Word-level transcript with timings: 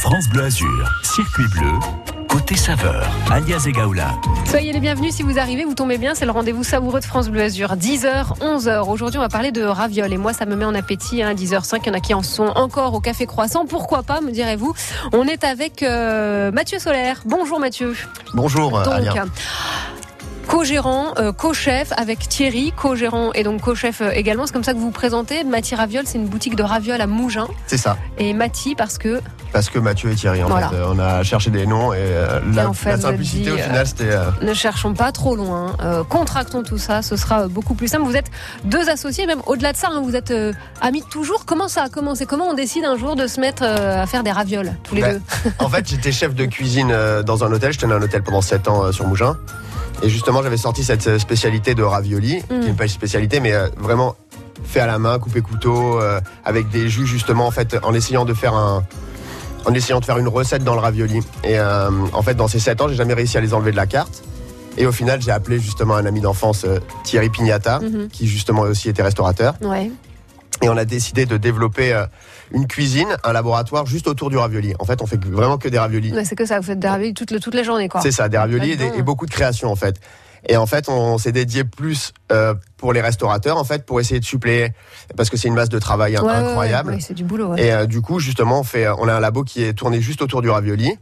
France 0.00 0.28
Bleu 0.28 0.44
Azur, 0.44 0.88
circuit 1.02 1.46
bleu, 1.48 1.72
côté 2.28 2.56
saveur, 2.56 3.04
alias 3.32 3.64
Egaoula. 3.66 4.14
Soyez 4.48 4.72
les 4.72 4.78
bienvenus 4.78 5.12
si 5.14 5.24
vous 5.24 5.40
arrivez, 5.40 5.64
vous 5.64 5.74
tombez 5.74 5.98
bien, 5.98 6.14
c'est 6.14 6.24
le 6.24 6.30
rendez-vous 6.30 6.62
savoureux 6.62 7.00
de 7.00 7.04
France 7.04 7.28
Bleu 7.28 7.42
Azur. 7.42 7.74
10h, 7.74 8.38
11h. 8.38 8.88
Aujourd'hui, 8.88 9.18
on 9.18 9.22
va 9.22 9.28
parler 9.28 9.50
de 9.50 9.64
ravioles 9.64 10.12
et 10.12 10.16
moi, 10.16 10.32
ça 10.32 10.46
me 10.46 10.54
met 10.54 10.64
en 10.64 10.74
appétit. 10.76 11.22
Hein, 11.22 11.34
10h05, 11.34 11.80
il 11.82 11.86
y 11.88 11.90
en 11.90 11.94
a 11.94 12.00
qui 12.00 12.14
en 12.14 12.22
sont 12.22 12.46
encore 12.46 12.94
au 12.94 13.00
café 13.00 13.26
croissant. 13.26 13.66
Pourquoi 13.66 14.04
pas, 14.04 14.20
me 14.20 14.30
direz-vous 14.30 14.72
On 15.12 15.26
est 15.26 15.42
avec 15.42 15.82
euh, 15.82 16.52
Mathieu 16.52 16.78
Solaire. 16.78 17.22
Bonjour 17.24 17.58
Mathieu. 17.58 17.96
Bonjour, 18.34 18.70
Donc, 18.70 18.94
Alia. 18.94 19.24
Co-gérant, 20.48 21.12
euh, 21.18 21.30
co-chef 21.32 21.92
avec 21.96 22.26
Thierry, 22.28 22.72
co-gérant 22.74 23.32
et 23.34 23.42
donc 23.44 23.60
co-chef 23.60 24.00
euh, 24.00 24.10
également. 24.12 24.46
C'est 24.46 24.52
comme 24.52 24.64
ça 24.64 24.72
que 24.72 24.78
vous 24.78 24.86
vous 24.86 24.90
présentez. 24.90 25.44
Mathie 25.44 25.74
Raviole, 25.74 26.04
c'est 26.06 26.18
une 26.18 26.26
boutique 26.26 26.56
de 26.56 26.62
ravioles 26.62 27.00
à 27.00 27.06
Mougins. 27.06 27.46
C'est 27.66 27.76
ça. 27.76 27.96
Et 28.16 28.32
Mathie, 28.32 28.74
parce 28.74 28.96
que 28.98 29.20
Parce 29.52 29.68
que 29.68 29.78
Mathieu 29.78 30.10
et 30.10 30.14
Thierry, 30.14 30.42
en 30.42 30.48
Voilà. 30.48 30.70
fait, 30.70 30.76
euh, 30.76 30.86
on 30.92 30.98
a 30.98 31.22
cherché 31.22 31.50
des 31.50 31.66
noms 31.66 31.92
et 31.92 31.98
euh, 31.98 32.40
la, 32.54 32.68
en 32.68 32.72
fait, 32.72 32.90
la 32.90 32.96
vous 32.96 33.02
simplicité, 33.02 33.42
dit, 33.44 33.50
au 33.50 33.56
final, 33.58 33.86
c'était. 33.86 34.04
euh, 34.10 34.24
ne 34.42 34.54
cherchons 34.54 34.94
pas 34.94 35.12
trop 35.12 35.36
loin. 35.36 35.76
Euh, 35.82 36.02
contractons 36.02 36.62
tout 36.62 36.78
ça, 36.78 37.02
ce 37.02 37.16
sera 37.16 37.46
beaucoup 37.46 37.74
plus 37.74 37.88
simple. 37.88 38.04
Vous 38.04 38.16
êtes 38.16 38.30
deux 38.64 38.88
associés, 38.88 39.26
même 39.26 39.42
au-delà 39.46 39.72
de 39.72 39.76
ça, 39.76 39.88
hein, 39.92 40.00
vous 40.02 40.16
êtes 40.16 40.32
amis 40.80 41.02
de 41.02 41.06
toujours. 41.06 41.44
Comment 41.44 41.68
ça 41.68 41.84
a 41.84 41.88
commencé? 41.90 42.24
Comment 42.24 42.48
on 42.48 42.54
décide 42.54 42.84
un 42.86 42.96
jour 42.96 43.16
de 43.16 43.26
se 43.26 43.38
mettre 43.38 43.62
à 43.62 44.06
faire 44.06 44.22
des 44.22 44.32
ravioles, 44.32 44.72
tous 44.82 44.94
les 44.94 45.02
Bah, 45.02 45.12
deux? 45.12 45.20
en 45.58 45.68
fait, 45.68 45.86
j'étais 45.86 46.10
chef 46.12 46.34
de 46.34 46.46
cuisine 46.46 46.94
dans 47.26 47.44
un 47.44 47.52
hôtel. 47.52 47.72
Je 47.74 47.78
tenais 47.78 47.94
un 47.94 48.02
hôtel 48.02 48.22
pendant 48.22 48.40
7 48.40 48.66
ans 48.68 48.90
sur 48.92 49.06
Mougins. 49.06 49.36
Et 50.02 50.08
justement, 50.08 50.42
j'avais 50.42 50.56
sorti 50.56 50.84
cette 50.84 51.06
euh, 51.08 51.18
spécialité 51.18 51.74
de 51.74 51.82
ravioli, 51.82 52.36
Mm. 52.50 52.60
qui 52.60 52.66
n'est 52.66 52.72
pas 52.72 52.84
une 52.84 52.90
spécialité, 52.90 53.40
mais 53.40 53.52
euh, 53.52 53.68
vraiment 53.76 54.14
fait 54.64 54.80
à 54.80 54.86
la 54.86 54.98
main, 54.98 55.18
coupé 55.18 55.40
couteau, 55.40 56.00
euh, 56.00 56.20
avec 56.44 56.68
des 56.70 56.88
jus, 56.88 57.06
justement, 57.06 57.46
en 57.46 57.50
fait, 57.50 57.76
en 57.82 57.94
essayant 57.94 58.24
de 58.24 58.34
faire 58.34 58.54
un. 58.54 58.84
En 59.66 59.74
essayant 59.74 59.98
de 60.00 60.04
faire 60.04 60.18
une 60.18 60.28
recette 60.28 60.62
dans 60.64 60.74
le 60.74 60.80
ravioli. 60.80 61.18
Et 61.44 61.58
euh, 61.58 61.90
en 62.12 62.22
fait, 62.22 62.34
dans 62.34 62.48
ces 62.48 62.60
7 62.60 62.80
ans, 62.80 62.88
j'ai 62.88 62.94
jamais 62.94 63.12
réussi 63.12 63.36
à 63.36 63.40
les 63.40 63.52
enlever 63.54 63.72
de 63.72 63.76
la 63.76 63.86
carte. 63.86 64.22
Et 64.78 64.86
au 64.86 64.92
final, 64.92 65.20
j'ai 65.20 65.32
appelé 65.32 65.58
justement 65.58 65.96
un 65.96 66.06
ami 66.06 66.20
d'enfance, 66.20 66.64
Thierry 67.02 67.28
Pignata, 67.28 67.80
Mhm. 67.80 68.08
qui 68.08 68.28
justement 68.28 68.62
aussi 68.62 68.88
était 68.88 69.02
restaurateur. 69.02 69.54
Ouais. 69.60 69.90
Et 70.62 70.68
on 70.68 70.76
a 70.76 70.84
décidé 70.84 71.26
de 71.26 71.36
développer 71.36 71.92
euh, 71.92 72.06
une 72.52 72.66
cuisine, 72.66 73.08
un 73.24 73.32
laboratoire 73.32 73.86
juste 73.86 74.06
autour 74.08 74.30
du 74.30 74.36
ravioli. 74.36 74.74
En 74.78 74.84
fait, 74.84 75.02
on 75.02 75.06
fait 75.06 75.22
vraiment 75.24 75.58
que 75.58 75.68
des 75.68 75.78
raviolis. 75.78 76.12
C'est 76.24 76.36
que 76.36 76.46
ça, 76.46 76.58
vous 76.60 76.66
faites 76.66 76.78
des 76.78 76.88
raviolis 76.88 77.14
toutes, 77.14 77.30
les- 77.30 77.40
toutes 77.40 77.54
les 77.54 77.64
journées, 77.64 77.88
quoi. 77.88 78.00
C'est 78.00 78.12
ça, 78.12 78.28
des 78.28 78.38
raviolis 78.38 78.70
et, 78.70 78.76
des- 78.76 78.84
Là-dedans, 78.84 78.98
et 78.98 79.02
beaucoup 79.02 79.26
de 79.26 79.30
création 79.30 79.70
en 79.70 79.76
fait. 79.76 79.96
Et 80.48 80.56
en 80.56 80.66
fait, 80.66 80.88
on 80.88 81.18
s'est 81.18 81.32
dédié 81.32 81.64
plus 81.64 82.12
euh, 82.30 82.54
pour 82.76 82.92
les 82.92 83.00
restaurateurs 83.00 83.56
en 83.58 83.64
fait, 83.64 83.84
pour 83.84 83.98
essayer 84.00 84.20
de 84.20 84.24
suppléer, 84.24 84.72
parce 85.16 85.30
que 85.30 85.36
c'est 85.36 85.48
une 85.48 85.54
masse 85.54 85.68
de 85.68 85.78
travail 85.80 86.16
Ouais, 86.16 86.20
ouais, 86.22 86.26
ouais, 86.28 86.34
incroyable. 86.36 86.92
ouais, 86.92 87.00
c'est 87.00 87.14
du 87.14 87.24
boulot. 87.24 87.56
Et 87.56 87.72
euh, 87.72 87.86
du 87.86 88.00
coup, 88.00 88.20
justement, 88.20 88.60
on 88.60 88.64
fait, 88.64 88.88
on 88.88 89.08
a 89.08 89.14
un 89.14 89.20
labo 89.20 89.42
qui 89.42 89.64
est 89.64 89.72
tourné 89.72 90.00
juste 90.00 90.22
autour 90.22 90.40
du 90.42 90.48
ravioli. 90.48 90.96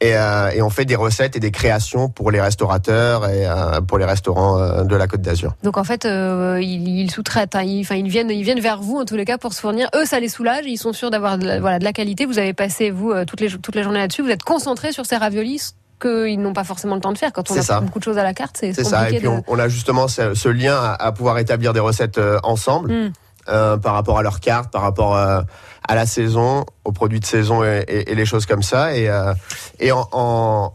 Et, 0.00 0.16
euh, 0.16 0.50
et 0.50 0.60
on 0.60 0.70
fait 0.70 0.84
des 0.84 0.96
recettes 0.96 1.36
et 1.36 1.40
des 1.40 1.52
créations 1.52 2.08
pour 2.08 2.30
les 2.30 2.40
restaurateurs 2.40 3.28
et 3.28 3.46
euh, 3.46 3.80
pour 3.80 3.96
les 3.96 4.04
restaurants 4.04 4.58
euh, 4.58 4.82
de 4.82 4.96
la 4.96 5.06
Côte 5.06 5.22
d'Azur. 5.22 5.54
Donc 5.62 5.78
en 5.78 5.84
fait, 5.84 6.04
euh, 6.04 6.58
ils, 6.60 6.88
ils 6.88 7.10
sous-traitent, 7.10 7.54
hein, 7.54 7.62
ils, 7.62 7.86
ils 7.90 8.08
viennent, 8.08 8.28
ils 8.28 8.42
viennent 8.42 8.60
vers 8.60 8.80
vous 8.82 8.98
en 8.98 9.04
tous 9.04 9.16
les 9.16 9.24
cas 9.24 9.38
pour 9.38 9.54
se 9.54 9.60
fournir. 9.60 9.88
Eux, 9.94 10.04
ça 10.04 10.20
les 10.20 10.28
soulage, 10.28 10.64
ils 10.66 10.76
sont 10.76 10.92
sûrs 10.92 11.10
d'avoir 11.10 11.38
de 11.38 11.46
la, 11.46 11.60
voilà 11.60 11.78
de 11.78 11.84
la 11.84 11.92
qualité. 11.92 12.26
Vous 12.26 12.38
avez 12.38 12.52
passé 12.52 12.90
vous 12.90 13.12
euh, 13.12 13.24
toutes 13.24 13.40
les 13.40 13.48
toutes 13.48 13.76
les 13.76 13.82
journées 13.84 14.00
là-dessus. 14.00 14.22
Vous 14.22 14.30
êtes 14.30 14.42
concentrés 14.42 14.92
sur 14.92 15.06
ces 15.06 15.16
raviolis 15.16 15.74
qu'ils 16.02 16.40
n'ont 16.40 16.52
pas 16.52 16.64
forcément 16.64 16.96
le 16.96 17.00
temps 17.00 17.12
de 17.12 17.18
faire 17.18 17.32
quand 17.32 17.50
on 17.50 17.56
a 17.56 17.62
ça. 17.62 17.80
beaucoup 17.80 18.00
de 18.00 18.04
choses 18.04 18.18
à 18.18 18.24
la 18.24 18.34
carte. 18.34 18.56
C'est 18.60 18.70
compliqué 18.70 18.90
ça. 18.90 19.08
Et 19.10 19.18
puis 19.18 19.22
de. 19.24 19.28
on, 19.28 19.42
on 19.46 19.58
a 19.58 19.68
justement 19.68 20.08
ce, 20.08 20.34
ce 20.34 20.48
lien 20.48 20.74
à, 20.76 21.02
à 21.02 21.12
pouvoir 21.12 21.38
établir 21.38 21.72
des 21.72 21.80
recettes 21.80 22.18
euh, 22.18 22.38
ensemble. 22.42 23.12
Euh, 23.46 23.76
par 23.76 23.92
rapport 23.92 24.18
à 24.18 24.22
leur 24.22 24.40
carte, 24.40 24.72
par 24.72 24.80
rapport 24.80 25.14
euh, 25.14 25.42
à 25.86 25.94
la 25.94 26.06
saison, 26.06 26.64
aux 26.84 26.92
produits 26.92 27.20
de 27.20 27.26
saison 27.26 27.62
et, 27.64 27.84
et- 27.88 28.12
et 28.12 28.14
les 28.14 28.26
choses 28.26 28.46
comme 28.46 28.62
ça. 28.62 28.96
Et, 28.96 29.08
euh, 29.08 29.34
et 29.80 29.92
en, 29.92 30.08
en, 30.12 30.72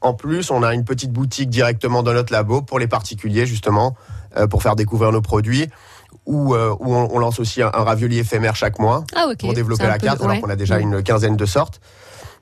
en 0.00 0.14
plus, 0.14 0.50
on 0.50 0.62
a 0.62 0.74
une 0.74 0.84
petite 0.84 1.12
boutique 1.12 1.50
directement 1.50 2.02
dans 2.02 2.12
notre 2.12 2.32
labo 2.32 2.62
pour 2.62 2.78
les 2.78 2.88
particuliers, 2.88 3.46
justement, 3.46 3.96
euh, 4.36 4.46
pour 4.46 4.62
faire 4.62 4.76
découvrir 4.76 5.12
nos 5.12 5.22
produits. 5.22 5.68
Où, 6.26 6.54
euh, 6.54 6.74
où 6.80 6.94
on, 6.94 7.08
on 7.10 7.18
lance 7.18 7.38
aussi 7.40 7.62
un, 7.62 7.68
un 7.72 7.84
ravioli 7.84 8.18
éphémère 8.18 8.54
chaque 8.54 8.78
mois 8.78 9.04
Ah 9.14 9.26
pour 9.38 9.54
développer 9.54 9.84
la 9.86 9.98
peu- 9.98 10.06
carte, 10.06 10.20
alors 10.22 10.40
qu'on 10.40 10.50
a 10.50 10.56
déjà 10.56 10.78
Mm. 10.78 10.82
une 10.82 11.02
quinzaine 11.02 11.36
de 11.36 11.46
sortes. 11.46 11.80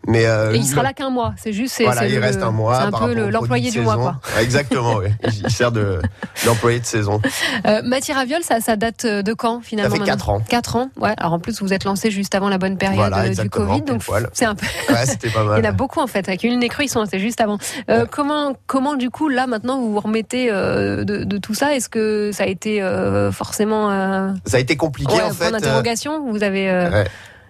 Mais 0.06 0.26
euh, 0.26 0.52
Et 0.52 0.56
il 0.58 0.64
sera 0.64 0.82
là 0.82 0.92
qu'un 0.92 1.10
mois. 1.10 1.34
C'est 1.36 1.52
juste. 1.52 1.80
Voilà, 1.82 2.06
il 2.06 2.14
le- 2.14 2.20
reste 2.20 2.42
un 2.42 2.50
mois. 2.50 2.78
C'est 2.80 2.86
un 2.96 3.06
peu 3.06 3.28
l'employé 3.30 3.70
du 3.70 3.80
mois, 3.80 3.96
quoi. 3.96 4.16
Exactement, 4.40 4.96
oui. 4.96 5.08
Il 5.44 5.50
sert 5.50 5.72
de 5.72 6.00
l'employé 6.46 6.80
de 6.80 6.84
saison. 6.86 7.20
Euh, 7.66 7.82
Mathieu 7.84 8.14
Raviol, 8.14 8.42
ça, 8.42 8.60
ça 8.60 8.76
date 8.76 9.04
de 9.06 9.32
quand 9.32 9.60
finalement 9.62 9.90
Ça 9.90 9.94
fait 9.94 10.00
maintenant 10.00 10.14
quatre 10.16 10.28
ans. 10.30 10.40
4 10.48 10.76
ans. 10.76 10.90
Ouais. 11.00 11.14
Alors 11.18 11.32
en 11.32 11.38
plus, 11.38 11.60
vous 11.60 11.72
êtes 11.72 11.84
lancé 11.84 12.10
juste 12.10 12.34
avant 12.34 12.48
la 12.48 12.58
bonne 12.58 12.76
période 12.78 12.98
Voilà, 12.98 13.18
euh, 13.24 13.28
du 13.34 13.50
Covid, 13.50 13.82
donc 13.82 14.02
c'est 14.32 14.44
un 14.44 14.54
peu. 14.54 14.66
Ouais, 14.90 15.06
c'était 15.06 15.30
pas 15.30 15.40
Il 15.42 15.44
y 15.44 15.48
mal. 15.48 15.66
en 15.66 15.68
a 15.68 15.72
beaucoup 15.72 16.00
en 16.00 16.06
fait. 16.06 16.28
Avec 16.28 16.44
une 16.44 16.66
cru, 16.68 16.84
ils 16.84 16.88
sont 16.88 17.00
lancés 17.00 17.18
juste 17.18 17.40
avant. 17.40 17.58
Euh, 17.90 18.02
Ouais. 18.02 18.06
Comment, 18.10 18.54
comment 18.66 18.94
du 18.94 19.10
coup 19.10 19.28
là 19.28 19.46
maintenant 19.46 19.78
vous 19.80 19.92
vous 19.92 20.00
remettez 20.00 20.48
euh, 20.50 21.04
de, 21.04 21.24
de 21.24 21.38
tout 21.38 21.54
ça? 21.54 21.74
Est-ce 21.74 21.88
que 21.88 22.30
ça 22.32 22.44
a 22.44 22.46
été 22.46 22.82
euh, 22.82 23.32
forcément 23.32 23.90
euh, 23.90 24.30
Ça 24.44 24.58
a 24.58 24.60
été 24.60 24.76
compliqué 24.76 25.12
ouais, 25.14 25.22
en 25.22 25.26
point 25.28 25.34
fait. 25.34 25.46
euh, 25.46 25.50
d'interrogation 25.52 26.30
Vous 26.30 26.42
avez 26.42 26.70
euh, 26.70 26.90
Ouais. 26.90 27.04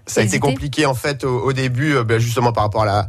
Ça 0.06 0.20
a 0.20 0.24
été 0.24 0.38
compliqué 0.40 0.86
en 0.86 0.94
fait 0.94 1.24
au, 1.24 1.40
au 1.40 1.52
début, 1.52 1.94
euh, 1.96 2.04
ben, 2.04 2.18
justement 2.18 2.52
par 2.52 2.64
rapport 2.64 2.82
à 2.82 2.86
la 2.86 3.08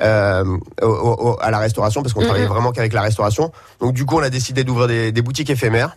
euh, 0.00 0.44
au- 0.80 0.86
au- 0.86 1.38
à 1.40 1.50
la 1.50 1.58
restauration, 1.58 2.02
parce 2.02 2.14
qu'on 2.14 2.20
Mhm. 2.20 2.26
travaillait 2.26 2.48
vraiment 2.48 2.70
qu'avec 2.72 2.92
la 2.92 3.02
restauration. 3.02 3.50
Donc 3.80 3.92
du 3.94 4.04
coup, 4.06 4.16
on 4.16 4.22
a 4.22 4.30
décidé 4.30 4.62
d'ouvrir 4.64 4.86
des, 4.88 5.12
des 5.12 5.22
boutiques 5.22 5.50
éphémères, 5.50 5.96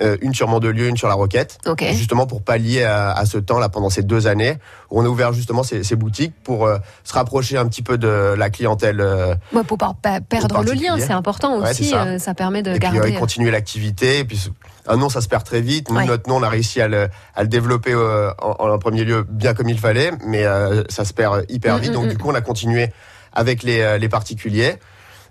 euh, 0.00 0.16
une 0.20 0.34
sur 0.34 0.48
Mandelieu, 0.48 0.88
une 0.88 0.96
sur 0.96 1.08
la 1.08 1.14
Roquette, 1.14 1.58
ok. 1.66 1.84
justement 1.94 2.26
pour 2.26 2.42
pallier 2.42 2.84
à, 2.84 3.12
à 3.12 3.24
ce 3.26 3.38
temps 3.38 3.58
là 3.58 3.68
pendant 3.68 3.88
ces 3.90 4.02
deux 4.02 4.26
années 4.26 4.58
où 4.90 5.00
on 5.00 5.04
a 5.04 5.08
ouvert 5.08 5.32
justement 5.32 5.62
ces, 5.62 5.82
ces 5.84 5.96
boutiques 5.96 6.34
pour 6.44 6.66
euh, 6.66 6.78
se 7.04 7.12
rapprocher 7.14 7.56
un 7.56 7.66
petit 7.66 7.82
peu 7.82 7.96
de 7.98 8.34
la 8.36 8.50
clientèle 8.50 9.00
euh, 9.00 9.34
Ouais, 9.52 9.64
pour 9.64 9.78
pas 9.78 9.94
pas 10.00 10.20
perdre 10.20 10.62
le 10.62 10.72
lien, 10.72 10.96
c'est 10.98 11.12
important 11.12 11.60
Ouais, 11.60 11.70
aussi. 11.70 11.86
ça. 11.90 12.04
euh, 12.04 12.18
ça 12.18 12.34
permet 12.34 12.62
de 12.62 12.70
et 12.70 12.78
puis 12.78 12.90
garder. 12.90 13.14
euh, 13.14 13.18
continuer 13.18 13.50
l'activité. 13.50 14.18
Et 14.20 14.24
puis 14.24 14.50
un 14.86 14.96
nom, 14.96 15.08
ça 15.08 15.20
se 15.20 15.28
perd 15.28 15.42
très 15.44 15.60
vite. 15.60 15.88
Nous, 15.90 15.96
Ouais. 15.96 16.04
notre 16.06 16.28
nom, 16.28 16.36
on 16.36 16.42
a 16.42 16.48
réussi 16.48 16.80
à 16.80 16.88
le, 16.88 17.08
à 17.34 17.42
le 17.42 17.48
développer 17.48 17.92
euh, 17.92 18.30
en, 18.40 18.68
en 18.68 18.78
premier 18.78 19.04
lieu 19.04 19.24
bien 19.28 19.54
comme 19.54 19.68
il 19.68 19.78
fallait, 19.78 20.12
mais 20.26 20.44
euh, 20.44 20.84
ça 20.88 21.04
se 21.04 21.12
perd 21.12 21.44
hyper 21.48 21.76
Mm, 21.76 21.80
vite. 21.80 21.90
mm, 21.90 21.94
Donc 21.94 22.04
mm. 22.04 22.08
du 22.10 22.18
coup, 22.18 22.28
on 22.30 22.34
a 22.34 22.40
continué 22.40 22.92
avec 23.32 23.62
les, 23.62 23.80
euh, 23.80 23.98
les 23.98 24.08
particuliers, 24.08 24.76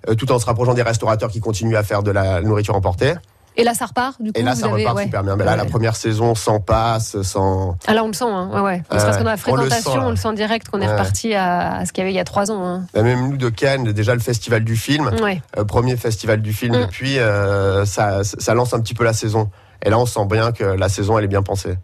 euh, 0.09 0.16
tout 0.16 0.32
en 0.32 0.40
se 0.40 0.46
rapprochant 0.46 0.74
des 0.74 0.82
restaurateurs 0.84 1.30
qui 1.30 1.40
continuent 1.40 1.76
à 1.78 1.84
faire 1.84 2.03
de 2.03 2.12
la 2.12 2.42
nourriture 2.42 2.76
emportée. 2.76 3.14
Et 3.58 3.64
là, 3.64 3.74
ça 3.74 3.86
repart. 3.86 4.22
Du 4.22 4.32
coup, 4.34 4.40
Et 4.40 4.44
là, 4.44 4.54
vous 4.54 4.60
ça 4.62 4.68
avez, 4.68 4.82
repart 4.84 4.98
ouais. 4.98 5.04
super 5.06 5.24
bien. 5.24 5.36
Mais 5.36 5.46
là, 5.46 5.52
Ouais. 5.52 5.58
la 5.58 5.66
première 5.66 5.96
saison 5.96 6.36
sans 6.36 6.60
passe, 6.60 7.22
sans. 7.22 7.78
Ah 7.88 7.94
là, 7.94 8.04
on 8.04 8.08
le 8.08 8.14
sent. 8.14 8.26
Hein. 8.28 8.50
Ouais, 8.54 8.60
ouais. 8.62 8.84
Ne 8.92 9.00
serait-ce 9.00 9.18
que 9.20 9.24
dans 9.24 9.30
la 9.30 9.36
Ouais, 9.36 9.42
on 9.48 9.56
le 9.56 9.64
sent, 9.64 9.70
fréquentation, 9.82 10.08
on 10.08 10.10
le 10.10 10.16
sent 10.18 10.34
direct 10.34 10.70
qu'on 10.70 10.82
est 10.82 10.88
reparti 10.92 11.34
à, 11.34 11.78
à 11.78 11.86
ce 11.86 11.94
qu'il 11.94 12.02
y 12.02 12.06
avait 12.06 12.12
il 12.14 12.16
y 12.18 12.20
a 12.20 12.24
trois 12.26 12.52
ans. 12.52 12.64
hein. 12.66 12.84
Bah, 12.94 13.02
Même 13.04 13.30
nous 13.30 13.38
de 13.38 13.50
Cannes, 13.50 13.92
déjà 13.94 14.14
le 14.14 14.20
festival 14.20 14.64
du 14.64 14.76
film, 14.76 15.10
Ouais. 15.22 15.42
euh, 15.58 15.64
premier 15.64 15.96
festival 15.96 16.42
du 16.42 16.52
film 16.54 16.76
Mm. 16.76 16.82
depuis, 16.82 17.20
euh, 17.20 17.86
ça, 17.86 18.24
ça 18.24 18.54
lance 18.54 18.74
un 18.74 18.80
petit 18.82 18.94
peu 18.94 19.04
la 19.04 19.14
saison. 19.14 19.50
Et 19.84 19.90
là, 19.90 20.00
on 20.00 20.06
sent 20.06 20.25
bien 20.30 20.52
que 20.52 20.63
la 20.63 20.90
saison, 20.90 21.18
elle 21.18 21.25
est 21.25 21.30
bien 21.30 21.41
pensée. 21.44 21.75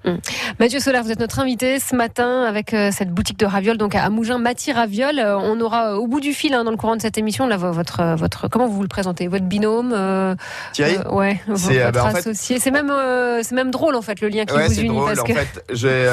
Mathieu 0.60 0.80
Solaire, 0.80 1.04
vous 1.04 1.12
êtes 1.12 1.20
notre 1.20 1.40
invité 1.40 1.80
ce 1.80 1.96
matin 1.96 2.44
avec 2.44 2.74
euh, 2.74 2.90
cette 2.92 3.10
boutique 3.12 3.38
de 3.38 3.46
ravioles 3.46 3.78
donc 3.78 3.96
à 3.96 4.10
Mougins, 4.10 4.38
Mathie 4.40 4.72
Raviole. 4.72 5.20
Euh, 5.20 5.38
on 5.38 5.60
aura 5.62 5.92
euh, 5.92 5.96
au 5.98 6.08
bout 6.08 6.20
du 6.20 6.34
fil 6.34 6.54
hein, 6.54 6.64
dans 6.64 6.72
le 6.72 6.78
courant 6.78 6.96
de 6.96 7.02
cette 7.02 7.18
émission 7.18 7.48
là 7.48 7.58
vo- 7.58 7.72
votre 7.72 8.16
votre 8.16 8.48
comment 8.48 8.68
vous 8.68 8.76
vous 8.76 8.82
le 8.82 8.88
présentez? 8.88 9.28
Votre 9.28 9.46
binôme 9.46 9.94
euh, 9.94 10.36
Thierry? 10.74 10.98
euh, 11.06 11.12
ouais 11.12 11.42
C'est, 11.56 11.80
euh, 11.82 11.86
votre 11.86 11.92
bah, 12.04 12.06
en 12.06 12.12
fait- 12.12 12.18
associé. 12.20 12.60
C'est 12.60 12.72
même 12.72 12.90
euh, 12.90 13.42
c'est 13.44 13.56
même 13.56 13.72
drôle 13.72 13.96
en 13.96 14.02
fait 14.02 14.22
le 14.22 14.30
lien 14.30 14.46
qui 14.46 14.56
Ouais, 14.56 14.68
vous 14.68 14.74
c'est 14.74 14.82
unit 14.82 14.90
drôle. 14.96 15.08
parce 15.08 15.20
En 15.20 15.24
que 15.26 15.34
fait, 15.34 15.64
j'ai, 15.72 16.08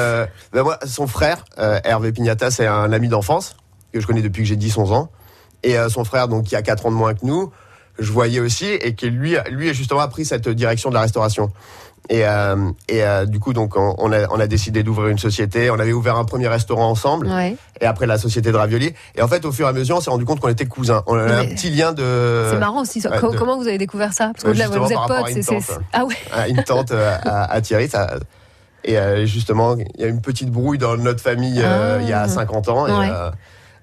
ben 0.53 0.63
moi, 0.63 0.77
son 0.85 1.07
frère, 1.07 1.43
Hervé 1.57 2.11
Pignata, 2.11 2.51
c'est 2.51 2.67
un 2.67 2.91
ami 2.91 3.07
d'enfance 3.07 3.55
que 3.93 3.99
je 3.99 4.05
connais 4.07 4.21
depuis 4.21 4.43
que 4.43 4.47
j'ai 4.49 4.55
10-11 4.57 4.93
ans. 4.93 5.09
Et 5.63 5.75
son 5.89 6.03
frère, 6.05 6.27
donc, 6.27 6.43
qui 6.45 6.55
a 6.55 6.61
4 6.61 6.85
ans 6.85 6.91
de 6.91 6.95
moins 6.95 7.13
que 7.13 7.25
nous, 7.25 7.51
je 7.99 8.11
voyais 8.11 8.39
aussi, 8.39 8.65
et 8.67 8.95
qui 8.95 9.09
lui, 9.09 9.35
lui, 9.51 9.69
a 9.69 9.73
justement 9.73 10.07
pris 10.07 10.25
cette 10.25 10.47
direction 10.49 10.89
de 10.89 10.95
la 10.95 11.01
restauration. 11.01 11.51
Et, 12.11 12.25
euh, 12.25 12.71
et 12.87 13.03
euh, 13.03 13.25
du 13.25 13.39
coup, 13.39 13.53
donc, 13.53 13.75
on, 13.75 13.93
on 13.99 14.11
a, 14.11 14.27
on 14.31 14.39
a 14.39 14.47
décidé 14.47 14.81
d'ouvrir 14.81 15.09
une 15.09 15.19
société. 15.19 15.69
On 15.69 15.77
avait 15.77 15.93
ouvert 15.93 16.15
un 16.17 16.25
premier 16.25 16.47
restaurant 16.47 16.89
ensemble, 16.89 17.27
ouais. 17.27 17.55
et 17.81 17.85
après 17.85 18.07
la 18.07 18.17
société 18.17 18.51
de 18.51 18.57
ravioli. 18.57 18.93
Et 19.15 19.21
en 19.21 19.27
fait, 19.27 19.45
au 19.45 19.51
fur 19.51 19.67
et 19.67 19.69
à 19.69 19.73
mesure, 19.73 19.97
on 19.97 20.01
s'est 20.01 20.09
rendu 20.09 20.25
compte 20.25 20.39
qu'on 20.39 20.47
était 20.49 20.65
cousins. 20.65 21.03
On 21.05 21.15
a 21.15 21.25
Ouais. 21.25 21.31
un 21.33 21.45
petit 21.45 21.69
lien 21.69 21.91
de. 21.91 22.47
c'est 22.51 22.57
marrant 22.57 22.81
aussi. 22.81 22.99
ouais, 23.07 23.15
de- 23.21 23.37
Comment 23.37 23.57
vous 23.57 23.67
avez 23.67 23.77
découvert 23.77 24.13
ça? 24.13 24.31
Parce 24.33 24.43
que 24.43 24.57
là, 24.57 24.65
justement, 24.65 24.85
vous 24.85 24.91
êtes 24.91 24.97
potes. 25.07 25.27
à 25.27 25.29
une 25.29 25.43
c'est-. 25.43 25.77
Ah 25.93 26.05
ouais. 26.05 26.15
à 26.33 26.47
une 26.47 26.63
tante 26.63 26.91
euh, 26.91 27.15
à, 27.25 27.51
à 27.51 27.61
Thierry. 27.61 27.87
Ça, 27.89 28.15
et 28.83 28.97
euh, 28.97 29.25
justement, 29.27 29.75
il 29.77 30.01
y 30.01 30.03
a 30.05 30.07
une 30.07 30.21
petite 30.21 30.49
brouille 30.49 30.77
dans 30.79 30.95
notre 30.97 31.21
famille 31.21 31.61
euh, 31.63 31.97
Ah. 31.99 32.01
il 32.01 32.07
y 32.09 32.13
a 32.13 32.27
50 32.27 32.69
ans. 32.69 32.85
Ouais. 32.85 33.07
euh, 33.11 33.29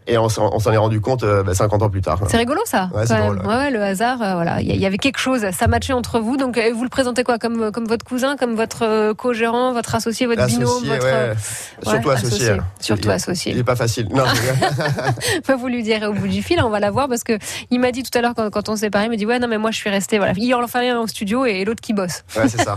et 0.06 0.18
on 0.18 0.28
s'en 0.28 0.72
est 0.72 0.76
rendu 0.76 1.00
compte 1.00 1.22
euh, 1.22 1.42
bah, 1.42 1.54
50 1.54 1.82
ans 1.82 1.90
plus 1.90 2.00
tard. 2.00 2.20
C'est 2.28 2.36
rigolo 2.36 2.60
ça. 2.64 2.90
Ouais, 2.94 3.06
c'est 3.06 3.16
drôle, 3.18 3.40
ouais. 3.44 3.70
Le 3.70 3.82
hasard, 3.82 4.22
euh, 4.22 4.34
voilà, 4.34 4.60
il 4.60 4.76
y, 4.76 4.86
avait 4.86 4.98
quelque 4.98 5.18
chose, 5.18 5.44
ça 5.50 5.66
matchait 5.66 5.92
entre 5.92 6.20
vous. 6.20 6.36
Donc 6.36 6.58
euh, 6.58 6.72
vous 6.74 6.84
le 6.84 6.88
présentez 6.88 7.24
quoi? 7.24 7.38
Comme 7.38 7.70
comme 7.72 7.86
votre 7.86 8.04
cousin, 8.04 8.36
comme 8.36 8.54
votre 8.54 9.12
co-gérant, 9.14 9.72
votre 9.72 9.94
associé, 9.94 10.26
votre 10.26 10.46
binôme, 10.46 10.84
votre 10.84 11.36
Surtout 11.82 12.10
associé. 12.10 12.50
alors. 12.50 12.64
Surtout 12.80 13.08
Il- 13.08 13.12
associé. 13.12 13.52
Il 13.52 13.58
est 13.58 13.64
pas 13.64 13.76
facile. 13.76 14.08
Non, 14.10 14.24
vous 15.58 15.68
lui 15.68 15.82
direz 15.82 16.06
au 16.06 16.12
bout 16.12 16.28
du 16.28 16.42
fil, 16.42 16.60
on 16.62 16.68
va 16.68 16.80
la 16.80 16.90
voir 16.90 17.08
parce 17.08 17.24
que 17.24 17.38
il 17.70 17.80
m'a 17.80 17.92
dit 17.92 18.02
tout 18.02 18.16
à 18.16 18.20
l'heure 18.20 18.34
quand, 18.34 18.50
quand 18.50 18.68
on 18.68 18.76
s'est 18.76 18.86
séparés, 18.86 19.06
il 19.06 19.10
m'a 19.10 19.16
dit 19.16 19.26
ouais 19.26 19.38
non 19.38 19.48
mais 19.48 19.58
moi 19.58 19.70
je 19.70 19.76
suis 19.76 19.90
resté 19.90 20.18
voilà, 20.18 20.32
il 20.36 20.54
en 20.54 20.66
fallait 20.68 20.90
un 20.90 21.00
au 21.00 21.06
studio 21.06 21.44
et, 21.44 21.64
l'autre 21.64 21.80
qui 21.80 21.92
bosse. 21.92 22.22
ouais, 22.36 22.48
c'est 22.48 22.62
ça. 22.62 22.74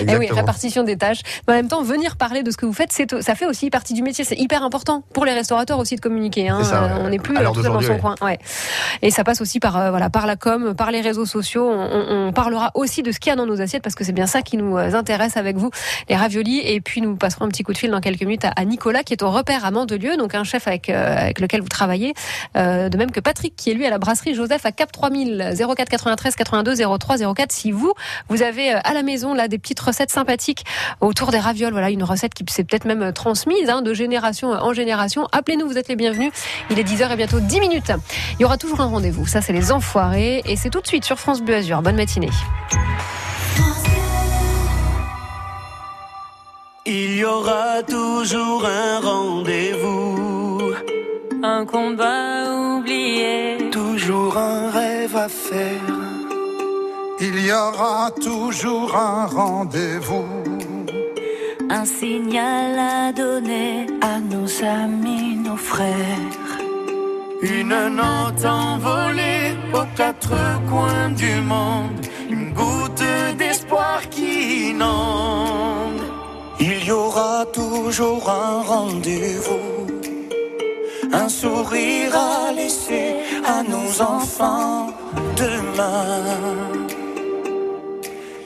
Et 0.00 0.06
Eh 0.08 0.16
oui, 0.16 0.28
répartition 0.30 0.82
des 0.84 0.96
tâches. 0.96 1.20
Mais 1.46 1.54
en 1.54 1.56
même 1.56 1.68
temps, 1.68 1.82
venir 1.82 2.16
parler 2.16 2.42
de 2.42 2.50
ce 2.50 2.56
que 2.56 2.66
vous 2.66 2.72
faites, 2.72 2.92
c'est 2.92 3.22
ça 3.22 3.34
fait 3.34 3.46
aussi 3.46 3.70
partie 3.70 3.94
du 3.94 4.02
métier. 4.02 4.24
C'est 4.24 4.36
hyper 4.36 4.62
important 4.62 5.02
pour 5.12 5.24
les 5.24 5.32
restaurateurs 5.32 5.78
aussi 5.78 5.96
de 5.96 6.00
communiquer. 6.00 6.48
Hein. 6.48 6.60
Ça, 6.66 6.84
euh, 6.84 6.98
on 7.00 7.08
n'est 7.08 7.18
plus 7.18 7.36
À 7.36 7.44
tout 7.44 7.62
seul 7.62 7.72
dans 7.72 7.80
son 7.80 7.98
coin. 7.98 8.14
Ouais. 8.20 8.38
Et 9.02 9.10
ça 9.10 9.24
passe 9.24 9.40
aussi 9.40 9.60
par 9.60 9.76
euh, 9.76 9.90
voilà 9.90 10.10
par 10.10 10.26
la 10.26 10.36
com, 10.36 10.74
par 10.74 10.90
les 10.90 11.00
réseaux 11.00 11.26
sociaux. 11.26 11.68
On, 11.70 12.26
on 12.28 12.32
parlera 12.32 12.70
aussi 12.74 13.02
de 13.02 13.12
ce 13.12 13.18
qu'il 13.18 13.30
y 13.30 13.32
a 13.32 13.36
dans 13.36 13.46
nos 13.46 13.60
assiettes 13.60 13.82
parce 13.82 13.94
que 13.94 14.04
c'est 14.04 14.12
bien 14.12 14.26
ça 14.26 14.42
qui 14.42 14.56
nous 14.56 14.76
euh, 14.76 14.94
intéresse 14.94 15.36
avec 15.36 15.56
vous, 15.56 15.70
les 16.08 16.16
raviolis. 16.16 16.60
Et 16.64 16.80
puis 16.80 17.00
nous 17.00 17.16
passerons 17.16 17.46
un 17.46 17.48
petit 17.48 17.62
coup 17.62 17.72
de 17.72 17.78
fil 17.78 17.90
dans 17.90 18.00
quelques 18.00 18.22
minutes 18.22 18.44
à, 18.44 18.52
à 18.56 18.64
Nicolas 18.64 19.02
qui 19.02 19.12
est 19.12 19.22
au 19.22 19.30
repère 19.30 19.64
à 19.64 19.70
Mandelieu, 19.70 20.16
donc 20.16 20.34
un 20.34 20.44
chef 20.44 20.66
avec 20.68 20.88
euh, 20.88 21.16
avec 21.16 21.40
lequel 21.40 21.60
vous 21.60 21.68
travaillez, 21.68 22.14
euh, 22.56 22.88
de 22.88 22.96
même 22.96 23.10
que 23.10 23.20
Patrick 23.20 23.54
qui 23.56 23.70
est 23.70 23.74
lui 23.74 23.86
à 23.86 23.90
la 23.90 23.98
brasserie 23.98 24.34
Joseph 24.34 24.64
à 24.66 24.72
Cap 24.72 24.92
3000 24.92 25.54
04 25.76 25.88
93 25.88 26.36
82 26.36 26.76
03 26.98 27.34
04. 27.34 27.52
Si 27.52 27.72
vous 27.72 27.92
vous 28.28 28.42
avez 28.42 28.72
à 28.72 28.92
la 28.92 29.02
maison 29.02 29.34
là 29.34 29.48
des 29.48 29.58
petites 29.58 29.80
recettes 29.80 30.10
sympathiques 30.10 30.64
autour 31.00 31.30
des 31.30 31.38
ravioles, 31.38 31.72
voilà 31.72 31.90
une 31.90 32.04
recette 32.04 32.34
qui 32.34 32.44
s'est 32.52 32.64
peut-être 32.64 32.84
même 32.84 33.12
transmise 33.12 33.68
hein, 33.68 33.82
de 33.82 33.94
génération 33.94 34.50
en 34.50 34.72
génération. 34.72 35.28
Appelez-nous, 35.32 35.66
vous 35.66 35.78
êtes 35.78 35.88
les 35.88 35.96
bienvenus. 35.96 36.32
Il 36.70 36.78
est 36.78 36.84
10h 36.84 37.12
et 37.12 37.16
bientôt 37.16 37.40
10 37.40 37.60
minutes. 37.60 37.92
Il 38.38 38.42
y 38.42 38.44
aura 38.44 38.56
toujours 38.58 38.80
un 38.80 38.86
rendez-vous. 38.86 39.26
Ça, 39.26 39.40
c'est 39.40 39.52
les 39.52 39.72
enfoirés. 39.72 40.42
Et 40.44 40.56
c'est 40.56 40.70
tout 40.70 40.80
de 40.80 40.86
suite 40.86 41.04
sur 41.04 41.18
France 41.18 41.42
Bleu 41.42 41.56
Azur. 41.56 41.82
Bonne 41.82 41.96
matinée. 41.96 42.30
Il 46.88 47.16
y 47.16 47.24
aura 47.24 47.82
toujours 47.82 48.64
un 48.64 49.00
rendez-vous, 49.00 50.72
Un 51.42 51.66
combat 51.66 52.44
oublié. 52.78 53.70
toujours 53.72 54.36
un 54.38 54.70
rêve 54.70 55.16
à 55.16 55.28
faire. 55.28 55.82
Il 57.20 57.44
y 57.44 57.50
aura 57.50 58.10
toujours 58.22 58.94
un 58.96 59.26
rendez-vous. 59.26 60.26
Un 61.68 61.84
signal 61.84 62.78
à 62.78 63.12
donner 63.12 63.86
à 64.00 64.20
nos 64.20 64.48
amis, 64.64 65.34
nos 65.36 65.56
frères. 65.56 66.45
Une 67.42 67.68
note 67.68 68.44
envolée 68.44 69.54
aux 69.72 69.86
quatre 69.94 70.34
coins 70.68 71.10
du 71.10 71.34
monde, 71.42 72.06
une 72.30 72.52
goutte 72.52 73.04
d'espoir 73.36 74.00
qui 74.10 74.70
inonde. 74.70 76.00
Il 76.58 76.84
y 76.84 76.90
aura 76.90 77.44
toujours 77.52 78.30
un 78.30 78.62
rendez-vous, 78.62 79.86
un 81.12 81.28
sourire 81.28 82.16
à 82.16 82.52
laisser 82.52 83.16
à 83.44 83.62
nos 83.62 84.00
enfants 84.00 84.88
demain. 85.36 86.22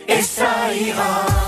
Et 0.09 0.23
ça 0.23 0.75
ira. 0.75 1.40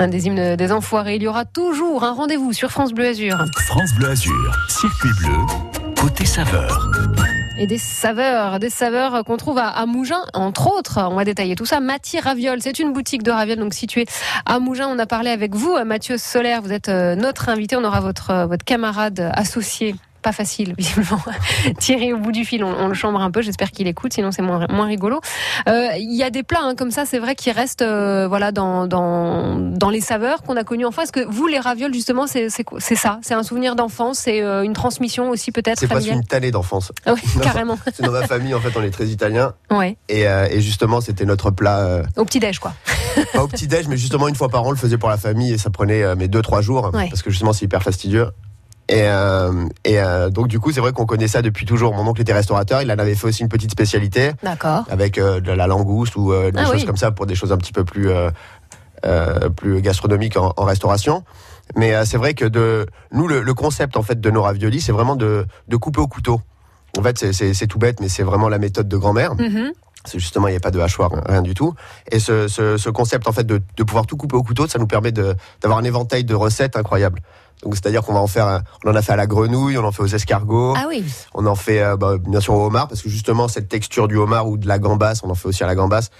Un 0.00 0.08
des 0.08 0.26
hymnes 0.26 0.56
des 0.56 0.72
enfoirés. 0.72 1.16
Il 1.16 1.22
y 1.22 1.28
aura 1.28 1.44
toujours 1.44 2.04
un 2.04 2.12
rendez-vous 2.12 2.54
sur 2.54 2.70
France 2.70 2.92
Bleu 2.92 3.08
Azur. 3.08 3.36
France 3.66 3.90
Bleu 3.98 4.08
Azur, 4.08 4.56
circuit 4.66 5.10
bleu, 5.18 5.36
côté 6.00 6.24
saveur. 6.24 6.88
Et 7.58 7.66
des 7.66 7.76
saveurs, 7.76 8.58
des 8.58 8.70
saveurs 8.70 9.22
qu'on 9.24 9.36
trouve 9.36 9.58
à, 9.58 9.68
à 9.68 9.84
Mougins, 9.84 10.24
entre 10.32 10.72
autres. 10.74 10.98
On 11.10 11.16
va 11.16 11.24
détailler 11.24 11.54
tout 11.54 11.66
ça. 11.66 11.80
Mathieu 11.80 12.20
Raviol, 12.24 12.62
c'est 12.62 12.78
une 12.78 12.94
boutique 12.94 13.22
de 13.22 13.30
ravioles 13.30 13.58
donc 13.58 13.74
située 13.74 14.06
à 14.46 14.58
Mougins. 14.58 14.88
On 14.88 14.98
a 14.98 15.04
parlé 15.04 15.28
avec 15.28 15.54
vous, 15.54 15.76
Mathieu 15.84 16.16
Solaire. 16.16 16.62
Vous 16.62 16.72
êtes 16.72 16.88
euh, 16.88 17.14
notre 17.14 17.50
invité. 17.50 17.76
On 17.76 17.84
aura 17.84 18.00
votre 18.00 18.30
euh, 18.30 18.46
votre 18.46 18.64
camarade 18.64 19.30
associé. 19.34 19.94
Pas 20.22 20.32
facile, 20.32 20.74
visiblement. 20.78 21.18
Thierry 21.78 22.12
au 22.12 22.18
bout 22.18 22.32
du 22.32 22.44
fil, 22.44 22.62
on, 22.64 22.68
on 22.74 22.88
le 22.88 22.94
chambre 22.94 23.20
un 23.20 23.30
peu. 23.30 23.40
J'espère 23.42 23.70
qu'il 23.70 23.86
écoute, 23.86 24.12
sinon 24.12 24.32
c'est 24.32 24.42
moins, 24.42 24.66
moins 24.70 24.86
rigolo. 24.86 25.20
Euh, 25.68 25.88
Il 25.98 26.14
y 26.14 26.22
a 26.22 26.30
des 26.30 26.42
plats 26.42 26.60
hein, 26.62 26.74
comme 26.74 26.90
ça, 26.90 27.06
c'est 27.06 27.18
vrai, 27.18 27.34
qui 27.34 27.50
restent 27.50 27.82
euh, 27.82 28.28
voilà 28.28 28.52
dans, 28.52 28.86
dans 28.86 29.56
dans 29.56 29.90
les 29.90 30.00
saveurs 30.00 30.42
qu'on 30.42 30.56
a 30.56 30.64
connues 30.64 30.84
enfant. 30.86 31.02
Est-ce 31.02 31.12
que 31.12 31.24
vous, 31.26 31.46
les 31.46 31.58
ravioles, 31.58 31.94
justement, 31.94 32.26
c'est 32.26 32.48
ça? 32.50 33.18
C'est 33.22 33.34
un 33.34 33.42
souvenir 33.42 33.76
d'enfance 33.76 34.18
C'est 34.18 34.42
euh, 34.42 34.62
une 34.62 34.72
transmission 34.74 35.30
aussi 35.30 35.52
peut-être 35.52 35.78
C'est 35.80 35.86
presque 35.86 36.02
familiale? 36.02 36.22
une 36.22 36.26
tannée 36.28 36.50
d'enfance. 36.50 36.92
Ah 37.06 37.14
Oui, 37.14 37.22
carrément. 37.42 37.78
C'est 37.94 38.02
dans 38.02 38.12
ma 38.12 38.26
famille, 38.26 38.54
en 38.54 38.60
fait, 38.60 38.76
on 38.76 38.82
est 38.82 38.90
très 38.90 39.06
italien. 39.06 39.54
Ouais. 39.70 39.96
Et, 40.08 40.22
et 40.24 40.60
justement, 40.60 41.00
c'était 41.00 41.24
notre 41.24 41.50
plat, 41.50 42.02
Au 42.16 42.24
petit-déj, 42.24 42.58
quoi. 42.58 42.74
pas 43.32 43.42
au 43.42 43.48
petit-déj, 43.48 43.88
mais 43.88 43.96
justement 43.96 44.28
une 44.28 44.34
fois 44.34 44.48
par 44.48 44.62
an, 44.64 44.68
on 44.68 44.70
le 44.70 44.76
faisait 44.76 44.98
pour 44.98 45.08
la 45.08 45.16
famille 45.16 45.52
et 45.52 45.58
ça 45.58 45.70
prenait 45.70 46.14
mes 46.16 46.28
2-3 46.28 46.60
jours, 46.62 46.90
Ouais. 46.94 47.08
parce 47.08 47.22
que 47.22 47.30
justement, 47.30 47.52
c'est 47.52 47.64
hyper 47.64 47.82
fastidieux. 47.82 48.28
Et, 48.90 49.02
euh, 49.04 49.66
et 49.84 50.00
euh, 50.00 50.30
donc, 50.30 50.48
du 50.48 50.58
coup, 50.58 50.72
c'est 50.72 50.80
vrai 50.80 50.92
qu'on 50.92 51.06
connaît 51.06 51.28
ça 51.28 51.42
depuis 51.42 51.64
toujours. 51.64 51.94
Mon 51.94 52.06
oncle 52.08 52.20
était 52.20 52.32
restaurateur, 52.32 52.82
il 52.82 52.90
en 52.90 52.98
avait 52.98 53.14
fait 53.14 53.28
aussi 53.28 53.42
une 53.42 53.48
petite 53.48 53.70
spécialité 53.70 54.32
D'accord. 54.42 54.84
avec 54.90 55.16
euh, 55.16 55.38
de 55.40 55.52
la 55.52 55.68
langouste 55.68 56.16
ou 56.16 56.32
euh, 56.32 56.50
des 56.50 56.58
Ah 56.58 56.64
choses 56.64 56.80
oui. 56.80 56.84
comme 56.86 56.96
ça 56.96 57.12
pour 57.12 57.26
des 57.26 57.36
choses 57.36 57.52
un 57.52 57.56
petit 57.56 57.72
peu 57.72 57.84
plus, 57.84 58.10
euh, 58.10 58.30
euh, 59.06 59.48
plus 59.48 59.80
gastronomiques 59.80 60.36
en, 60.36 60.52
en 60.56 60.64
restauration. 60.64 61.22
Mais 61.76 61.94
euh, 61.94 62.04
c'est 62.04 62.16
vrai 62.16 62.34
que 62.34 62.44
de 62.44 62.86
nous, 63.12 63.28
le, 63.28 63.42
le 63.42 63.54
concept 63.54 63.96
en 63.96 64.02
fait 64.02 64.20
de 64.20 64.30
nos 64.30 64.42
raviolis, 64.42 64.80
c'est 64.80 64.92
vraiment 64.92 65.14
de, 65.14 65.46
de 65.68 65.76
couper 65.76 66.00
au 66.00 66.08
couteau. 66.08 66.40
En 66.98 67.02
fait, 67.04 67.32
c'est- 67.32 67.66
tout 67.68 67.78
bête, 67.78 68.00
mais 68.00 68.08
c'est 68.08 68.24
vraiment 68.24 68.48
la 68.48 68.58
méthode 68.58 68.88
de 68.88 68.96
grand-mère. 68.96 69.36
Mhm. 69.36 69.70
C'est 70.04 70.18
justement, 70.18 70.48
il 70.48 70.52
n'y 70.52 70.56
a 70.56 70.60
pas 70.60 70.72
de 70.72 70.80
hachoir, 70.80 71.10
rien 71.28 71.42
du 71.42 71.54
tout. 71.54 71.74
Et 72.10 72.18
ce, 72.18 72.48
ce, 72.48 72.76
ce 72.78 72.90
concept, 72.90 73.28
en 73.28 73.32
fait, 73.32 73.44
de, 73.44 73.60
de 73.76 73.82
pouvoir 73.84 74.06
tout 74.06 74.16
couper 74.16 74.34
au 74.34 74.42
couteau, 74.42 74.66
ça 74.66 74.78
nous 74.80 74.86
permet 74.88 75.12
d'avoir 75.12 75.78
un 75.78 75.84
éventail 75.84 76.24
de 76.24 76.34
recettes 76.34 76.74
incroyable. 76.74 77.20
Donc, 77.62 77.74
c'est-à-dire 77.74 78.02
qu'on 78.02 78.14
va 78.14 78.20
en 78.20 78.26
faire, 78.26 78.62
on 78.84 78.90
en 78.90 78.94
a 78.94 79.02
fait 79.02 79.12
à 79.12 79.16
la 79.16 79.26
grenouille, 79.26 79.76
on 79.76 79.84
en 79.84 79.92
fait 79.92 80.02
aux 80.02 80.06
escargots, 80.06 80.74
Ah 80.76 80.86
oui. 80.88 81.04
on 81.34 81.46
en 81.46 81.54
fait, 81.54 81.80
euh, 81.82 81.96
bah, 81.96 82.16
bien 82.18 82.40
sûr, 82.40 82.54
au 82.54 82.64
homard, 82.66 82.88
parce 82.88 83.02
que 83.02 83.08
justement, 83.10 83.48
cette 83.48 83.68
texture 83.68 84.08
du 84.08 84.16
homard 84.16 84.48
ou 84.48 84.56
de 84.56 84.66
la 84.66 84.78
gambasse, 84.78 85.20
on 85.24 85.30
en 85.30 85.34
fait 85.34 85.48
aussi 85.48 85.62
à 85.62 85.66
la 85.66 85.74
gambasse, 85.74 86.10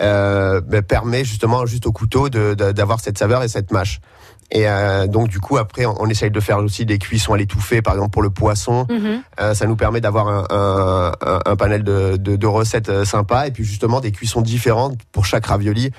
euh, 0.00 0.60
bah, 0.60 0.82
permet 0.82 1.24
justement, 1.24 1.64
juste 1.66 1.86
au 1.86 1.92
couteau, 1.92 2.28
d'avoir 2.28 3.00
cette 3.00 3.16
saveur 3.18 3.42
et 3.42 3.48
cette 3.48 3.70
mâche. 3.70 4.00
Et 4.54 4.68
euh, 4.68 5.08
donc, 5.08 5.28
du 5.28 5.40
coup, 5.40 5.56
après, 5.58 5.84
on, 5.84 6.00
on 6.00 6.08
essaye 6.08 6.30
de 6.30 6.38
faire 6.40 6.58
aussi 6.58 6.86
des 6.86 6.98
cuissons 6.98 7.34
à 7.34 7.36
l'étouffée, 7.36 7.82
par 7.82 7.94
exemple, 7.94 8.12
pour 8.12 8.22
le 8.22 8.30
poisson. 8.30 8.86
Mhm. 8.88 9.22
Euh, 9.40 9.52
ça 9.52 9.66
nous 9.66 9.74
permet 9.74 10.00
d'avoir 10.00 10.28
un, 10.28 10.46
un, 10.48 11.40
un- 11.44 11.56
panel 11.56 11.82
de, 11.82 12.16
de, 12.16 12.36
de 12.36 12.46
recettes 12.46 12.88
euh, 12.88 13.04
sympas 13.04 13.46
et 13.46 13.50
puis 13.50 13.64
justement 13.64 14.00
des 14.00 14.12
cuissons 14.12 14.42
différentes 14.42 14.96
pour 15.12 15.26
chaque 15.26 15.46
ravioli. 15.46 15.90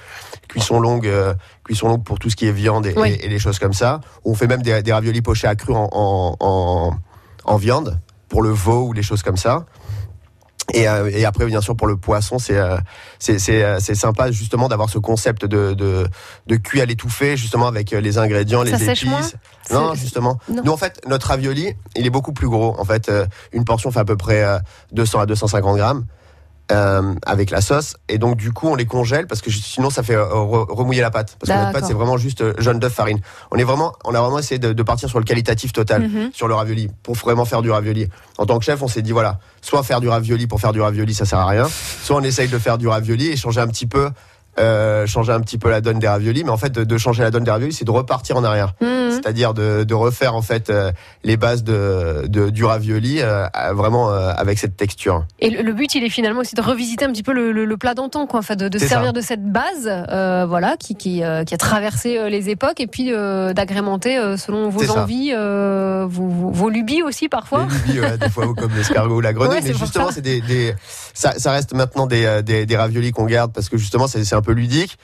Cuisson 0.48 0.80
longue, 0.80 1.06
euh, 1.08 1.34
cuisson 1.66 1.90
longue 1.90 2.04
pour 2.04 2.18
tout 2.18 2.30
ce 2.30 2.36
qui 2.38 2.48
est 2.48 2.52
viande 2.54 2.86
et, 2.86 2.94
Oui. 2.98 3.10
et, 3.12 3.26
et 3.26 3.30
les 3.30 3.40
choses 3.40 3.60
comme 3.60 3.74
ça. 3.74 4.00
On 4.24 4.36
fait 4.36 4.48
même 4.48 4.62
des, 4.62 4.82
des 4.82 4.94
raviolis 4.94 5.22
pochés 5.22 5.48
à 5.48 5.56
cru 5.56 5.74
en, 5.74 5.90
en, 5.92 6.36
en, 6.40 6.92
en 7.44 7.58
viande 7.58 8.00
pour 8.30 8.42
le 8.42 8.50
veau 8.52 8.88
ou 8.88 8.94
les 8.94 9.04
choses 9.04 9.22
comme 9.22 9.38
ça. 9.38 9.66
Et, 10.74 10.88
euh, 10.88 11.10
et 11.13 11.25
après, 11.25 11.45
bien 11.45 11.62
sûr, 11.62 11.75
pour 11.75 11.88
le 11.88 11.95
poisson, 11.95 12.39
c'est 12.39 12.57
euh, 12.57 12.77
c'est 13.19 13.38
c'est 13.38 13.63
euh, 13.63 13.77
c'est 13.79 13.93
sympa 13.93 14.31
justement 14.31 14.67
d'avoir 14.67 14.89
ce 14.89 14.98
concept 14.98 15.45
de, 15.45 15.74
de 15.74 16.07
de 16.48 16.55
cuit 16.55 16.81
à 16.81 16.86
l'étouffée, 16.86 17.38
justement 17.38 17.67
avec 17.67 17.93
euh, 17.93 18.01
les 18.01 18.17
ingrédients, 18.17 18.65
Ça 18.65 18.77
les 18.77 18.86
sèche 18.86 19.03
épices. 19.03 19.10
moins 19.10 19.22
Non, 19.72 19.93
justement. 19.93 20.39
Non. 20.50 20.63
Nous, 20.65 20.72
en 20.72 20.77
fait, 20.77 21.01
notre 21.07 21.27
ravioli, 21.27 21.75
il 21.95 22.07
est 22.07 22.10
beaucoup 22.10 22.34
plus 22.34 22.50
gros. 22.50 22.75
En 22.79 22.84
fait, 22.86 23.10
euh, 23.10 23.27
une 23.53 23.63
portion 23.63 23.91
fait 23.91 24.00
à 24.00 24.05
peu 24.05 24.17
près 24.17 24.43
euh, 24.43 24.57
200 24.93 25.19
à 25.19 25.25
250 25.27 25.77
grammes. 25.77 26.05
Euh, 26.72 27.13
avec 27.25 27.51
la 27.51 27.62
sauce. 27.62 27.95
Et 28.10 28.17
donc 28.17 28.38
du 28.38 28.51
coup 28.51 28.67
on 28.67 28.75
les 28.75 28.86
congèle 28.86 29.27
parce 29.27 29.41
que 29.41 29.51
sinon 29.51 29.89
ça 29.89 30.03
fait 30.03 30.15
euh, 30.15 30.25
re- 30.25 30.65
remouiller 30.72 31.01
la 31.01 31.12
pâte. 31.12 31.38
Parce 31.39 31.51
que 31.51 31.57
notre 31.63 31.74
pâte 31.74 31.86
c'est 31.88 31.93
vraiment 31.93 32.17
juste 32.17 32.41
euh, 32.41 32.53
jaune 32.57 32.79
d'œuf 32.79 32.93
farine. 32.93 33.19
On 33.51 33.57
est 33.57 33.63
vraiment 33.63 33.93
on 34.03 34.13
a 34.15 34.19
vraiment 34.22 34.39
essayé 34.39 34.60
de, 34.60 34.74
de 34.74 34.84
partir 34.84 35.10
sur 35.10 35.19
le 35.19 35.25
qualitatif 35.25 35.74
total 35.74 36.03
Mhm. 36.07 36.29
sur 36.34 36.48
le 36.48 36.53
ravioli 36.55 36.89
pour 37.03 37.15
vraiment 37.15 37.45
faire 37.45 37.62
du 37.62 37.72
ravioli. 37.72 38.07
En 38.38 38.45
tant 38.45 38.57
que 38.60 38.65
chef 38.65 38.81
on 38.81 38.88
s'est 38.88 39.01
dit 39.01 39.12
voilà 39.12 39.39
soit 39.62 39.84
faire 39.84 40.01
du 40.01 40.10
ravioli 40.10 40.48
pour 40.48 40.60
faire 40.60 40.74
du 40.74 40.81
ravioli 40.81 41.13
ça 41.13 41.25
sert 41.25 41.39
à 41.39 41.48
rien 41.48 41.67
soit 42.03 42.17
on 42.17 42.24
essaye 42.24 42.48
de 42.48 42.57
faire 42.60 42.77
du 42.77 42.88
ravioli 42.88 43.27
et 43.29 43.36
changer 43.38 43.62
un 43.62 43.67
petit 43.67 43.86
peu 43.88 44.10
euh, 44.60 45.06
changer 45.06 45.32
un 45.34 45.42
petit 45.42 45.58
peu 45.58 45.70
la 45.70 45.82
donne 45.82 46.00
des 46.00 46.08
raviolis 46.08 46.44
mais 46.44 46.50
en 46.52 46.58
fait 46.58 46.72
de, 46.72 46.84
de 46.84 46.98
changer 46.98 47.24
la 47.24 47.32
donne 47.32 47.44
des 47.44 47.52
raviolis 47.52 47.74
c'est 47.74 47.86
de 47.86 47.92
repartir 47.92 48.38
en 48.38 48.44
arrière 48.44 48.74
Mhm. 48.82 49.12
c'est-à-dire 49.12 49.54
de, 49.54 49.84
de 49.84 49.94
refaire 49.94 50.36
en 50.36 50.42
fait 50.42 50.70
euh, 50.70 50.92
les 51.24 51.38
bases 51.38 51.64
de, 51.64 52.26
de- 52.28 52.50
du 52.50 52.64
ravioli 52.66 53.20
euh, 53.22 53.46
vraiment 53.74 54.12
euh, 54.12 54.32
avec 54.36 54.58
cette 54.60 54.76
texture. 54.78 55.26
Et 55.40 55.50
le, 55.50 55.62
le 55.64 55.74
but, 55.74 55.94
il 55.96 56.04
est 56.04 56.10
finalement 56.10 56.42
aussi 56.42 56.56
de 56.56 56.62
revisiter 56.62 57.06
un 57.06 57.12
petit 57.12 57.24
peu 57.24 57.34
le, 57.34 57.52
le- 57.52 57.66
le 57.66 57.78
plat 57.78 57.94
d'antan, 57.94 58.26
quoi. 58.28 58.40
Enfin, 58.40 58.56
de, 58.56 58.68
de 58.68 58.78
se 58.78 58.86
servir 58.88 59.08
ça. 59.08 59.12
de 59.14 59.22
cette 59.22 59.44
base, 59.52 59.88
euh, 59.88 60.46
voilà, 60.48 60.76
qui, 60.78 60.96
qui, 60.96 61.24
euh, 61.24 61.44
qui 61.44 61.54
a 61.54 61.58
traversé 61.58 62.30
les 62.30 62.50
époques, 62.50 62.80
et 62.80 62.88
puis 62.88 63.12
euh, 63.14 63.54
d'agrémenter 63.54 64.18
euh, 64.18 64.38
selon 64.38 64.70
vos 64.70 64.90
envies, 64.92 65.32
euh, 65.34 66.06
vos, 66.08 66.28
vos- 66.28 66.52
vos 66.52 66.70
lubies 66.70 67.02
aussi 67.04 67.30
parfois. 67.30 67.68
Les 67.88 67.94
lubies, 67.94 68.00
ouais, 68.02 68.18
des 68.18 68.30
fois 68.30 68.46
comme 68.58 68.72
l'escargot 68.76 69.16
ou 69.18 69.22
la 69.22 69.34
grenouille, 69.34 69.56
Ouais, 69.58 69.62
mais 69.64 69.74
justement 69.74 70.08
ça. 70.08 70.14
c'est 70.16 70.22
des, 70.22 70.42
des 70.42 70.74
ça, 71.14 71.34
ça 71.38 71.52
reste 71.52 71.74
maintenant 71.74 72.06
des, 72.08 72.42
des, 72.44 72.66
des 72.66 72.78
raviolis 72.78 73.12
qu'on 73.12 73.26
garde 73.26 73.54
parce 73.54 73.70
que 73.70 73.78
justement 73.78 74.08
c'est 74.08 74.24
c'est 74.26 74.36
un 74.36 74.42
peu 74.46 74.54
ludique. 74.54 74.98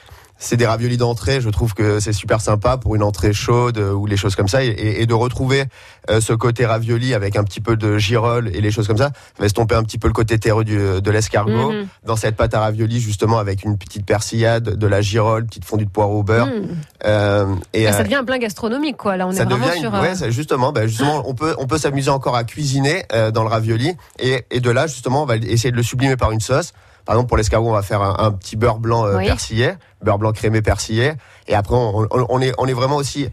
C'est 0.44 0.56
des 0.56 0.66
raviolis 0.66 0.96
d'entrée, 0.96 1.40
je 1.40 1.48
trouve 1.50 1.72
que 1.72 2.00
c'est 2.00 2.12
super 2.12 2.40
sympa 2.40 2.76
pour 2.76 2.96
une 2.96 3.04
entrée 3.04 3.32
chaude 3.32 3.78
euh, 3.78 3.92
ou 3.92 4.06
les 4.06 4.16
choses 4.16 4.34
comme 4.34 4.48
ça, 4.48 4.64
et, 4.64 5.06
de 5.06 5.14
retrouver 5.14 5.66
euh, 6.10 6.20
ce 6.20 6.32
côté 6.32 6.66
ravioli 6.66 7.14
avec 7.14 7.36
un 7.36 7.44
petit 7.44 7.60
peu 7.60 7.76
de 7.76 7.96
girole 7.96 8.48
et 8.52 8.60
les 8.60 8.72
choses 8.72 8.88
comme 8.88 8.96
ça, 8.96 9.12
va 9.38 9.46
estomper 9.46 9.76
un 9.76 9.84
petit 9.84 9.98
peu 9.98 10.08
le 10.08 10.12
côté 10.14 10.40
terreux 10.40 10.64
du, 10.64 10.76
de 11.00 11.10
l'escargot 11.12 11.70
Mhm. 11.70 11.86
dans 12.06 12.16
cette 12.16 12.34
pâte 12.34 12.54
à 12.54 12.60
ravioli 12.60 12.98
justement 13.00 13.38
avec 13.38 13.62
une 13.62 13.78
petite 13.78 14.04
persillade, 14.04 14.70
de 14.76 14.86
la 14.88 15.00
girole, 15.00 15.44
petite 15.46 15.64
fondue 15.64 15.84
de 15.84 15.90
poireau 15.90 16.18
au 16.20 16.22
beurre. 16.24 16.46
Mhm. 16.48 16.76
Euh, 17.04 17.46
et, 17.72 17.86
Ah, 17.86 17.92
ça 17.92 18.00
euh, 18.00 18.02
devient 18.02 18.16
un 18.16 18.24
plat 18.24 18.38
gastronomique, 18.38 18.96
quoi. 18.96 19.16
Là, 19.16 19.28
on 19.28 19.32
ça 19.32 19.42
est 19.42 19.44
vraiment 19.44 19.64
devient 19.68 19.78
sur. 19.80 19.94
euh, 19.94 20.00
ouais, 20.02 20.14
ça- 20.16 20.30
justement, 20.30 20.72
bah, 20.72 20.88
justement, 20.88 21.22
on 21.28 21.34
peut 21.34 21.54
on 21.58 21.68
peut 21.68 21.78
s'amuser 21.78 22.10
encore 22.10 22.34
à 22.34 22.42
cuisiner 22.42 23.04
euh, 23.12 23.30
dans 23.30 23.44
le 23.44 23.48
ravioli 23.48 23.92
et, 24.18 24.44
et 24.50 24.58
de 24.58 24.70
là 24.70 24.88
justement 24.88 25.22
on 25.22 25.26
va 25.26 25.36
essayer 25.36 25.70
de 25.70 25.76
le 25.76 25.84
sublimer 25.84 26.16
par 26.16 26.32
une 26.32 26.40
sauce. 26.40 26.72
Par 27.04 27.14
exemple 27.16 27.28
pour 27.28 27.36
l'escargot 27.36 27.68
on 27.68 27.72
va 27.72 27.82
faire 27.82 28.00
un, 28.02 28.16
un 28.18 28.30
petit 28.32 28.56
beurre 28.56 28.78
blanc 28.78 29.04
euh, 29.06 29.16
Oui. 29.18 29.26
persillé, 29.26 29.72
beurre 30.02 30.18
blanc 30.18 30.32
crémé 30.32 30.62
persillé 30.62 31.12
et 31.48 31.54
après 31.54 31.74
on, 31.76 32.40
est 32.40 32.52
on 32.58 32.66
est 32.66 32.72
vraiment 32.72 32.96
aussi 32.96 33.28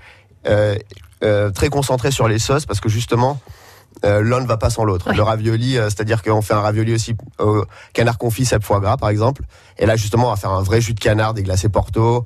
euh, 0.47 0.75
euh, 1.23 1.51
très 1.51 1.69
concentré 1.69 2.11
sur 2.11 2.27
les 2.27 2.39
sauces 2.39 2.65
parce 2.65 2.79
que 2.79 2.89
justement 2.89 3.39
euh, 4.05 4.21
l'un 4.23 4.39
ne 4.39 4.47
va 4.47 4.55
pas 4.55 4.69
sans 4.69 4.85
l'autre. 4.85 5.09
Ouais. 5.09 5.15
Le 5.15 5.23
ravioli, 5.23 5.77
euh, 5.77 5.85
c'est-à-dire 5.85 6.23
qu'on 6.23 6.41
fait 6.41 6.53
un 6.53 6.61
ravioli 6.61 6.93
aussi 6.93 7.15
au 7.37 7.65
canard 7.91 8.17
confit, 8.17 8.45
cèpe 8.45 8.63
foie 8.63 8.79
gras 8.79 8.95
par 8.97 9.09
exemple. 9.09 9.43
Et 9.77 9.85
là 9.85 9.95
justement 9.97 10.27
on 10.27 10.29
va 10.29 10.35
faire 10.37 10.51
un 10.51 10.61
vrai 10.63 10.79
jus 10.79 10.93
de 10.93 10.99
canard 11.01 11.33
déglacé 11.33 11.67
Porto, 11.69 12.23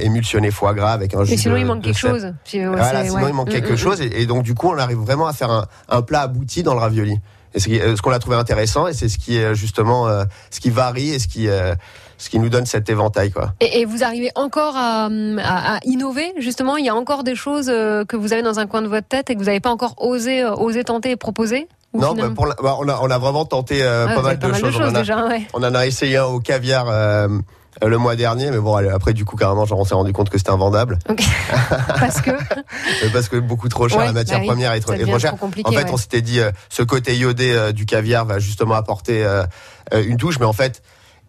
émulsionné 0.00 0.50
foie 0.50 0.74
gras 0.74 0.92
avec 0.92 1.14
un 1.14 1.24
jus 1.24 1.32
Mais 1.32 1.36
sinon, 1.36 1.54
de- 1.54 1.60
il 1.60 1.66
manque 1.66 1.82
quelque 1.82 1.98
cèpe. 1.98 2.10
chose. 2.10 2.34
Voilà, 2.52 3.04
sinon 3.04 3.16
ouais. 3.22 3.28
il 3.28 3.34
manque 3.34 3.48
Mm, 3.48 3.52
quelque 3.52 3.72
mm, 3.72 3.76
chose 3.76 4.00
et, 4.00 4.20
et 4.22 4.26
donc 4.26 4.42
du 4.42 4.54
coup 4.54 4.68
on 4.70 4.78
arrive 4.78 4.98
vraiment 4.98 5.26
à 5.26 5.32
faire 5.32 5.50
un, 5.50 5.66
un 5.88 6.02
plat 6.02 6.22
abouti 6.22 6.62
dans 6.62 6.74
le 6.74 6.80
ravioli. 6.80 7.18
Et 7.54 7.60
ce, 7.60 7.70
euh, 7.70 7.96
ce 7.96 8.02
qu'on 8.02 8.10
a 8.10 8.18
trouvé 8.18 8.36
intéressant 8.36 8.86
et 8.88 8.92
c'est 8.92 9.08
ce 9.08 9.16
qui 9.18 9.38
est 9.38 9.54
justement 9.54 10.08
euh, 10.08 10.24
ce 10.50 10.60
qui 10.60 10.70
varie 10.70 11.10
et 11.10 11.18
ce 11.18 11.28
qui 11.28 11.48
euh, 11.48 11.74
ce 12.18 12.28
qui 12.30 12.38
nous 12.38 12.48
donne 12.48 12.66
cet 12.66 12.88
éventail 12.90 13.30
quoi. 13.30 13.52
Et, 13.60 13.80
et 13.80 13.84
vous 13.84 14.02
arrivez 14.04 14.30
encore 14.34 14.76
à, 14.76 15.06
à- 15.06 15.76
à 15.76 15.78
innover, 15.84 16.32
justement? 16.38 16.76
Il 16.76 16.84
y 16.84 16.88
a 16.88 16.94
encore 16.94 17.22
des 17.24 17.34
choses 17.34 17.68
euh, 17.70 18.04
que 18.04 18.16
vous 18.16 18.32
avez 18.32 18.42
dans 18.42 18.58
un 18.58 18.66
coin 18.66 18.82
de 18.82 18.88
votre 18.88 19.06
tête 19.08 19.30
et 19.30 19.34
que 19.34 19.38
vous 19.40 19.46
n'avez 19.46 19.60
pas 19.60 19.70
encore 19.70 19.94
osé, 19.98 20.42
euh, 20.42 20.54
osé 20.54 20.84
tenter 20.84 21.10
et 21.10 21.16
proposer? 21.16 21.68
Non, 21.92 22.12
bah, 22.14 22.30
pour 22.34 22.46
la- 22.46 22.56
bah, 22.60 22.76
on 22.80 22.88
a 22.88 22.98
on 23.02 23.10
a 23.10 23.18
vraiment 23.18 23.44
tenté 23.44 23.82
euh, 23.82 24.06
Ouais, 24.06 24.14
pas, 24.16 24.22
mal 24.22 24.38
de 24.38 24.52
choses. 24.52 24.76
On 24.80 24.82
en 24.84 24.94
a- 24.94 24.98
déjà, 24.98 25.26
ouais. 25.26 25.42
On 25.54 25.62
en 25.62 25.74
a 25.74 25.86
essayé 25.86 26.16
un 26.16 26.24
au 26.24 26.40
caviar 26.40 26.86
euh, 26.88 27.28
euh, 27.28 27.38
le 27.84 27.98
mois 27.98 28.16
dernier, 28.16 28.50
mais 28.50 28.58
bon 28.58 28.74
après 28.76 29.12
du 29.12 29.24
coup 29.24 29.36
carrément 29.36 29.64
genre, 29.64 29.80
on 29.80 29.84
s'est 29.84 29.94
rendu 29.94 30.12
compte 30.12 30.30
que 30.30 30.38
c'était 30.38 30.50
invendable. 30.50 30.98
Parce 31.88 32.20
que 32.20 32.30
Euh, 32.30 33.08
parce 33.12 33.28
que 33.28 33.36
beaucoup 33.36 33.68
trop 33.68 33.88
cher, 33.88 33.98
Ouais, 33.98 34.06
la 34.06 34.12
matière 34.12 34.38
bah 34.38 34.42
oui, 34.42 34.48
première 34.48 34.72
est 34.72 34.80
trop, 34.80 34.92
est 34.92 35.04
trop 35.04 35.18
chère. 35.18 35.36
trop. 35.36 35.46
En 35.46 35.50
fait, 35.72 35.84
ouais. 35.84 35.90
on 35.92 35.96
s'était 35.96 36.22
dit, 36.22 36.40
euh, 36.40 36.50
ce 36.68 36.82
côté 36.82 37.16
iodé 37.16 37.52
euh, 37.52 37.72
du 37.72 37.86
caviar 37.86 38.24
va 38.24 38.38
justement 38.38 38.74
apporter 38.74 39.24
euh, 39.24 39.44
euh, 39.92 40.04
une 40.06 40.16
touche, 40.16 40.38
mais 40.38 40.46
en 40.46 40.52
fait, 40.52 40.82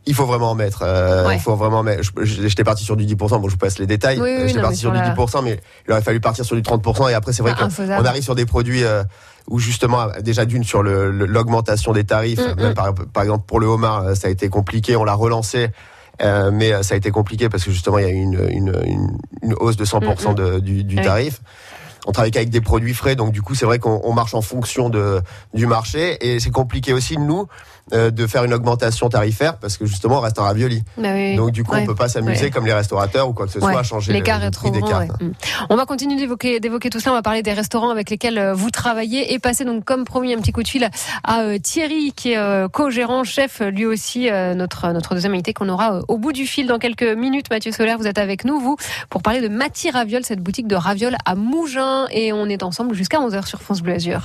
il 0.05 0.13
faut 0.13 0.25
vraiment 0.25 0.51
en 0.51 0.55
mettre. 0.55 0.83
euh, 0.83 1.27
Ouais. 1.27 1.35
Il 1.35 1.39
faut 1.41 1.55
vraiment 1.55 1.81
mettre. 1.83 2.03
J'étais 2.23 2.63
parti 2.63 2.83
sur 2.83 2.95
du 2.95 3.05
10%, 3.05 3.15
bon, 3.15 3.47
je 3.47 3.53
vous 3.53 3.57
passe 3.57 3.79
les 3.79 3.87
détails. 3.87 4.19
Oui, 4.19 4.29
oui, 4.35 4.41
Euh, 4.43 4.47
J'étais 4.47 4.61
parti 4.61 4.77
sur 4.77 4.91
du 4.91 4.97
la- 4.99 5.09
10%, 5.15 5.41
mais 5.43 5.59
il 5.87 5.91
aurait 5.91 6.01
fallu 6.03 6.19
partir 6.19 6.45
sur 6.45 6.55
du 6.55 6.61
30%. 6.61 7.09
Et 7.09 7.13
après, 7.15 7.33
c'est 7.33 7.41
vrai 7.41 7.53
Ah, 7.59 7.67
qu'on 7.67 8.05
arrive 8.05 8.23
sur 8.23 8.35
des 8.35 8.45
produits 8.45 8.83
euh, 8.83 9.03
où 9.49 9.57
justement, 9.59 10.07
déjà 10.21 10.45
d'une 10.45 10.63
sur 10.63 10.83
le- 10.83 11.09
le- 11.11 11.25
l'augmentation 11.25 11.91
des 11.91 12.03
tarifs. 12.03 12.39
Mm, 12.39 12.61
Même 12.61 12.71
mm. 12.71 12.75
par, 12.75 12.93
par 12.93 13.23
exemple, 13.23 13.45
pour 13.47 13.59
le 13.59 13.65
homard, 13.65 14.03
euh, 14.03 14.15
ça 14.15 14.27
a 14.27 14.29
été 14.31 14.47
compliqué. 14.49 14.95
On 14.95 15.03
l'a 15.03 15.13
relancé. 15.15 15.69
Euh, 16.21 16.51
mais 16.51 16.71
euh, 16.73 16.83
ça 16.83 16.93
a 16.95 16.97
été 16.97 17.11
compliqué 17.11 17.49
parce 17.49 17.63
que 17.63 17.71
justement 17.71 17.97
il 17.97 18.03
y 18.05 18.07
a 18.07 18.11
eu 18.11 18.13
une, 18.15 18.47
une, 18.49 18.81
une, 18.85 19.17
une 19.43 19.53
hausse 19.59 19.77
de 19.77 19.85
100% 19.85 20.33
de- 20.35 20.59
du, 20.59 20.83
du 20.83 20.95
Mm, 20.95 20.99
Oui. 20.99 21.03
tarif. 21.05 21.41
On 22.07 22.11
travaille 22.11 22.29
qu'avec 22.29 22.49
des 22.51 22.61
produits 22.61 22.93
frais, 22.93 23.15
donc 23.15 23.31
du 23.31 23.41
coup 23.41 23.55
c'est 23.55 23.65
vrai 23.65 23.79
qu'on 23.79 23.99
on 24.03 24.13
marche 24.13 24.35
en 24.35 24.41
fonction 24.41 24.89
de 24.89 25.21
du 25.55 25.65
marché. 25.65 26.17
Et 26.21 26.39
c'est 26.39 26.51
compliqué 26.51 26.93
aussi 26.93 27.17
nous 27.17 27.47
euh, 27.93 28.09
de 28.11 28.25
faire 28.27 28.43
une 28.43 28.53
augmentation 28.53 29.09
tarifaire 29.09 29.57
parce 29.57 29.77
que 29.77 29.85
justement 29.85 30.17
on 30.17 30.21
reste 30.21 30.39
un 30.39 30.43
ravioli. 30.43 30.83
Bah 30.97 31.09
oui. 31.13 31.35
Donc 31.35 31.51
du 31.51 31.63
coup 31.63 31.73
Ouais. 31.73 31.81
on 31.83 31.85
peut 31.85 31.95
pas 31.95 32.07
s'amuser 32.09 32.45
Ouais. 32.45 32.49
comme 32.51 32.65
les 32.65 32.73
restaurateurs 32.73 33.29
ou 33.29 33.33
quoi 33.33 33.45
que 33.45 33.51
ce 33.51 33.59
soit 33.59 33.69
Ouais, 33.69 33.77
à 33.77 33.83
changer 33.83 34.11
le, 34.11 34.17
L'écart 34.19 34.39
le 34.39 34.45
est 34.45 34.51
prix 34.51 34.71
des 34.71 34.81
cartes. 34.81 35.21
Mm. 35.21 35.31
On 35.69 35.75
va 35.75 35.85
continuer 35.85 36.15
d'évoquer 36.15 36.59
d'évoquer 36.59 36.89
tout 36.89 36.99
ça. 36.99 37.11
On 37.11 37.13
va 37.13 37.21
parler 37.21 37.43
des 37.43 37.53
restaurants 37.53 37.89
avec 37.91 38.09
lesquels 38.09 38.37
euh, 38.37 38.53
vous 38.53 38.71
travaillez 38.71 39.33
et 39.33 39.39
passer 39.39 39.65
donc 39.65 39.83
comme 39.85 40.03
promis 40.05 40.33
un 40.33 40.37
petit 40.37 40.51
coup 40.51 40.63
de 40.63 40.67
fil 40.67 40.89
à 41.23 41.41
euh, 41.41 41.57
Thierry 41.59 42.11
qui 42.15 42.31
est 42.31 42.37
euh, 42.37 42.67
co-gérant 42.67 43.23
chef 43.23 43.61
lui 43.61 43.85
aussi 43.85 44.29
notre 44.55 44.91
notre 44.91 45.13
deuxième 45.13 45.33
invité 45.33 45.53
qu'on 45.53 45.69
aura 45.69 45.99
au 46.07 46.17
bout 46.17 46.31
du 46.33 46.45
fil 46.47 46.67
dans 46.67 46.79
quelques 46.79 47.03
minutes. 47.03 47.49
Mathieu 47.51 47.71
Solaire, 47.71 47.97
vous 47.97 48.07
êtes 48.07 48.17
avec 48.17 48.45
nous 48.45 48.59
vous 48.59 48.77
pour 49.09 49.21
parler 49.21 49.41
de 49.41 49.47
Mati 49.47 49.91
Raviol, 49.91 50.23
cette 50.23 50.41
boutique 50.41 50.67
de 50.67 50.75
ravioles 50.75 51.17
à 51.25 51.35
Mougins 51.35 52.07
et 52.11 52.33
on 52.33 52.47
est 52.47 52.63
ensemble 52.63 52.95
jusqu'à 52.95 53.19
11h 53.19 53.45
sur 53.45 53.61
France 53.61 53.81
Bleu 53.81 53.93
Azur. 53.93 54.21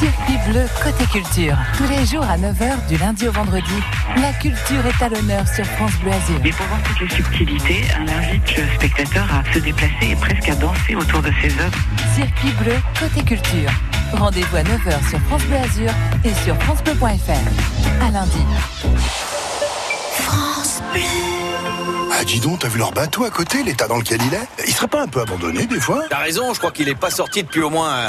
Circuit 0.00 0.38
bleu 0.50 0.64
côté 0.82 1.04
culture. 1.12 1.58
Tous 1.76 1.86
les 1.86 2.06
jours 2.06 2.24
à 2.24 2.38
9h 2.38 2.88
du 2.88 2.96
lundi 2.96 3.28
au 3.28 3.32
vendredi. 3.32 3.82
La 4.16 4.32
culture 4.32 4.86
est 4.86 5.04
à 5.04 5.10
l'honneur 5.10 5.46
sur 5.46 5.66
France 5.66 5.92
Bleu 6.00 6.10
Azur. 6.10 6.40
Et 6.42 6.52
pour 6.52 6.64
voir 6.68 6.80
toutes 6.84 7.00
les 7.00 7.16
subtilités, 7.16 7.84
on 7.98 8.08
invite 8.08 8.56
le 8.56 8.62
spectateur 8.76 9.28
à 9.30 9.44
se 9.52 9.58
déplacer 9.58 10.12
et 10.12 10.16
presque 10.16 10.48
à 10.48 10.54
danser 10.54 10.94
autour 10.94 11.20
de 11.20 11.30
ses 11.42 11.52
œuvres. 11.60 11.78
Circuit 12.14 12.52
bleu 12.62 12.76
côté 12.98 13.22
culture. 13.22 13.70
Rendez-vous 14.14 14.56
à 14.56 14.62
9h 14.62 15.10
sur 15.10 15.20
France 15.20 15.44
Bleu 15.44 15.58
Azur 15.58 15.92
et 16.24 16.32
sur 16.32 16.56
francebleu.fr. 16.62 18.02
À 18.02 18.10
lundi. 18.10 18.46
Ah, 22.20 22.24
dis 22.24 22.38
donc, 22.38 22.58
t'as 22.58 22.68
vu 22.68 22.78
leur 22.78 22.92
bateau 22.92 23.24
à 23.24 23.30
côté, 23.30 23.62
l'état 23.62 23.88
dans 23.88 23.96
lequel 23.96 24.20
il 24.26 24.34
est 24.34 24.66
Il 24.66 24.74
serait 24.74 24.88
pas 24.88 25.00
un 25.00 25.06
peu 25.06 25.22
abandonné 25.22 25.64
des 25.64 25.80
fois 25.80 26.02
T'as 26.10 26.18
raison, 26.18 26.52
je 26.52 26.58
crois 26.58 26.70
qu'il 26.70 26.86
est 26.90 26.94
pas 26.94 27.10
sorti 27.10 27.42
depuis 27.42 27.62
au 27.62 27.70
moins 27.70 28.08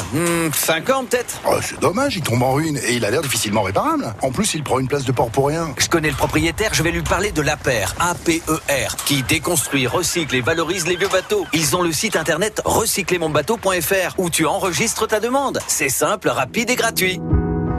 5 0.53 0.89
ans 0.89 1.05
peut-être. 1.05 1.39
Oh, 1.47 1.55
c'est 1.61 1.79
dommage, 1.79 2.17
il 2.17 2.21
tombe 2.21 2.43
en 2.43 2.51
ruine 2.51 2.77
et 2.85 2.95
il 2.95 3.05
a 3.05 3.09
l'air 3.09 3.21
difficilement 3.21 3.61
réparable. 3.61 4.13
En 4.21 4.31
plus, 4.31 4.53
il 4.53 4.63
prend 4.63 4.79
une 4.79 4.89
place 4.89 5.05
de 5.05 5.13
port 5.13 5.29
pour 5.29 5.47
rien. 5.47 5.73
Je 5.77 5.87
connais 5.87 6.09
le 6.09 6.15
propriétaire, 6.15 6.73
je 6.73 6.83
vais 6.83 6.91
lui 6.91 7.03
parler 7.03 7.31
de 7.31 7.41
l'APER, 7.41 7.85
A-P-E-R, 8.01 8.97
qui 9.05 9.23
déconstruit, 9.23 9.87
recycle 9.87 10.35
et 10.35 10.41
valorise 10.41 10.87
les 10.87 10.97
vieux 10.97 11.07
bateaux. 11.07 11.47
Ils 11.53 11.77
ont 11.77 11.81
le 11.81 11.93
site 11.93 12.17
internet 12.17 12.61
recyclermonbateau.fr 12.65 14.15
où 14.17 14.29
tu 14.29 14.45
enregistres 14.45 15.07
ta 15.07 15.21
demande. 15.21 15.59
C'est 15.67 15.87
simple, 15.87 16.27
rapide 16.27 16.69
et 16.69 16.75
gratuit. 16.75 17.21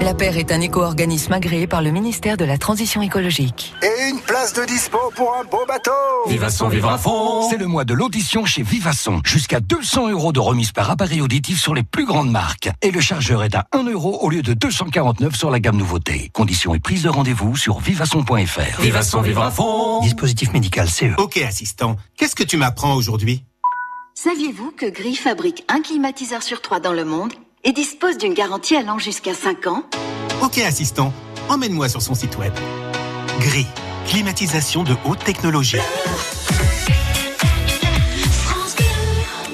La 0.02 0.14
paire 0.14 0.36
est 0.36 0.50
un 0.50 0.60
éco-organisme 0.60 1.32
agréé 1.32 1.68
par 1.68 1.80
le 1.80 1.92
ministère 1.92 2.36
de 2.36 2.44
la 2.44 2.58
Transition 2.58 3.02
écologique. 3.02 3.72
Et 3.82 4.10
une 4.10 4.18
place 4.18 4.52
de 4.52 4.64
dispo 4.64 4.98
pour 5.14 5.32
un 5.36 5.44
beau 5.44 5.64
bateau 5.66 5.92
Vivasson, 6.26 6.66
vivre 6.66 6.90
à 6.90 6.98
fond 6.98 7.48
C'est 7.48 7.56
le 7.56 7.68
mois 7.68 7.84
de 7.84 7.94
l'audition 7.94 8.44
chez 8.44 8.62
Vivasson. 8.64 9.20
Jusqu'à 9.24 9.60
200 9.60 10.10
euros 10.10 10.32
de 10.32 10.40
remise 10.40 10.72
par 10.72 10.90
appareil 10.90 11.20
auditif 11.20 11.60
sur 11.60 11.72
les 11.72 11.84
plus 11.84 12.04
grandes 12.04 12.32
marques. 12.32 12.68
Et 12.82 12.90
le 12.90 13.00
chargeur 13.00 13.44
est 13.44 13.54
à 13.54 13.66
1 13.70 13.84
euro 13.84 14.18
au 14.22 14.28
lieu 14.28 14.42
de 14.42 14.54
249 14.54 15.36
sur 15.36 15.52
la 15.52 15.60
gamme 15.60 15.76
nouveauté. 15.76 16.30
Conditions 16.32 16.74
et 16.74 16.80
prise 16.80 17.04
de 17.04 17.08
rendez-vous 17.08 17.56
sur 17.56 17.78
vivasson.fr. 17.78 18.80
Vivasson, 18.80 19.20
vivre 19.20 19.42
à 19.42 19.52
fond 19.52 20.00
Dispositif 20.00 20.52
médical 20.52 20.88
CE. 20.88 21.14
Ok 21.18 21.36
assistant, 21.36 21.96
qu'est-ce 22.16 22.34
que 22.34 22.42
tu 22.44 22.56
m'apprends 22.56 22.96
aujourd'hui? 22.96 23.44
Saviez-vous 24.14 24.72
que 24.72 24.86
Gris 24.86 25.14
fabrique 25.14 25.64
un 25.68 25.80
climatiseur 25.80 26.42
sur 26.42 26.60
trois 26.60 26.80
dans 26.80 26.92
le 26.92 27.04
monde 27.04 27.32
et 27.64 27.72
dispose 27.72 28.18
d'une 28.18 28.34
garantie 28.34 28.76
allant 28.76 28.98
jusqu'à 28.98 29.34
5 29.34 29.66
ans 29.66 29.84
Ok 30.42 30.58
assistant, 30.58 31.12
emmène-moi 31.48 31.88
sur 31.88 32.02
son 32.02 32.14
site 32.14 32.36
web. 32.38 32.52
Gris, 33.40 33.66
climatisation 34.06 34.82
de 34.82 34.94
haute 35.04 35.22
technologie. 35.24 35.78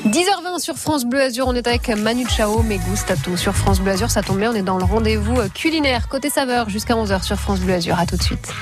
10h20 0.06 0.58
sur 0.58 0.76
France 0.76 1.04
Bleu 1.04 1.20
Azur, 1.20 1.46
on 1.48 1.54
est 1.54 1.66
avec 1.66 1.88
Manu 1.88 2.26
Chao, 2.26 2.62
mais 2.62 2.78
Gustato 2.78 3.36
sur 3.36 3.54
France 3.54 3.80
Bleu 3.80 3.92
Azur, 3.92 4.10
ça 4.10 4.22
tombe 4.22 4.38
bien, 4.38 4.52
on 4.52 4.54
est 4.54 4.62
dans 4.62 4.78
le 4.78 4.84
rendez-vous 4.84 5.36
culinaire 5.54 6.08
côté 6.08 6.30
saveur 6.30 6.70
jusqu'à 6.70 6.94
11h 6.94 7.22
sur 7.22 7.36
France 7.36 7.60
Bleu 7.60 7.74
Azur. 7.74 7.98
À 7.98 8.06
tout 8.06 8.16
de 8.16 8.22
suite. 8.22 8.52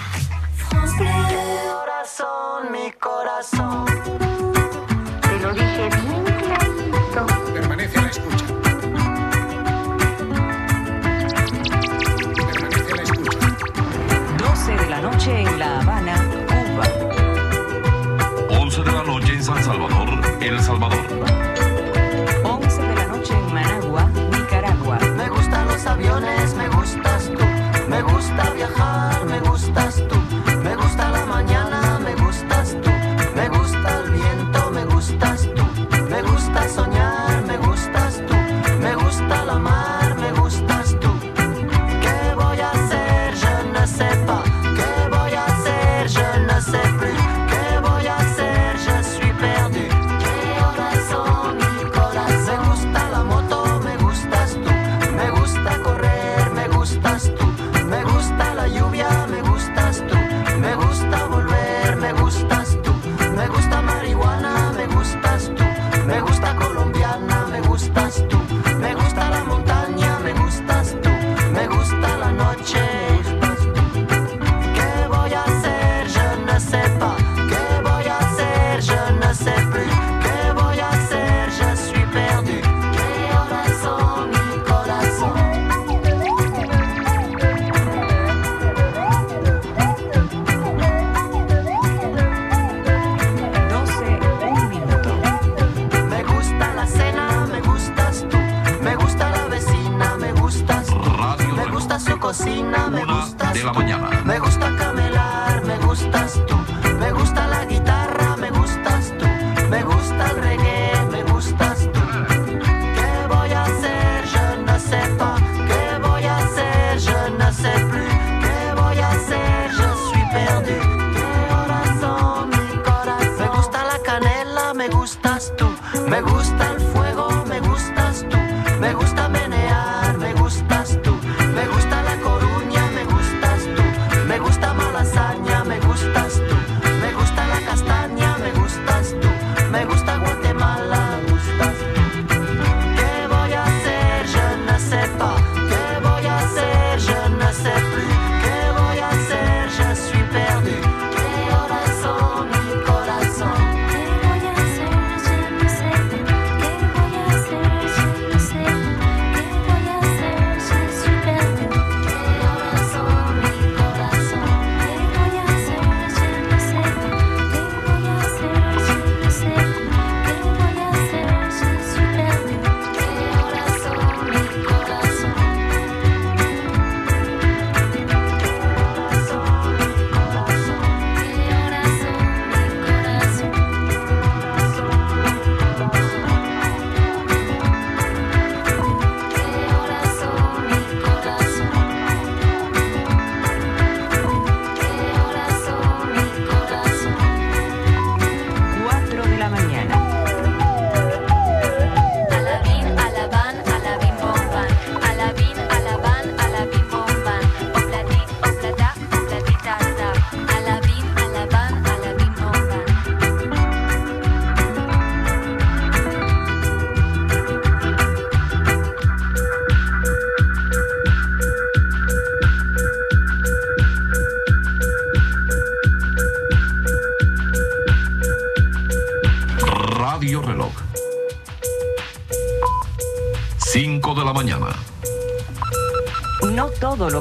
Noche 15.16 15.40
en 15.40 15.58
La 15.58 15.80
Habana, 15.80 16.14
Cuba. 16.46 16.87
11 18.50 18.82
de 18.82 18.92
la 18.92 19.02
noche 19.02 19.32
en 19.32 19.42
San 19.42 19.64
Salvador, 19.64 20.08
El 20.42 20.61
Salvador 20.61 21.06
11 22.44 22.82
de 22.82 22.94
la 22.94 23.06
noche 23.06 23.32
en 23.32 23.54
Managua, 23.54 24.11
Nicaragua. 24.30 24.99
Me 25.16 25.28
gustan 25.30 25.68
los 25.68 25.87
aviones, 25.87 26.54
me 26.54 26.68
gustas 26.68 27.30
tú. 27.30 27.44
Me 27.88 28.02
gusta 28.02 28.50
viajar, 28.50 29.06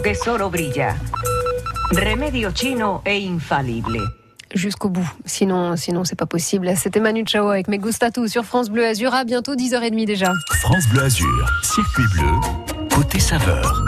Que 0.04 0.12
es 0.12 0.28
oro 0.28 0.50
brilla. 0.50 0.96
Remedio 1.92 2.52
chino 2.52 3.02
e 3.06 3.14
infalible. 3.14 4.00
Jusqu'au 4.54 4.90
bout, 4.90 5.10
sinon, 5.26 5.76
sinon 5.78 6.04
c'est 6.04 6.16
pas 6.16 6.26
possible. 6.26 6.72
C'était 6.76 7.00
Manu 7.00 7.24
Chao 7.26 7.50
avec 7.50 7.68
Mes 7.68 7.80
Gustatou 7.80 8.28
sur 8.28 8.46
France 8.46 8.70
Bleu 8.70 8.86
Azur. 8.86 9.14
À 9.14 9.24
bientôt 9.24 9.56
10h30 9.56 10.06
déjà. 10.06 10.32
France 10.62 10.88
Bleu 10.92 11.04
Azur, 11.04 11.50
circuit 11.64 12.04
bleu, 12.14 12.32
côté 12.94 13.20
saveur. 13.20 13.85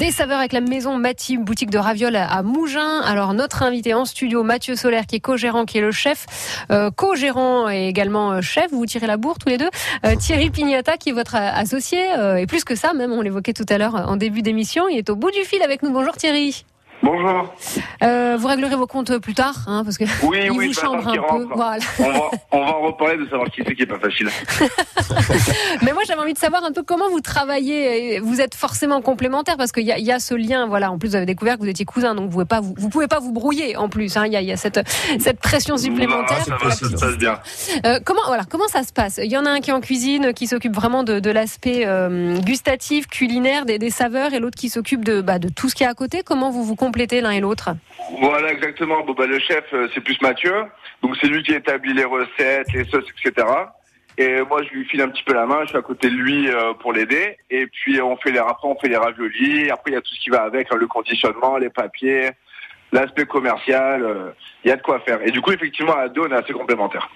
Des 0.00 0.12
saveurs 0.12 0.38
avec 0.38 0.54
la 0.54 0.62
maison 0.62 0.96
Mati, 0.96 1.36
boutique 1.36 1.68
de 1.68 1.76
ravioles 1.76 2.16
à 2.16 2.42
Mougins. 2.42 3.02
Alors 3.02 3.34
notre 3.34 3.62
invité 3.62 3.92
en 3.92 4.06
studio, 4.06 4.42
Mathieu 4.42 4.74
Solaire, 4.74 5.04
qui 5.06 5.16
est 5.16 5.20
co-gérant, 5.20 5.66
qui 5.66 5.76
est 5.76 5.82
le 5.82 5.92
chef, 5.92 6.64
euh, 6.70 6.90
co-gérant 6.90 7.68
et 7.68 7.86
également 7.86 8.32
euh, 8.32 8.40
chef. 8.40 8.70
Vous 8.72 8.86
tirez 8.86 9.06
la 9.06 9.18
bourre 9.18 9.38
tous 9.38 9.50
les 9.50 9.58
deux. 9.58 9.68
Euh, 10.06 10.16
Thierry 10.16 10.48
Pignata, 10.48 10.96
qui 10.96 11.10
est 11.10 11.12
votre 11.12 11.34
associé, 11.34 12.02
et 12.38 12.46
plus 12.46 12.64
que 12.64 12.76
ça, 12.76 12.94
même 12.94 13.12
on 13.12 13.20
l'évoquait 13.20 13.52
tout 13.52 13.66
à 13.68 13.76
l'heure 13.76 13.94
en 13.94 14.16
début 14.16 14.40
d'émission, 14.40 14.88
il 14.88 14.96
est 14.96 15.10
au 15.10 15.16
bout 15.16 15.32
du 15.32 15.44
fil 15.44 15.62
avec 15.62 15.82
nous. 15.82 15.90
Bonjour 15.90 16.16
Thierry. 16.16 16.64
Bonjour. 17.02 17.54
Euh, 18.02 18.36
vous 18.38 18.46
réglerez 18.46 18.76
vos 18.76 18.86
comptes 18.86 19.16
plus 19.18 19.32
tard, 19.34 19.54
hein, 19.66 19.82
parce 19.84 19.96
que 19.96 20.04
Oui, 20.26 20.38
il 20.44 20.50
oui, 20.50 20.66
vous 20.68 20.72
je 20.74 20.80
vais 20.80 20.86
chambre 20.86 21.08
attendre 21.08 21.32
un 21.32 21.38
peu. 21.38 21.54
Voilà. 21.54 21.82
On 21.98 22.10
va, 22.12 22.30
on 22.52 22.60
va 22.60 22.76
en 22.76 22.80
reparler 22.88 23.16
de 23.16 23.24
savoir 23.30 23.48
qui 23.50 23.62
c'est 23.66 23.74
qui 23.74 23.82
est 23.82 23.86
pas 23.86 23.98
facile. 23.98 24.28
Mais 25.82 25.92
moi, 25.92 26.02
j'avais 26.06 26.20
envie 26.20 26.34
de 26.34 26.38
savoir 26.38 26.62
un 26.64 26.72
peu 26.72 26.82
comment 26.82 27.08
vous 27.10 27.20
travaillez. 27.20 28.20
Vous 28.20 28.40
êtes 28.40 28.54
forcément 28.54 29.00
complémentaires 29.00 29.56
parce 29.56 29.72
qu'il 29.72 29.84
y, 29.84 29.92
a- 29.92 29.98
il 29.98 30.04
y 30.04 30.12
a 30.12 30.18
ce 30.20 30.34
lien. 30.34 30.66
Voilà. 30.66 30.90
En 30.92 30.98
plus, 30.98 31.08
vous 31.10 31.16
avez 31.16 31.26
découvert 31.26 31.56
que 31.56 31.62
vous 31.62 31.68
étiez 31.68 31.84
cousins, 31.86 32.14
donc 32.14 32.26
vous 32.26 32.30
pouvez 32.32 32.44
pas 32.44 32.60
vous, 32.60 32.74
vous 32.76 32.88
pouvez 32.90 33.08
pas 33.08 33.18
vous 33.18 33.32
brouiller. 33.32 33.76
En 33.76 33.88
plus, 33.88 34.16
hein. 34.18 34.26
il 34.26 34.32
y, 34.32 34.36
a, 34.36 34.42
il 34.42 34.48
y 34.48 34.52
a 34.52 34.56
cette 34.58 34.80
cette 35.18 35.40
pression 35.40 35.76
supplémentaire. 35.78 36.38
Non, 36.48 36.58
ça 36.58 36.64
va, 36.64 36.70
ça 36.70 36.86
se 36.88 36.96
passe 36.96 37.16
bien. 37.16 37.38
Euh, 37.86 37.98
comment 38.04 38.22
voilà 38.26 38.44
comment 38.44 38.68
ça 38.68 38.82
se 38.82 38.92
passe? 38.92 39.18
Il 39.22 39.30
y 39.30 39.38
en 39.38 39.46
a 39.46 39.50
un 39.50 39.60
qui 39.60 39.70
est 39.70 39.74
en 39.74 39.80
cuisine, 39.80 40.32
qui 40.34 40.46
s'occupe 40.46 40.74
vraiment 40.74 41.02
de, 41.02 41.18
de 41.18 41.30
l'aspect 41.30 41.84
euh, 41.86 42.36
gustatif, 42.40 43.06
culinaire, 43.06 43.64
des, 43.64 43.78
des 43.78 43.90
saveurs, 43.90 44.34
et 44.34 44.38
l'autre 44.38 44.58
qui 44.58 44.68
s'occupe 44.68 45.04
de 45.04 45.22
bah, 45.22 45.38
de 45.38 45.48
tout 45.48 45.68
ce 45.70 45.74
qui 45.74 45.82
est 45.84 45.86
à 45.88 45.94
côté. 45.94 46.22
Comment 46.24 46.50
vous 46.50 46.62
vous 46.64 46.76
complétez 46.90 47.20
l'un 47.20 47.30
et 47.30 47.40
l'autre 47.40 47.70
Voilà, 48.20 48.50
exactement. 48.52 49.04
Bon, 49.04 49.12
bah, 49.12 49.26
le 49.26 49.38
chef, 49.38 49.64
euh, 49.72 49.88
c'est 49.94 50.00
plus 50.00 50.20
Mathieu. 50.20 50.52
Donc, 51.02 51.16
c'est 51.20 51.28
lui 51.28 51.42
qui 51.44 51.52
établit 51.54 51.94
les 51.94 52.04
recettes, 52.04 52.72
les 52.74 52.84
sauces, 52.84 53.04
etc. 53.24 53.46
Et 54.18 54.42
moi, 54.42 54.62
je 54.64 54.70
lui 54.70 54.84
file 54.86 55.00
un 55.02 55.08
petit 55.08 55.22
peu 55.22 55.32
la 55.32 55.46
main. 55.46 55.60
Je 55.62 55.68
suis 55.68 55.78
à 55.78 55.82
côté 55.82 56.10
de 56.10 56.14
lui 56.16 56.48
euh, 56.48 56.74
pour 56.74 56.92
l'aider. 56.92 57.36
Et 57.48 57.68
puis, 57.68 58.02
on 58.02 58.16
fait 58.16 58.32
les 58.32 58.40
après, 58.40 58.66
on 58.68 58.76
fait 58.80 58.88
les 58.88 58.96
raviolis. 58.96 59.70
Après, 59.70 59.92
il 59.92 59.94
y 59.94 59.96
a 59.96 60.00
tout 60.00 60.12
ce 60.14 60.20
qui 60.20 60.30
va 60.30 60.42
avec, 60.42 60.66
hein, 60.72 60.76
le 60.78 60.88
conditionnement, 60.88 61.56
les 61.58 61.70
papiers, 61.70 62.30
l'aspect 62.90 63.24
commercial. 63.26 64.02
euh, 64.02 64.30
Il 64.64 64.68
y 64.68 64.72
a 64.72 64.76
de 64.76 64.82
quoi 64.82 64.98
faire. 65.00 65.20
Et 65.24 65.30
du 65.30 65.40
coup, 65.40 65.52
effectivement, 65.52 65.96
à 65.96 66.08
deux, 66.08 66.22
on 66.22 66.30
est 66.32 66.34
assez 66.42 66.52
complémentaires. 66.52 67.08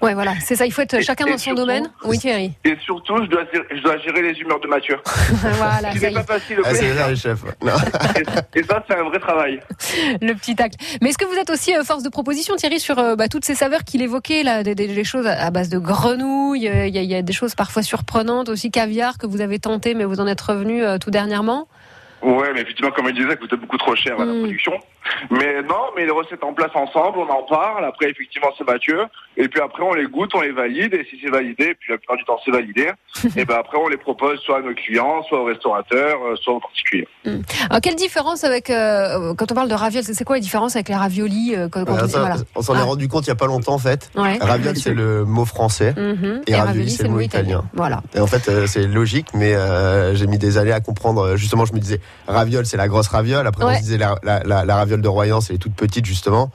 Ouais, 0.00 0.14
voilà, 0.14 0.34
c'est 0.40 0.56
ça. 0.56 0.64
Il 0.66 0.72
faut 0.72 0.80
être 0.82 1.00
chacun 1.02 1.26
et 1.26 1.30
dans 1.30 1.36
son 1.38 1.44
surtout- 1.44 1.60
domaine. 1.60 1.90
Oui, 2.04 2.18
Thierry. 2.18 2.52
Et 2.64 2.76
surtout, 2.84 3.16
je 3.24 3.28
dois, 3.28 3.42
je 3.52 3.82
dois 3.82 3.98
gérer 3.98 4.22
les 4.22 4.38
humeurs 4.38 4.60
de 4.60 4.68
Mathieu. 4.68 4.96
voilà, 5.04 5.88
Ce 5.90 5.94
qui 5.94 5.98
ça 6.00 6.06
n'est 6.06 6.12
y 6.12 6.14
pas 6.14 6.22
facile 6.24 6.58
Ah, 6.64 6.74
c'est 6.74 7.08
les 7.08 7.16
chefs. 7.16 7.44
Non. 7.62 7.72
Et 8.54 8.62
ça, 8.62 8.82
c'est 8.88 8.96
un 8.96 9.02
vrai 9.04 9.18
travail. 9.18 9.60
le 10.20 10.32
petit 10.34 10.54
tacle. 10.56 10.76
Mais 11.02 11.10
est-ce 11.10 11.18
que 11.18 11.24
vous 11.26 11.34
êtes 11.36 11.50
aussi 11.50 11.74
euh, 11.76 11.82
force 11.84 12.02
de 12.02 12.08
proposition, 12.08 12.56
Thierry, 12.56 12.80
sur 12.80 12.98
euh, 12.98 13.16
bah, 13.16 13.28
toutes 13.28 13.44
ces 13.44 13.54
saveurs 13.54 13.84
qu'il 13.84 14.02
évoquait, 14.02 14.42
là, 14.42 14.62
des, 14.62 14.74
des- 14.74 14.86
des 14.88 15.04
choses 15.04 15.26
à 15.26 15.50
base 15.50 15.68
de 15.68 15.78
grenouilles, 15.78 16.68
euh, 16.68 16.86
il 16.86 16.94
y, 16.94 16.98
a- 16.98 17.02
il 17.02 17.10
y 17.10 17.14
a 17.14 17.22
des 17.22 17.32
choses 17.32 17.54
parfois 17.54 17.82
surprenantes, 17.82 18.48
aussi 18.48 18.70
caviar 18.70 19.18
que 19.18 19.26
vous 19.26 19.40
avez 19.40 19.58
tenté, 19.58 19.94
mais 19.94 20.04
vous 20.04 20.20
en 20.20 20.26
êtes 20.26 20.40
revenu 20.40 20.82
euh, 20.84 20.98
tout 20.98 21.10
dernièrement? 21.10 21.68
Ouais, 22.22 22.52
mais 22.54 22.62
effectivement, 22.62 22.90
comme 22.90 23.06
il 23.08 23.14
disait, 23.14 23.28
ça 23.28 23.36
coûtait 23.36 23.56
beaucoup 23.56 23.76
trop 23.78 23.94
cher 23.94 24.14
à 24.20 24.24
la 24.24 24.32
production. 24.32 24.72
Mais 25.30 25.62
non, 25.62 25.76
mais 25.96 26.04
les 26.04 26.10
recettes 26.10 26.42
en 26.44 26.52
place 26.52 26.70
ensemble, 26.74 27.18
on 27.18 27.28
en 27.30 27.42
parle. 27.44 27.84
Après, 27.84 28.10
effectivement, 28.10 28.48
c'est 28.58 28.66
Mathieu. 28.66 29.00
Et 29.36 29.48
puis 29.48 29.60
après, 29.60 29.82
on 29.82 29.94
les 29.94 30.04
goûte, 30.06 30.30
on 30.34 30.40
les 30.40 30.50
valide. 30.52 30.92
Et 30.94 31.06
si 31.08 31.18
c'est 31.22 31.30
validé, 31.30 31.74
puis 31.78 31.92
la 31.92 31.98
plupart 31.98 32.16
du 32.16 32.24
temps, 32.24 32.38
c'est 32.44 32.50
validé. 32.50 32.90
et 33.36 33.44
ben 33.44 33.56
après, 33.58 33.78
on 33.78 33.88
les 33.88 33.96
propose 33.96 34.38
soit 34.40 34.58
à 34.58 34.60
nos 34.60 34.74
clients, 34.74 35.22
soit 35.28 35.40
aux 35.40 35.44
restaurateurs, 35.44 36.18
euh, 36.26 36.36
soit 36.36 36.54
aux 36.54 36.60
particuliers. 36.60 37.08
Alors, 37.70 37.80
quelle 37.80 37.94
différence 37.94 38.44
avec, 38.44 38.68
euh, 38.70 39.34
quand 39.34 39.50
on 39.50 39.54
parle 39.54 39.68
de 39.68 39.74
ravioles, 39.74 40.04
c'est 40.04 40.24
quoi 40.24 40.36
la 40.36 40.40
différence 40.42 40.76
avec 40.76 40.88
les 40.88 40.94
raviolis 40.96 41.54
euh, 41.54 41.68
quand, 41.68 41.84
quand 41.84 41.94
on, 42.02 42.06
voilà. 42.06 42.36
S'en 42.60 42.74
est 42.74 42.78
Ah. 42.78 42.82
rendu 42.84 43.08
compte 43.08 43.24
il 43.26 43.28
y 43.28 43.32
a 43.32 43.36
pas 43.36 43.46
longtemps 43.46 43.74
en 43.74 43.78
fait. 43.78 44.10
Ouais. 44.16 44.38
C'est 44.74 44.94
le 44.94 45.24
mot 45.24 45.44
français 45.44 45.94
Mhm. 45.96 46.42
et, 46.46 46.54
ravioli 46.54 46.90
c'est 46.90 47.04
le 47.04 47.08
mot 47.10 47.20
italien. 47.20 47.64
Voilà. 47.74 48.02
Et 48.14 48.20
en 48.20 48.26
fait 48.26 48.48
euh, 48.48 48.66
c'est 48.66 48.86
logique 48.86 49.28
mais 49.34 49.54
euh, 49.54 50.14
j'ai 50.14 50.26
mis 50.26 50.38
des 50.38 50.58
années 50.58 50.72
à 50.72 50.80
comprendre. 50.80 51.36
Justement 51.36 51.64
je 51.64 51.72
me 51.72 51.78
disais 51.78 52.00
raviole 52.26 52.66
c'est 52.66 52.76
la 52.76 52.88
grosse 52.88 53.08
raviole. 53.08 53.46
Après 53.46 53.64
on 53.64 53.74
se 53.74 53.80
disait 53.80 53.98
la, 53.98 54.16
la, 54.22 54.42
la, 54.44 54.64
la 54.64 54.76
raviole 54.76 55.00
de 55.02 55.08
Royan 55.08 55.40
c'est 55.40 55.54
les 55.54 55.58
toutes 55.58 55.74
petites 55.74 56.04
justement. 56.06 56.50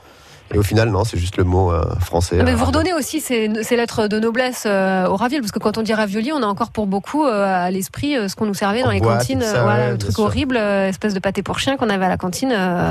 Et 0.52 0.58
au 0.58 0.62
final 0.62 0.90
non 0.90 1.04
c'est 1.04 1.16
juste 1.16 1.38
le 1.38 1.44
mot 1.44 1.72
euh, 1.72 1.82
français. 2.00 2.36
Mais 2.44 2.52
euh, 2.52 2.54
vous 2.54 2.66
redonnez 2.66 2.92
aussi 2.92 3.20
ces, 3.20 3.50
ces 3.62 3.76
lettres 3.76 4.08
de 4.08 4.20
noblesse 4.20 4.64
euh, 4.66 5.06
aux 5.08 5.16
ravioles, 5.16 5.40
parce 5.40 5.52
que 5.52 5.58
quand 5.58 5.78
on 5.78 5.82
dit 5.82 5.94
ravioli, 5.94 6.32
on 6.32 6.42
a 6.42 6.46
encore 6.46 6.70
pour 6.70 6.86
beaucoup 6.86 7.24
euh, 7.24 7.64
à 7.66 7.70
l'esprit 7.70 8.14
ce 8.28 8.36
qu'on 8.36 8.44
nous 8.44 8.52
servait 8.54 8.82
dans 8.82 8.90
les 8.90 9.00
boîte, 9.00 9.20
cantines, 9.20 9.38
tout 9.40 9.46
ça, 9.46 9.62
voilà, 9.62 9.84
ouais, 9.86 9.90
le 9.92 9.98
truc 9.98 10.12
sûr. 10.12 10.24
horrible, 10.24 10.58
espèce 10.58 11.14
de 11.14 11.18
pâté 11.18 11.42
pour 11.42 11.58
chien 11.58 11.78
qu'on 11.78 11.88
avait 11.88 12.04
à 12.04 12.10
la 12.10 12.18
cantine. 12.18 12.50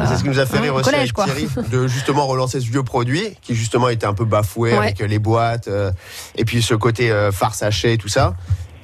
C'est 0.09 0.15
ce 0.17 0.23
qui 0.23 0.29
nous 0.29 0.39
a 0.39 0.47
fait 0.47 0.57
hein, 0.57 0.61
rire 0.61 0.73
au 0.73 0.79
aussi 0.79 0.89
collège, 0.89 1.13
avec. 1.15 1.31
Thierry, 1.31 1.69
de 1.69 1.85
justement 1.87 2.25
relancer 2.25 2.59
ce 2.59 2.65
vieux 2.65 2.83
produit 2.83 3.37
qui 3.43 3.53
justement 3.53 3.87
était 3.87 4.07
un 4.07 4.15
peu 4.15 4.25
bafoué 4.25 4.71
Ouais. 4.71 4.77
avec 4.79 4.99
les 4.99 5.19
boîtes 5.19 5.69
et 6.35 6.45
puis 6.45 6.63
ce 6.63 6.73
côté 6.73 7.13
farce 7.31 7.61
haché 7.61 7.93
et 7.93 7.97
tout 7.99 8.07
ça. 8.09 8.33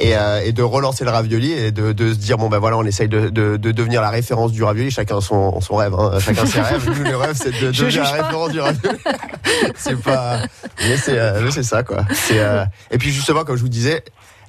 Et, 0.01 0.15
euh, 0.15 0.41
et 0.45 0.53
de 0.53 0.63
relancer 0.63 1.03
le 1.03 1.11
ravioli 1.11 1.51
et 1.51 1.71
de, 1.71 1.91
de 1.91 2.13
se 2.13 2.17
dire 2.17 2.37
bon 2.37 2.47
ben 2.47 2.59
voilà 2.59 2.77
on 2.77 2.85
essaye 2.85 3.09
de, 3.09 3.27
de, 3.27 3.57
de 3.57 3.71
devenir 3.71 4.01
la 4.01 4.09
référence 4.09 4.53
du 4.53 4.63
ravioli. 4.63 4.91
Chacun 4.91 5.19
son, 5.19 5.59
son 5.59 5.75
rêve 5.75 5.93
hein. 5.93 6.17
chacun 6.19 6.45
ses 6.45 6.61
rêves. 6.61 6.89
Nous 6.97 7.03
le 7.03 7.17
rêve 7.17 7.35
c'est 7.35 7.51
de 7.51 7.71
devenir 7.71 8.03
la 8.03 8.09
pas. 8.11 8.23
référence 8.23 8.51
du 8.51 8.59
ravioli. 8.61 8.97
C'est 9.75 10.01
pas 10.01 10.39
mais 10.79 10.95
c'est 10.97 11.17
euh, 11.17 11.51
ça 11.51 11.83
quoi. 11.83 12.05
C'est 12.13 12.39
euh, 12.39 12.63
et 12.91 12.97
puis 12.97 13.11
justement 13.11 13.43
comme 13.43 13.57
je 13.57 13.61
vous 13.61 13.67
disais 13.69 14.03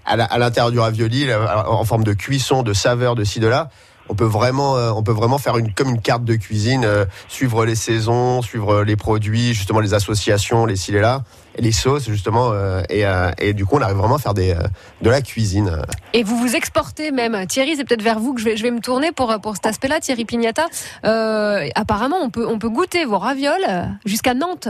à 0.06 0.38
l'intérieur 0.38 0.70
du 0.70 0.78
ravioli 0.78 1.26
en 1.34 1.84
forme 1.84 2.04
de 2.04 2.12
cuisson 2.12 2.62
de 2.62 2.72
saveur 2.72 3.14
de 3.14 3.24
ci 3.24 3.40
de 3.40 3.48
là 3.48 3.70
on 4.10 4.14
peut 4.14 4.24
vraiment 4.24 4.76
euh, 4.76 4.90
on 4.90 5.02
peut 5.02 5.12
vraiment 5.12 5.38
faire 5.38 5.56
une 5.56 5.72
comme 5.72 5.90
une 5.90 6.00
carte 6.00 6.24
de 6.24 6.34
cuisine 6.34 6.84
euh, 6.84 7.04
suivre 7.28 7.64
les 7.64 7.76
saisons 7.76 8.42
suivre 8.42 8.82
les 8.82 8.96
produits 8.96 9.54
justement 9.54 9.80
les 9.80 9.94
associations 9.94 10.66
les 10.66 10.76
ci 10.76 10.90
les 10.92 11.00
là 11.00 11.22
les 11.60 11.72
sauces 11.72 12.08
justement 12.08 12.52
euh, 12.52 12.82
et, 12.88 13.06
euh, 13.06 13.30
et 13.38 13.52
du 13.52 13.64
coup 13.66 13.76
on 13.76 13.82
arrive 13.82 13.96
vraiment 13.96 14.16
à 14.16 14.18
faire 14.18 14.34
des 14.34 14.52
euh, 14.52 14.62
de 15.02 15.10
la 15.10 15.20
cuisine. 15.22 15.82
Et 16.12 16.22
vous 16.22 16.36
vous 16.36 16.56
exportez 16.56 17.10
même. 17.10 17.46
Thierry, 17.46 17.76
c'est 17.76 17.84
peut-être 17.84 18.02
vers 18.02 18.18
vous 18.18 18.34
que 18.34 18.40
je 18.40 18.46
vais, 18.46 18.56
je 18.56 18.62
vais 18.62 18.70
me 18.70 18.80
tourner 18.80 19.12
pour, 19.12 19.34
pour 19.40 19.54
cet 19.54 19.66
aspect-là, 19.66 20.00
Thierry 20.00 20.24
Pignata. 20.24 20.66
Euh, 21.04 21.68
apparemment, 21.74 22.18
on 22.20 22.30
peut, 22.30 22.46
on 22.46 22.58
peut 22.58 22.68
goûter 22.68 23.04
vos 23.04 23.18
ravioles 23.18 23.66
jusqu'à 24.04 24.34
Nantes. 24.34 24.68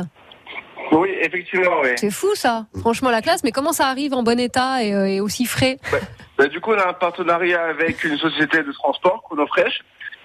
Oui, 0.93 1.09
effectivement, 1.21 1.77
oui. 1.83 1.91
C'est 1.97 2.11
fou 2.11 2.35
ça. 2.35 2.67
Franchement, 2.81 3.11
la 3.11 3.23
classe. 3.23 3.45
Mais 3.45 3.53
comment 3.53 3.73
ça 3.73 3.87
arrive 3.87 4.13
en 4.13 4.23
bon 4.23 4.39
état 4.41 4.83
et, 4.83 4.89
et 4.89 5.21
aussi 5.21 5.47
frais? 5.47 5.79
Bah, 6.37 6.49
du 6.49 6.61
coup, 6.61 6.73
on 6.73 6.79
a 6.79 6.89
un 6.89 6.95
partenariat 6.95 7.63
avec 7.63 8.03
une 8.03 8.19
société 8.19 8.63
de 8.63 8.73
transport, 8.73 9.23
Chronofresh, 9.23 9.83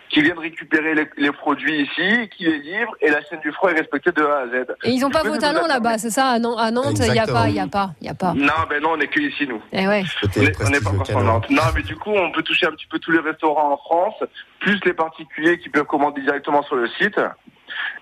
qui 0.09 0.21
vient 0.21 0.35
de 0.35 0.39
récupérer 0.39 0.93
les, 0.95 1.07
les 1.17 1.31
produits 1.31 1.81
ici, 1.81 2.29
qui 2.37 2.45
les 2.45 2.59
livre, 2.59 2.91
et 3.01 3.09
la 3.09 3.21
chaîne 3.25 3.39
du 3.41 3.51
froid 3.51 3.71
est 3.71 3.79
respectée 3.79 4.11
de 4.11 4.23
A 4.23 4.39
à 4.41 4.47
Z. 4.47 4.65
Et 4.83 4.91
ils 4.91 4.99
n'ont 5.01 5.09
pas 5.09 5.23
vos 5.23 5.37
talents 5.37 5.67
là-bas, 5.67 5.97
c'est 5.97 6.09
ça 6.11 6.27
À 6.27 6.39
Nan- 6.39 6.55
à 6.57 6.71
Nantes, 6.71 6.99
il 7.05 7.11
n'y 7.11 7.19
a 7.19 7.25
pas, 7.27 7.47
il 7.49 7.55
y 7.55 7.59
a 7.59 7.67
pas, 7.67 7.91
il 8.01 8.07
y 8.07 8.09
a 8.09 8.13
pas. 8.13 8.33
Non, 8.33 8.53
ben 8.69 8.81
non, 8.81 8.91
on 8.95 8.99
est 8.99 9.07
que 9.07 9.19
ici, 9.19 9.47
nous. 9.47 9.61
Eh 9.73 9.87
ouais. 9.87 10.03
On 10.37 10.41
est- 10.41 10.61
on 10.65 10.69
n'est 10.69 10.79
pas 10.79 10.89
encore 10.91 11.07
sur 11.07 11.21
Nantes. 11.21 11.49
Non, 11.49 11.63
mais 11.75 11.81
du 11.83 11.95
coup, 11.95 12.11
on 12.11 12.31
peut 12.31 12.43
toucher 12.43 12.67
un 12.67 12.71
petit 12.71 12.87
peu 12.87 12.99
tous 12.99 13.11
les 13.11 13.19
restaurants 13.19 13.73
en 13.73 13.77
France, 13.77 14.15
plus 14.59 14.79
les 14.85 14.93
particuliers 14.93 15.57
qui 15.59 15.69
peuvent 15.69 15.85
commander 15.85 16.21
directement 16.21 16.63
sur 16.63 16.75
le 16.75 16.87
site. 16.89 17.19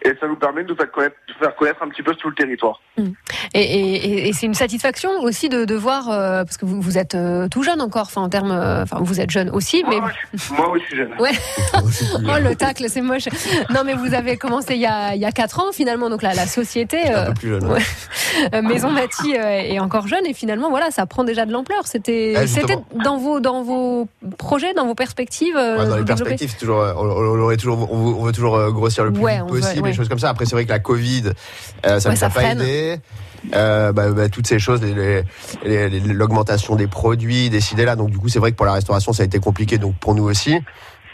Et 0.05 0.11
ça 0.19 0.27
nous 0.27 0.35
permet 0.35 0.63
de 0.63 0.69
nous 0.69 0.75
faire 0.75 0.91
connaître, 0.91 1.15
de 1.27 1.33
faire 1.33 1.55
connaître 1.55 1.81
un 1.83 1.89
petit 1.89 2.03
peu 2.03 2.13
tout 2.15 2.29
le 2.29 2.35
territoire. 2.35 2.79
Et, 2.97 3.61
et- 3.61 3.95
et- 3.95 4.27
et 4.29 4.33
c'est 4.33 4.45
une 4.45 4.53
satisfaction 4.53 5.09
aussi 5.21 5.49
de, 5.49 5.65
de 5.65 5.75
voir, 5.75 6.09
euh, 6.09 6.43
parce 6.43 6.57
que 6.57 6.65
vous, 6.65 6.81
vous 6.81 6.97
êtes 6.97 7.15
euh, 7.15 7.47
tout 7.47 7.63
jeune 7.63 7.81
encore, 7.81 8.03
enfin 8.07 8.21
en 8.21 8.29
termes, 8.29 8.51
euh, 8.51 8.83
enfin 8.83 8.97
vous 9.01 9.19
êtes 9.19 9.31
jeune 9.31 9.49
aussi, 9.49 9.83
mais 9.89 9.99
Moi, 9.99 10.71
oui, 10.71 10.79
je 10.81 10.85
suis 10.87 10.97
jeune. 10.97 11.13
Ouais. 11.19 11.31
oh 11.75 12.39
le 12.41 12.55
tacle, 12.55 12.85
c'est 12.89 13.01
moche. 13.01 13.27
Non 13.69 13.81
mais 13.85 13.93
vous 13.93 14.13
avez 14.13 14.37
commencé 14.37 14.75
il 14.75 14.81
y 14.81 14.85
a 14.85 15.15
il 15.15 15.21
y 15.21 15.25
a 15.25 15.31
quatre 15.31 15.59
ans 15.59 15.71
finalement, 15.71 16.09
donc 16.09 16.21
la, 16.21 16.33
la 16.33 16.45
société 16.45 16.99
euh, 17.09 17.31
plus 17.31 17.49
jeune, 17.49 17.65
ouais. 17.65 18.61
Maison 18.61 18.89
euh, 18.95 19.39
est 19.39 19.79
encore 19.79 20.07
jeune 20.07 20.25
et 20.25 20.33
finalement 20.33 20.69
voilà 20.69 20.91
ça 20.91 21.05
prend 21.05 21.23
déjà 21.23 21.45
de 21.45 21.51
l'ampleur. 21.51 21.85
C'était 21.87 22.33
Ouais, 22.37 22.47
c'était 22.47 22.77
dans 23.03 23.17
vos 23.17 23.39
dans 23.39 23.63
vos 23.63 24.07
projets, 24.37 24.73
dans 24.73 24.85
vos 24.85 24.95
perspectives. 24.95 25.55
euh, 25.57 25.77
Ouais, 25.79 25.87
dans 25.87 25.97
les 25.97 26.03
développer 26.03 26.29
perspectives, 26.31 26.57
toujours, 26.59 26.77
on, 26.97 27.05
on 27.05 27.43
on 27.43 27.47
veut, 27.47 28.15
on 28.19 28.23
veut 28.23 28.31
toujours 28.31 28.71
grossir 28.71 29.03
le 29.05 29.11
plus 29.13 29.21
Ouais, 29.21 29.33
vite 29.35 29.43
on 29.47 29.53
ouais. 29.81 29.89
des 29.91 29.93
choses 29.95 30.09
comme 30.09 30.19
ça. 30.19 30.29
Après, 30.29 30.45
c'est 30.45 30.55
vrai 30.55 30.65
que 30.65 30.69
la 30.69 30.79
Covid, 30.79 31.23
euh, 31.85 31.99
ça 31.99 32.09
Ouais, 32.09 32.15
nous 32.15 32.23
a 32.23 32.29
pas 32.29 32.43
aidé. 32.51 32.97
Euh, 33.53 33.91
bah, 33.91 34.09
bah, 34.11 34.29
toutes 34.29 34.47
ces 34.47 34.57
choses, 34.59 34.81
les- 34.81 34.93
les- 34.93 35.23
les- 35.65 35.89
les- 35.89 36.13
l'augmentation 36.13 36.75
des 36.75 36.87
produits, 36.87 37.49
décidés 37.49 37.83
là. 37.85 37.95
Donc 37.95 38.09
du 38.09 38.17
coup, 38.17 38.29
c'est 38.29 38.39
vrai 38.39 38.51
que 38.51 38.55
pour 38.57 38.65
la 38.65 38.73
restauration, 38.73 39.11
ça 39.13 39.23
a 39.23 39.25
été 39.25 39.39
compliqué. 39.39 39.77
Donc 39.77 39.95
pour 39.97 40.15
nous 40.15 40.23
aussi. 40.23 40.57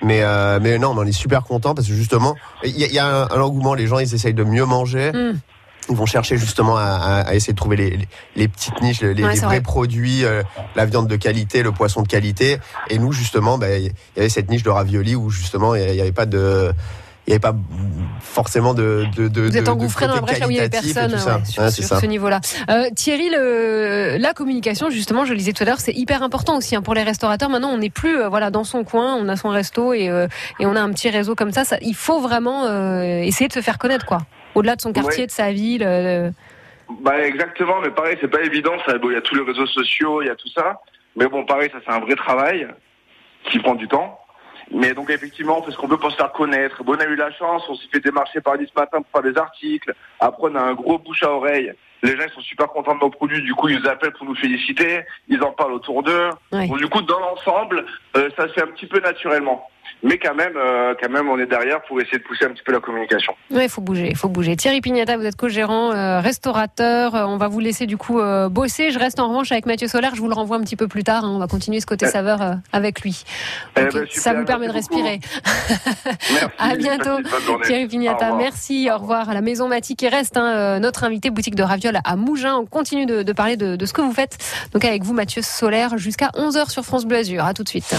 Mais 0.01 0.21
euh, 0.23 0.59
mais 0.61 0.77
non, 0.77 0.91
on 0.91 0.97
en 0.99 1.05
est 1.05 1.11
super 1.11 1.43
content 1.43 1.73
parce 1.75 1.87
que 1.87 1.93
justement, 1.93 2.35
il 2.63 2.77
y, 2.79 2.83
a- 2.83 2.87
il 2.87 2.93
y 2.93 2.99
a 2.99 3.05
un, 3.05 3.23
un 3.35 3.41
engouement. 3.41 3.73
Les 3.73 3.87
gens, 3.87 3.99
ils 3.99 4.13
essayent 4.13 4.33
de 4.33 4.43
mieux 4.43 4.65
manger. 4.65 5.11
Mm. 5.11 5.39
Ils 5.91 5.95
vont 5.95 6.05
chercher 6.05 6.37
justement 6.37 6.77
à, 6.77 7.25
essayer 7.33 7.53
de 7.53 7.57
trouver 7.57 7.75
les, 7.75 7.89
les- 7.97 8.07
les 8.35 8.47
petites 8.47 8.79
niches, 8.79 9.01
les, 9.01 9.15
les 9.15 9.23
Ouais, 9.23 9.33
vrais 9.37 9.45
vrai. 9.47 9.61
produits, 9.61 10.23
euh, 10.23 10.43
la 10.75 10.85
viande 10.85 11.07
de 11.07 11.15
qualité, 11.15 11.63
le 11.63 11.71
poisson 11.71 12.03
de 12.03 12.07
qualité. 12.07 12.59
Et 12.91 12.99
nous, 12.99 13.11
justement, 13.11 13.57
bah, 13.57 13.75
il 13.75 13.85
y 13.87 14.19
avait 14.19 14.29
cette 14.29 14.51
niche 14.51 14.61
de 14.61 14.69
ravioli 14.69 15.15
où 15.15 15.31
justement, 15.31 15.73
il 15.73 15.91
n'y 15.91 15.99
avait 15.99 16.11
pas 16.11 16.27
de, 16.27 16.71
il 17.29 17.33
y 17.33 17.35
avait 17.35 17.39
pas 17.39 17.53
forcément 18.21 18.73
de. 18.73 19.05
de, 19.15 19.27
de 19.27 19.41
Vous 19.41 19.55
êtes 19.55 19.69
engouffré 19.69 20.07
dans 20.07 20.15
la 20.15 20.21
brèche 20.21 20.39
là 20.39 20.47
où 20.47 20.49
il 20.49 20.57
y 20.57 20.59
avait 20.59 20.67
personne 20.67 21.11
ouais, 21.13 21.19
sur, 21.45 21.61
Ouais, 21.61 21.69
c'est 21.69 21.83
sur 21.83 21.83
ça. 21.83 21.99
ce 21.99 22.05
niveau-là. 22.07 22.41
Euh, 22.71 22.89
Thierry, 22.95 23.29
le, 23.29 24.17
la 24.17 24.33
communication, 24.33 24.89
justement, 24.89 25.25
je 25.25 25.33
le 25.33 25.37
disais 25.37 25.53
tout 25.53 25.61
à 25.61 25.67
l'heure, 25.67 25.79
c'est 25.79 25.93
hyper 25.93 26.23
important 26.23 26.57
aussi 26.57 26.75
hein, 26.75 26.81
pour 26.81 26.95
les 26.95 27.03
restaurateurs. 27.03 27.49
Maintenant, 27.51 27.69
on 27.69 27.77
n'est 27.77 27.91
plus 27.91 28.17
euh, 28.19 28.29
voilà 28.29 28.49
dans 28.49 28.63
son 28.63 28.83
coin, 28.83 29.13
on 29.15 29.29
a 29.29 29.35
son 29.35 29.49
resto 29.49 29.93
et, 29.93 30.09
euh, 30.09 30.27
et 30.59 30.65
on 30.65 30.75
a 30.75 30.81
un 30.81 30.89
petit 30.89 31.11
réseau 31.11 31.35
comme 31.35 31.51
ça. 31.51 31.65
ça 31.65 31.77
il 31.83 31.93
faut 31.93 32.19
vraiment 32.19 32.65
euh, 32.65 33.19
essayer 33.21 33.47
de 33.47 33.53
se 33.53 33.61
faire 33.61 33.77
connaître, 33.77 34.07
quoi. 34.07 34.17
Au-delà 34.55 34.75
de 34.75 34.81
son 34.81 34.91
quartier, 34.91 35.21
Ouais. 35.21 35.27
de 35.27 35.31
sa 35.31 35.51
ville. 35.51 35.83
euh, 35.85 36.31
Bah 37.03 37.19
exactement, 37.23 37.75
mais 37.83 37.91
pareil, 37.91 38.17
c'est 38.19 38.27
pas 38.27 38.41
évident. 38.41 38.71
Ça, 38.87 38.97
bon, 38.97 39.11
il 39.11 39.13
y 39.13 39.17
a 39.17 39.21
tous 39.21 39.35
les 39.35 39.43
réseaux 39.43 39.67
sociaux, 39.67 40.23
il 40.23 40.25
y 40.29 40.31
a 40.31 40.35
tout 40.35 40.49
ça. 40.55 40.81
Mais 41.15 41.27
bon, 41.27 41.45
pareil, 41.45 41.69
ça 41.71 41.77
c'est 41.85 41.93
un 41.93 41.99
vrai 41.99 42.15
travail 42.15 42.67
qui 43.51 43.59
prend 43.59 43.75
du 43.75 43.87
temps. 43.87 44.17
Mais 44.71 44.93
donc 44.93 45.09
effectivement, 45.09 45.59
on 45.59 45.63
fait 45.63 45.71
ce 45.71 45.77
qu'on 45.77 45.87
peut 45.87 45.97
pour 45.97 46.11
se 46.11 46.17
faire 46.17 46.31
connaître. 46.31 46.83
Bon, 46.83 46.95
on 46.95 46.99
a 46.99 47.05
eu 47.05 47.15
la 47.15 47.31
chance, 47.31 47.63
on 47.69 47.75
s'est 47.75 47.87
fait 47.91 47.99
démarcher 47.99 48.41
par 48.41 48.57
10 48.57 48.67
ce 48.67 48.79
matin 48.79 49.01
pour 49.01 49.21
faire 49.21 49.31
des 49.31 49.37
articles. 49.37 49.93
Après, 50.19 50.49
on 50.51 50.55
a 50.55 50.61
un 50.61 50.73
gros 50.73 50.99
bouche 50.99 51.23
à 51.23 51.31
oreille. 51.31 51.73
Les 52.01 52.15
gens 52.15 52.23
ils 52.25 52.33
sont 52.33 52.41
super 52.41 52.67
contents 52.67 52.95
de 52.95 53.01
nos 53.01 53.09
produits, 53.09 53.41
du 53.41 53.53
coup 53.53 53.67
ils 53.67 53.79
nous 53.79 53.87
appellent 53.87 54.13
pour 54.13 54.25
nous 54.25 54.35
féliciter, 54.35 55.01
ils 55.27 55.41
en 55.43 55.51
parlent 55.51 55.73
autour 55.73 56.01
d'eux. 56.03 56.29
Ouais. 56.51 56.67
Donc, 56.67 56.77
du 56.77 56.87
coup, 56.87 57.01
dans 57.01 57.19
l'ensemble, 57.19 57.85
euh, 58.15 58.29
ça 58.37 58.47
se 58.47 58.53
fait 58.53 58.63
un 58.63 58.67
petit 58.67 58.87
peu 58.87 58.99
naturellement. 59.01 59.67
Mais 60.03 60.17
quand 60.17 60.33
même, 60.35 60.53
euh, 60.55 60.93
quand 61.01 61.09
même, 61.09 61.29
on 61.29 61.37
est 61.39 61.45
derrière 61.45 61.81
pour 61.83 61.99
essayer 62.01 62.17
de 62.17 62.23
pousser 62.23 62.45
un 62.45 62.49
petit 62.49 62.63
peu 62.63 62.71
la 62.71 62.79
communication. 62.79 63.33
Oui, 63.51 63.63
il 63.63 63.69
faut 63.69 63.81
bouger, 63.81 64.07
il 64.09 64.15
faut 64.15 64.29
bouger. 64.29 64.55
Thierry 64.55 64.81
Pignata, 64.81 65.17
vous 65.17 65.25
êtes 65.25 65.35
co-gérant, 65.35 65.91
euh, 65.91 66.19
restaurateur. 66.21 67.15
Euh, 67.15 67.25
on 67.25 67.37
va 67.37 67.47
vous 67.47 67.59
laisser 67.59 67.85
du 67.85 67.97
coup 67.97 68.19
euh, 68.19 68.49
bosser. 68.49 68.91
Je 68.91 68.99
reste 68.99 69.19
en 69.19 69.27
revanche 69.29 69.51
avec 69.51 69.65
Mathieu 69.65 69.87
Solaire. 69.87 70.15
Je 70.15 70.21
vous 70.21 70.27
le 70.27 70.33
renvoie 70.33 70.57
un 70.57 70.61
petit 70.61 70.75
peu 70.75 70.87
plus 70.87 71.03
tard. 71.03 71.25
hein. 71.25 71.31
On 71.33 71.39
va 71.39 71.47
continuer 71.47 71.79
ce 71.79 71.85
côté 71.85 72.07
saveur 72.07 72.39
avec 72.71 73.01
lui. 73.01 73.23
Eh 73.77 73.85
ben, 73.85 74.05
ça 74.11 74.33
vous 74.33 74.45
permet 74.45 74.67
de 74.67 74.73
respirer. 74.73 75.19
Merci. 76.31 76.47
À 76.57 76.75
bientôt. 76.75 77.17
Thierry 77.63 77.87
Pignata. 77.87 78.33
Merci, 78.33 78.89
au 78.93 78.97
revoir. 78.97 79.29
À 79.29 79.33
la 79.33 79.41
Maison 79.41 79.67
Maty 79.67 79.95
qui 79.95 80.07
reste 80.07 80.37
hein, 80.37 80.79
notre 80.79 81.03
invité 81.03 81.29
boutique 81.29 81.55
de 81.55 81.63
ravioles 81.63 81.99
à 82.03 82.15
Mougins. 82.15 82.55
On 82.55 82.65
continue 82.65 83.05
de, 83.05 83.23
de 83.23 83.33
parler 83.33 83.57
de, 83.57 83.75
de 83.75 83.85
ce 83.85 83.93
que 83.93 84.01
vous 84.01 84.13
faites. 84.13 84.37
Donc 84.73 84.85
avec 84.85 85.03
vous, 85.03 85.13
Mathieu 85.13 85.41
Solaire, 85.41 85.97
jusqu'à 85.97 86.29
11h 86.35 86.69
sur 86.69 86.83
France 86.83 87.05
Bleu 87.05 87.17
Azur. 87.17 87.43
À 87.45 87.53
tout 87.53 87.63
de 87.63 87.69
suite. 87.69 87.95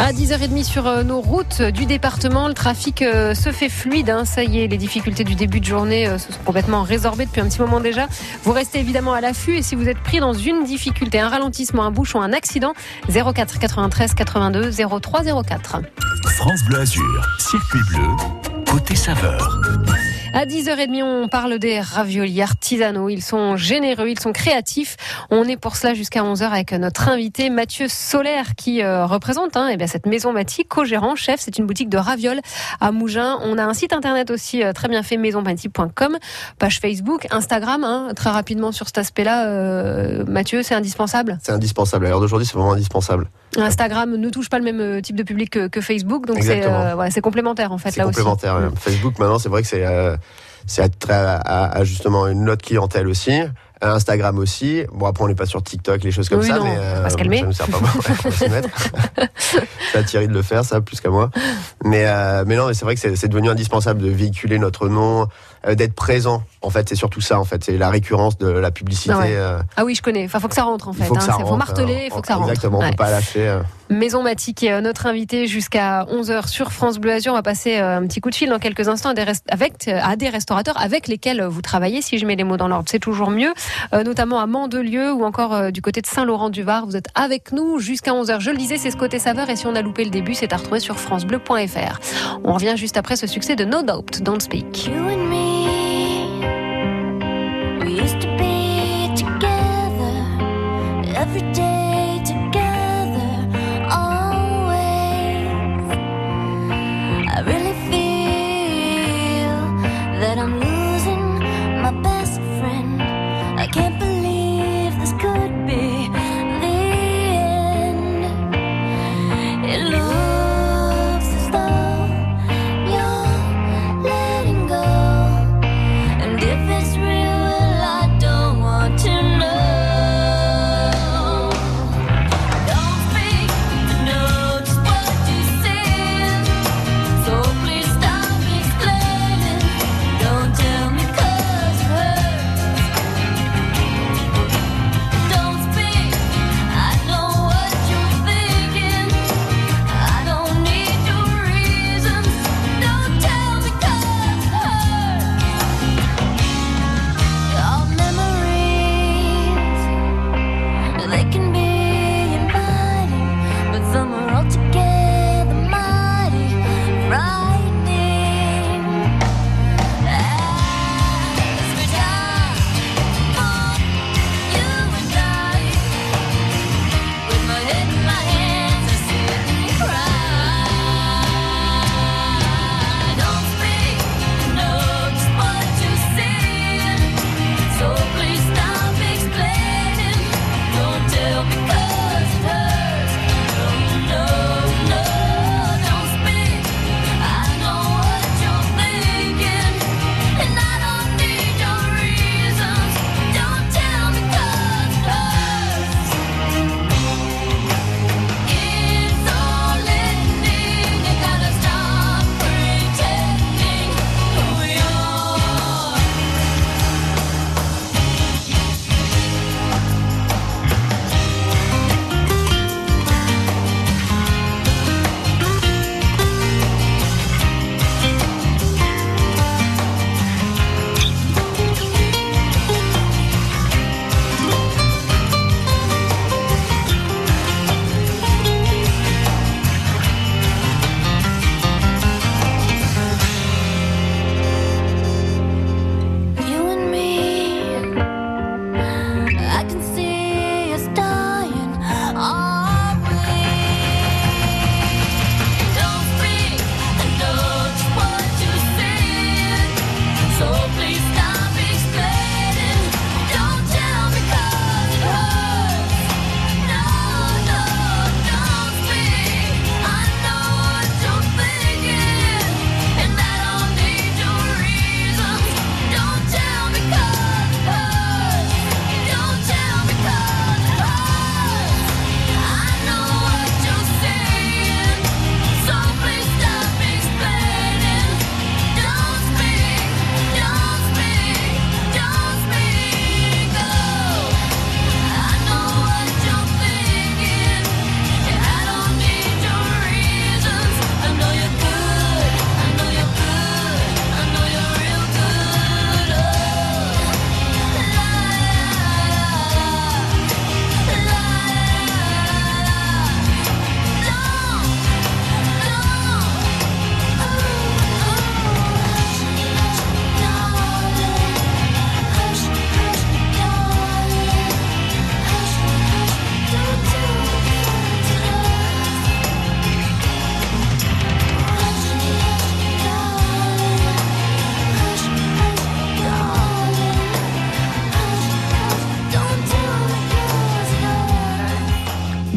À 0.00 0.12
10h30 0.14 0.64
sur 0.64 0.86
euh, 0.86 1.02
nos 1.02 1.20
routes 1.20 1.60
du 1.60 1.84
département, 1.84 2.48
le 2.48 2.54
trafic 2.54 3.02
euh, 3.02 3.34
se 3.34 3.52
fait 3.52 3.68
fluide. 3.68 4.08
hein. 4.08 4.24
Ça 4.24 4.42
y 4.42 4.60
est, 4.60 4.66
les 4.66 4.78
difficultés 4.78 5.24
du 5.24 5.34
début 5.34 5.60
de 5.60 5.66
journée 5.66 6.08
euh, 6.08 6.16
se 6.16 6.32
sont 6.32 6.40
complètement 6.42 6.82
résorbées 6.84 7.26
depuis 7.26 7.42
un 7.42 7.48
petit 7.48 7.60
moment 7.60 7.80
déjà. 7.80 8.08
Vous 8.42 8.52
restez 8.52 8.80
évidemment 8.80 9.12
à 9.12 9.20
l'affût 9.20 9.56
et 9.56 9.62
si 9.62 9.74
vous 9.74 9.88
êtes 9.90 9.98
pris 9.98 10.18
dans 10.18 10.32
une 10.32 10.64
difficulté, 10.64 11.20
un 11.20 11.28
ralentissement, 11.28 11.84
un 11.84 11.90
bouchon, 11.90 12.22
un 12.22 12.32
accident, 12.32 12.72
04 13.12 13.58
93 13.58 14.14
82 14.14 14.70
03 15.00 15.22
04. 15.44 15.82
France 16.24 16.60
Bleu 16.66 16.80
Azur, 16.80 17.26
circuit 17.38 17.80
bleu, 17.90 18.06
côté 18.70 18.94
saveur. 18.96 19.60
À 20.32 20.46
10h30, 20.46 21.02
on 21.02 21.28
parle 21.28 21.58
des 21.58 21.80
raviolis 21.80 22.40
artisanaux. 22.40 23.08
Ils 23.08 23.22
sont 23.22 23.56
généreux, 23.56 24.08
ils 24.08 24.20
sont 24.20 24.32
créatifs. 24.32 24.96
On 25.30 25.44
est 25.44 25.56
pour 25.56 25.74
cela 25.74 25.92
jusqu'à 25.92 26.22
11h 26.22 26.44
avec 26.44 26.72
notre 26.72 27.08
invité 27.08 27.50
Mathieu 27.50 27.88
Solaire 27.88 28.54
qui 28.56 28.82
euh, 28.82 29.06
représente 29.06 29.56
hein, 29.56 29.68
eh 29.72 29.76
bien, 29.76 29.88
cette 29.88 30.06
maison 30.06 30.32
Maty, 30.32 30.64
co-gérant, 30.64 31.16
chef. 31.16 31.40
C'est 31.40 31.58
une 31.58 31.66
boutique 31.66 31.88
de 31.88 31.98
ravioles 31.98 32.40
à 32.80 32.92
Mougins. 32.92 33.38
On 33.42 33.58
a 33.58 33.64
un 33.64 33.74
site 33.74 33.92
internet 33.92 34.30
aussi 34.30 34.62
euh, 34.62 34.72
très 34.72 34.86
bien 34.86 35.02
fait, 35.02 35.16
maisonmaty.com, 35.16 36.16
page 36.58 36.78
Facebook, 36.78 37.26
Instagram. 37.32 37.82
hein, 37.82 38.12
très 38.14 38.30
rapidement 38.30 38.70
sur 38.70 38.86
cet 38.86 38.98
aspect-là, 38.98 39.48
euh, 39.48 40.24
Mathieu, 40.26 40.62
c'est 40.62 40.74
indispensable? 40.76 41.38
C'est 41.42 41.52
indispensable. 41.52 42.06
À 42.06 42.10
l'heure 42.10 42.20
d'aujourd'hui, 42.20 42.46
c'est 42.46 42.54
vraiment 42.54 42.72
indispensable. 42.72 43.28
Instagram 43.56 44.16
ne 44.16 44.30
touche 44.30 44.48
pas 44.48 44.58
le 44.58 44.64
même 44.64 44.80
euh, 44.80 45.00
type 45.00 45.16
de 45.16 45.22
public 45.22 45.50
que, 45.50 45.66
que 45.68 45.80
Facebook, 45.80 46.26
donc 46.26 46.38
c'est 46.42 46.64
euh, 46.64 47.08
c'est 47.10 47.20
complémentaire 47.20 47.72
en 47.72 47.78
fait 47.78 47.96
là 47.96 48.06
aussi. 48.06 48.14
complémentaire. 48.16 48.54
euh, 48.56 48.68
Facebook, 48.76 49.18
maintenant, 49.18 49.38
c'est 49.38 49.48
vrai 49.48 49.62
que 49.62 49.68
c'est 49.68 49.84
euh, 49.84 50.16
à, 51.08 51.36
à- 51.36 51.78
à 51.78 51.84
justement 51.84 52.26
une 52.28 52.48
autre 52.48 52.64
clientèle 52.64 53.08
aussi. 53.08 53.32
Euh, 53.82 53.94
Instagram 53.94 54.38
aussi. 54.38 54.82
Bon, 54.92 55.06
après, 55.06 55.24
on 55.24 55.28
n'est 55.28 55.34
pas 55.34 55.46
sur 55.46 55.62
TikTok, 55.62 56.02
les 56.04 56.10
choses 56.12 56.28
comme 56.28 56.40
Oui, 56.40 56.48
ça, 56.48 56.58
non, 56.58 56.64
mais 56.64 56.76
on 56.98 57.02
va 57.02 57.08
se 57.10 57.16
calmer. 57.16 57.38
ça 57.40 57.46
ne 57.46 57.52
sert 57.52 57.66
pas. 57.68 57.80
C'est 59.38 59.98
à 59.98 60.02
Thierry 60.04 60.28
de 60.28 60.34
le 60.34 60.42
faire, 60.42 60.64
ça, 60.66 60.82
plus 60.82 61.00
qu'à 61.00 61.08
moi. 61.08 61.30
Mais, 61.84 62.04
euh, 62.06 62.44
mais 62.46 62.56
non, 62.56 62.66
mais 62.68 62.74
c'est 62.74 62.84
vrai 62.84 62.94
que 62.94 63.00
c'est 63.16 63.28
devenu 63.28 63.48
indispensable 63.48 64.02
de 64.02 64.10
véhiculer 64.10 64.58
notre 64.58 64.88
nom, 64.88 65.22
euh, 65.22 65.24
d'être 65.74 65.94
présent. 65.94 66.42
En 66.62 66.70
fait, 66.70 66.88
c'est 66.88 66.94
surtout 66.94 67.20
ça. 67.20 67.38
En 67.40 67.44
fait, 67.44 67.64
c'est 67.64 67.76
la 67.78 67.90
récurrence 67.90 68.36
de 68.38 68.48
la 68.48 68.70
publicité. 68.70 69.14
Ah 69.14 69.18
ouais. 69.20 69.26
euh, 69.34 69.58
Ah 69.76 69.84
oui, 69.84 69.94
je 69.94 70.02
connais. 70.02 70.24
Enfin, 70.24 70.40
faut 70.40 70.48
que 70.48 70.54
ça 70.54 70.62
rentre 70.64 70.88
en 70.88 70.92
fait. 70.92 71.04
il 71.04 71.06
faut 71.06 71.14
que 71.14 71.20
hein. 71.20 71.32
rentre. 71.32 71.56
marteler, 71.56 72.02
il 72.06 72.10
faut 72.10 72.18
euh, 72.18 72.20
que 72.20 72.26
ça 72.26 72.36
rentre. 72.36 72.48
Exactement, 72.50 72.78
on 72.78 72.82
Ouais. 72.82 72.90
peut 72.90 72.96
pas 72.96 73.10
lâcher. 73.10 73.48
euh. 73.48 73.60
Maison 73.88 74.22
Maty 74.22 74.54
qui 74.54 74.66
est 74.66 74.72
euh, 74.72 74.80
notre 74.80 75.06
invité 75.06 75.46
jusqu'à 75.48 76.04
11h 76.04 76.46
sur 76.48 76.70
France 76.72 76.98
Bleu 76.98 77.12
Azur. 77.12 77.32
On 77.32 77.36
va 77.36 77.42
passer 77.42 77.78
euh, 77.78 77.98
un 77.98 78.06
petit 78.06 78.20
coup 78.20 78.30
de 78.30 78.34
fil 78.34 78.48
dans 78.48 78.58
quelques 78.58 78.88
instants 78.88 79.08
à 79.10 79.14
des, 79.14 79.24
rest- 79.24 79.46
avec, 79.50 79.88
euh, 79.88 79.98
à 80.02 80.16
des 80.16 80.28
restaurateurs 80.28 80.80
avec 80.80 81.08
lesquels 81.08 81.42
vous 81.44 81.60
travaillez, 81.62 82.00
si 82.02 82.18
je 82.18 82.24
mets 82.26 82.36
les 82.36 82.44
mots 82.44 82.56
dans 82.56 82.68
l'ordre. 82.68 82.84
C'est 82.90 82.98
toujours 83.00 83.30
mieux, 83.30 83.52
Euh, 83.92 84.04
notamment 84.04 84.38
à 84.40 84.46
Mandelieu 84.46 85.12
ou 85.12 85.24
encore 85.24 85.54
euh, 85.54 85.70
du 85.70 85.82
côté 85.82 86.00
de 86.02 86.06
Saint-Laurent-du-Var. 86.06 86.86
Vous 86.86 86.96
êtes 86.96 87.08
avec 87.14 87.52
nous 87.52 87.78
jusqu'à 87.80 88.12
11h. 88.12 88.40
Je 88.40 88.50
le 88.50 88.56
disais, 88.56 88.76
c'est 88.76 88.90
ce 88.90 88.96
côté 88.96 89.18
saveur 89.18 89.50
et 89.50 89.56
si 89.56 89.66
on 89.66 89.74
a 89.74 89.82
loupé 89.82 90.04
le 90.04 90.10
début, 90.10 90.34
c'est 90.34 90.52
à 90.52 90.56
retrouver 90.56 90.80
sur 90.80 90.98
francebleu.fr. 90.98 91.98
On 92.44 92.52
revient 92.54 92.74
juste 92.76 92.96
après 92.96 93.16
ce 93.16 93.26
succès 93.26 93.56
de 93.56 93.64
No 93.64 93.82
Doubt, 93.82 94.22
Don't 94.22 94.40
Speak. 94.40 94.90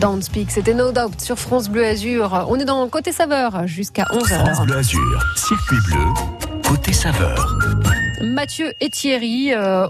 Don't 0.03 0.21
Speak, 0.21 0.51
c'était 0.51 0.73
No 0.73 0.91
Doubt 0.91 1.21
sur 1.21 1.39
France 1.39 1.69
Bleu 1.69 1.85
Azur. 1.85 2.45
On 2.49 2.59
est 2.59 2.65
dans 2.65 2.85
Côté 2.89 3.13
Saveur 3.13 3.65
jusqu'à 3.67 4.03
11h. 4.11 4.43
France 4.43 4.65
Bleu 4.65 4.75
Azur, 4.75 5.23
circuit 5.37 5.77
bleu, 5.87 6.03
côté 6.67 6.91
saveur. 6.91 7.55
Mathieu 8.21 8.73
et 8.81 8.89
Thierry 8.89 9.53
euh, 9.53 9.87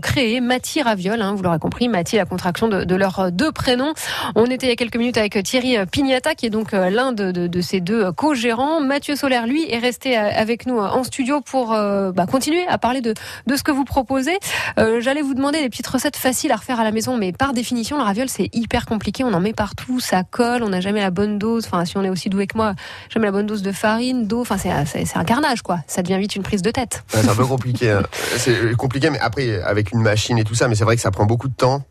créé 0.00 0.40
Mati 0.40 0.82
Raviol, 0.82 1.20
hein, 1.20 1.34
vous 1.34 1.42
l'aurez 1.42 1.58
compris, 1.58 1.88
Mati 1.88 2.16
la 2.16 2.24
contraction 2.24 2.68
de, 2.68 2.94
leurs 2.94 3.30
deux 3.32 3.52
prénoms. 3.52 3.92
On 4.34 4.46
était 4.46 4.66
il 4.66 4.70
y 4.70 4.72
a 4.72 4.76
quelques 4.76 4.96
minutes 4.96 5.18
avec 5.18 5.42
Thierry 5.42 5.76
Pignata, 5.90 6.34
qui 6.34 6.46
est 6.46 6.50
donc 6.50 6.74
euh, 6.74 6.90
l'un 6.90 7.12
de, 7.12 7.30
de, 7.30 7.60
ces 7.60 7.80
deux 7.80 8.10
co-gérants. 8.12 8.80
Mathieu 8.80 9.16
Solaire, 9.16 9.46
lui, 9.46 9.70
est 9.70 9.78
resté 9.78 10.18
euh, 10.18 10.30
avec 10.34 10.66
nous 10.66 10.78
en 10.78 11.04
studio 11.04 11.40
pour 11.40 11.72
euh, 11.72 12.12
bah, 12.12 12.26
continuer 12.26 12.66
à 12.68 12.78
parler 12.78 13.00
de, 13.00 13.14
ce 13.54 13.62
que 13.62 13.70
vous 13.70 13.84
proposez. 13.84 14.38
Euh, 14.78 15.00
J'allais 15.00 15.22
vous 15.22 15.34
demander 15.34 15.60
des 15.60 15.68
petites 15.68 15.86
recettes 15.86 16.16
faciles 16.16 16.52
à 16.52 16.56
refaire 16.56 16.80
à 16.80 16.84
la 16.84 16.92
maison, 16.92 17.16
mais 17.16 17.32
par 17.32 17.52
définition, 17.52 17.96
le 17.96 18.02
raviol, 18.02 18.28
c'est 18.28 18.48
hyper 18.52 18.86
compliqué. 18.86 19.24
On 19.24 19.32
en 19.32 19.40
met 19.40 19.52
partout, 19.52 20.00
ça 20.00 20.22
colle, 20.22 20.62
on 20.62 20.68
n'a 20.68 20.80
jamais 20.80 21.00
la 21.00 21.10
bonne 21.10 21.38
dose. 21.38 21.66
Enfin, 21.66 21.84
si 21.84 21.96
on 21.96 22.04
est 22.04 22.10
aussi 22.10 22.28
doué 22.28 22.46
que 22.46 22.56
moi, 22.56 22.74
jamais 23.10 23.26
la 23.26 23.32
bonne 23.32 23.46
dose 23.46 23.62
de 23.62 23.72
farine, 23.72 24.26
d'eau. 24.26 24.40
Enfin, 24.40 24.56
c'est 24.58 25.16
un 25.16 25.24
carnage, 25.24 25.62
quoi. 25.62 25.80
Ça 25.86 26.02
devient 26.02 26.18
vite 26.18 26.36
une 26.36 26.42
prise 26.42 26.62
de 26.62 26.70
tête. 26.70 27.04
C'est 27.08 27.28
un 27.28 27.34
peu 27.34 27.46
compliqué. 27.46 27.90
hein. 27.90 28.02
C'est 28.36 28.76
compliqué, 28.76 29.10
mais 29.10 29.18
après, 29.20 29.60
avec 29.68 29.92
une 29.92 30.00
machine 30.00 30.38
et 30.38 30.44
tout 30.44 30.54
ça, 30.54 30.68
mais 30.68 30.74
c'est 30.74 30.84
vrai 30.84 30.96
que 30.96 31.02
ça 31.02 31.10
prend 31.10 31.26
beaucoup 31.26 31.48
de 31.48 31.54
temps. 31.54 31.82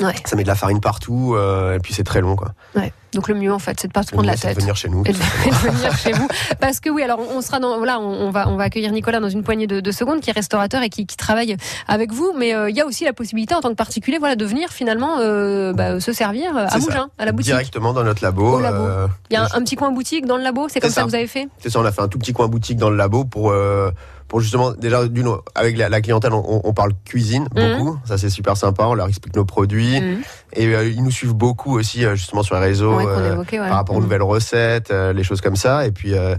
Ouais. 0.00 0.12
Ça 0.26 0.36
met 0.36 0.42
de 0.42 0.48
la 0.48 0.54
farine 0.54 0.80
partout, 0.80 1.34
euh, 1.34 1.76
et 1.76 1.78
puis 1.78 1.94
c'est 1.94 2.04
très 2.04 2.20
long, 2.20 2.36
quoi. 2.36 2.52
Ouais. 2.74 2.92
Donc 3.14 3.28
le 3.28 3.34
mieux 3.34 3.50
en 3.50 3.58
fait, 3.58 3.80
c'est 3.80 3.88
de 3.88 3.94
pas 3.94 4.02
se 4.02 4.10
prendre 4.10 4.26
la 4.26 4.32
mieux, 4.32 4.36
de 4.36 4.42
tête. 4.42 4.60
venir 4.60 4.76
chez 4.76 4.90
nous, 4.90 5.02
Et 5.06 5.12
de, 5.12 5.14
de 5.14 5.70
venir 5.70 5.96
chez 5.96 6.12
vous. 6.12 6.28
Parce 6.60 6.80
que 6.80 6.90
oui, 6.90 7.02
alors 7.02 7.18
on 7.18 7.40
sera 7.40 7.60
dans, 7.60 7.78
voilà, 7.78 7.98
on, 7.98 8.30
va, 8.30 8.46
on 8.46 8.56
va 8.56 8.64
accueillir 8.64 8.92
Nicolas 8.92 9.20
dans 9.20 9.30
une 9.30 9.42
poignée 9.42 9.66
de, 9.66 9.80
de 9.80 9.90
secondes, 9.90 10.20
qui 10.20 10.28
est 10.28 10.34
restaurateur 10.34 10.82
et 10.82 10.90
qui, 10.90 11.06
qui 11.06 11.16
travaille 11.16 11.56
avec 11.88 12.12
vous. 12.12 12.34
Mais 12.36 12.54
euh, 12.54 12.68
il 12.68 12.76
y 12.76 12.82
a 12.82 12.84
aussi 12.84 13.04
la 13.06 13.14
possibilité 13.14 13.54
en 13.54 13.60
tant 13.62 13.70
que 13.70 13.74
particulier, 13.74 14.18
voilà, 14.18 14.36
de 14.36 14.44
venir 14.44 14.68
finalement 14.68 15.16
euh, 15.20 15.72
bah, 15.72 15.98
se 15.98 16.12
servir 16.12 16.54
à. 16.54 16.78
Mougins, 16.78 17.08
à 17.16 17.24
la 17.24 17.32
boutique. 17.32 17.52
Directement 17.52 17.94
dans 17.94 18.04
notre 18.04 18.22
labo. 18.22 18.60
Il 18.60 19.32
y 19.32 19.36
a 19.36 19.44
un, 19.44 19.48
un 19.54 19.62
petit 19.62 19.76
coin 19.76 19.92
boutique 19.92 20.26
dans 20.26 20.36
le 20.36 20.42
labo. 20.42 20.68
C'est 20.68 20.80
comme 20.80 20.90
ça. 20.90 20.96
ça. 20.96 21.02
que 21.04 21.08
vous 21.08 21.14
avez 21.14 21.26
fait? 21.26 21.48
C'est 21.58 21.70
ça, 21.70 21.80
on 21.80 21.84
a 21.86 21.92
fait 21.92 22.02
un 22.02 22.08
tout 22.08 22.18
petit 22.18 22.34
coin 22.34 22.48
boutique 22.48 22.76
dans 22.76 22.90
le 22.90 22.96
labo 22.96 23.24
pour 23.24 23.50
pour 24.28 24.40
justement 24.40 24.72
déjà 24.72 25.06
d'une 25.06 25.28
avec 25.54 25.76
la, 25.78 25.88
la 25.88 26.00
clientèle, 26.00 26.32
on, 26.32 26.60
on 26.64 26.72
parle 26.72 26.92
cuisine 27.04 27.46
Mhm. 27.54 27.78
beaucoup. 27.78 27.98
Ça 28.04 28.18
c'est 28.18 28.30
super 28.30 28.56
sympa. 28.56 28.84
On 28.86 28.94
leur 28.94 29.08
explique 29.08 29.36
nos 29.36 29.44
produits 29.44 30.00
Mhm. 30.00 30.18
et 30.54 30.66
euh, 30.74 30.88
ils 30.88 31.02
nous 31.02 31.10
suivent 31.10 31.34
beaucoup 31.34 31.76
aussi 31.78 32.04
euh, 32.04 32.14
justement 32.16 32.42
sur 32.42 32.54
les 32.56 32.60
réseaux 32.60 32.96
Ouais, 32.96 33.04
ouais. 33.04 33.58
par 33.58 33.76
rapport 33.76 33.94
aux 33.94 33.98
Mhm. 33.98 34.04
nouvelles 34.04 34.22
recettes, 34.22 34.90
euh, 34.90 35.12
les 35.12 35.22
choses 35.22 35.40
comme 35.40 35.56
ça. 35.56 35.86
Et 35.86 35.90
puis 35.92 36.14
euh, 36.14 36.34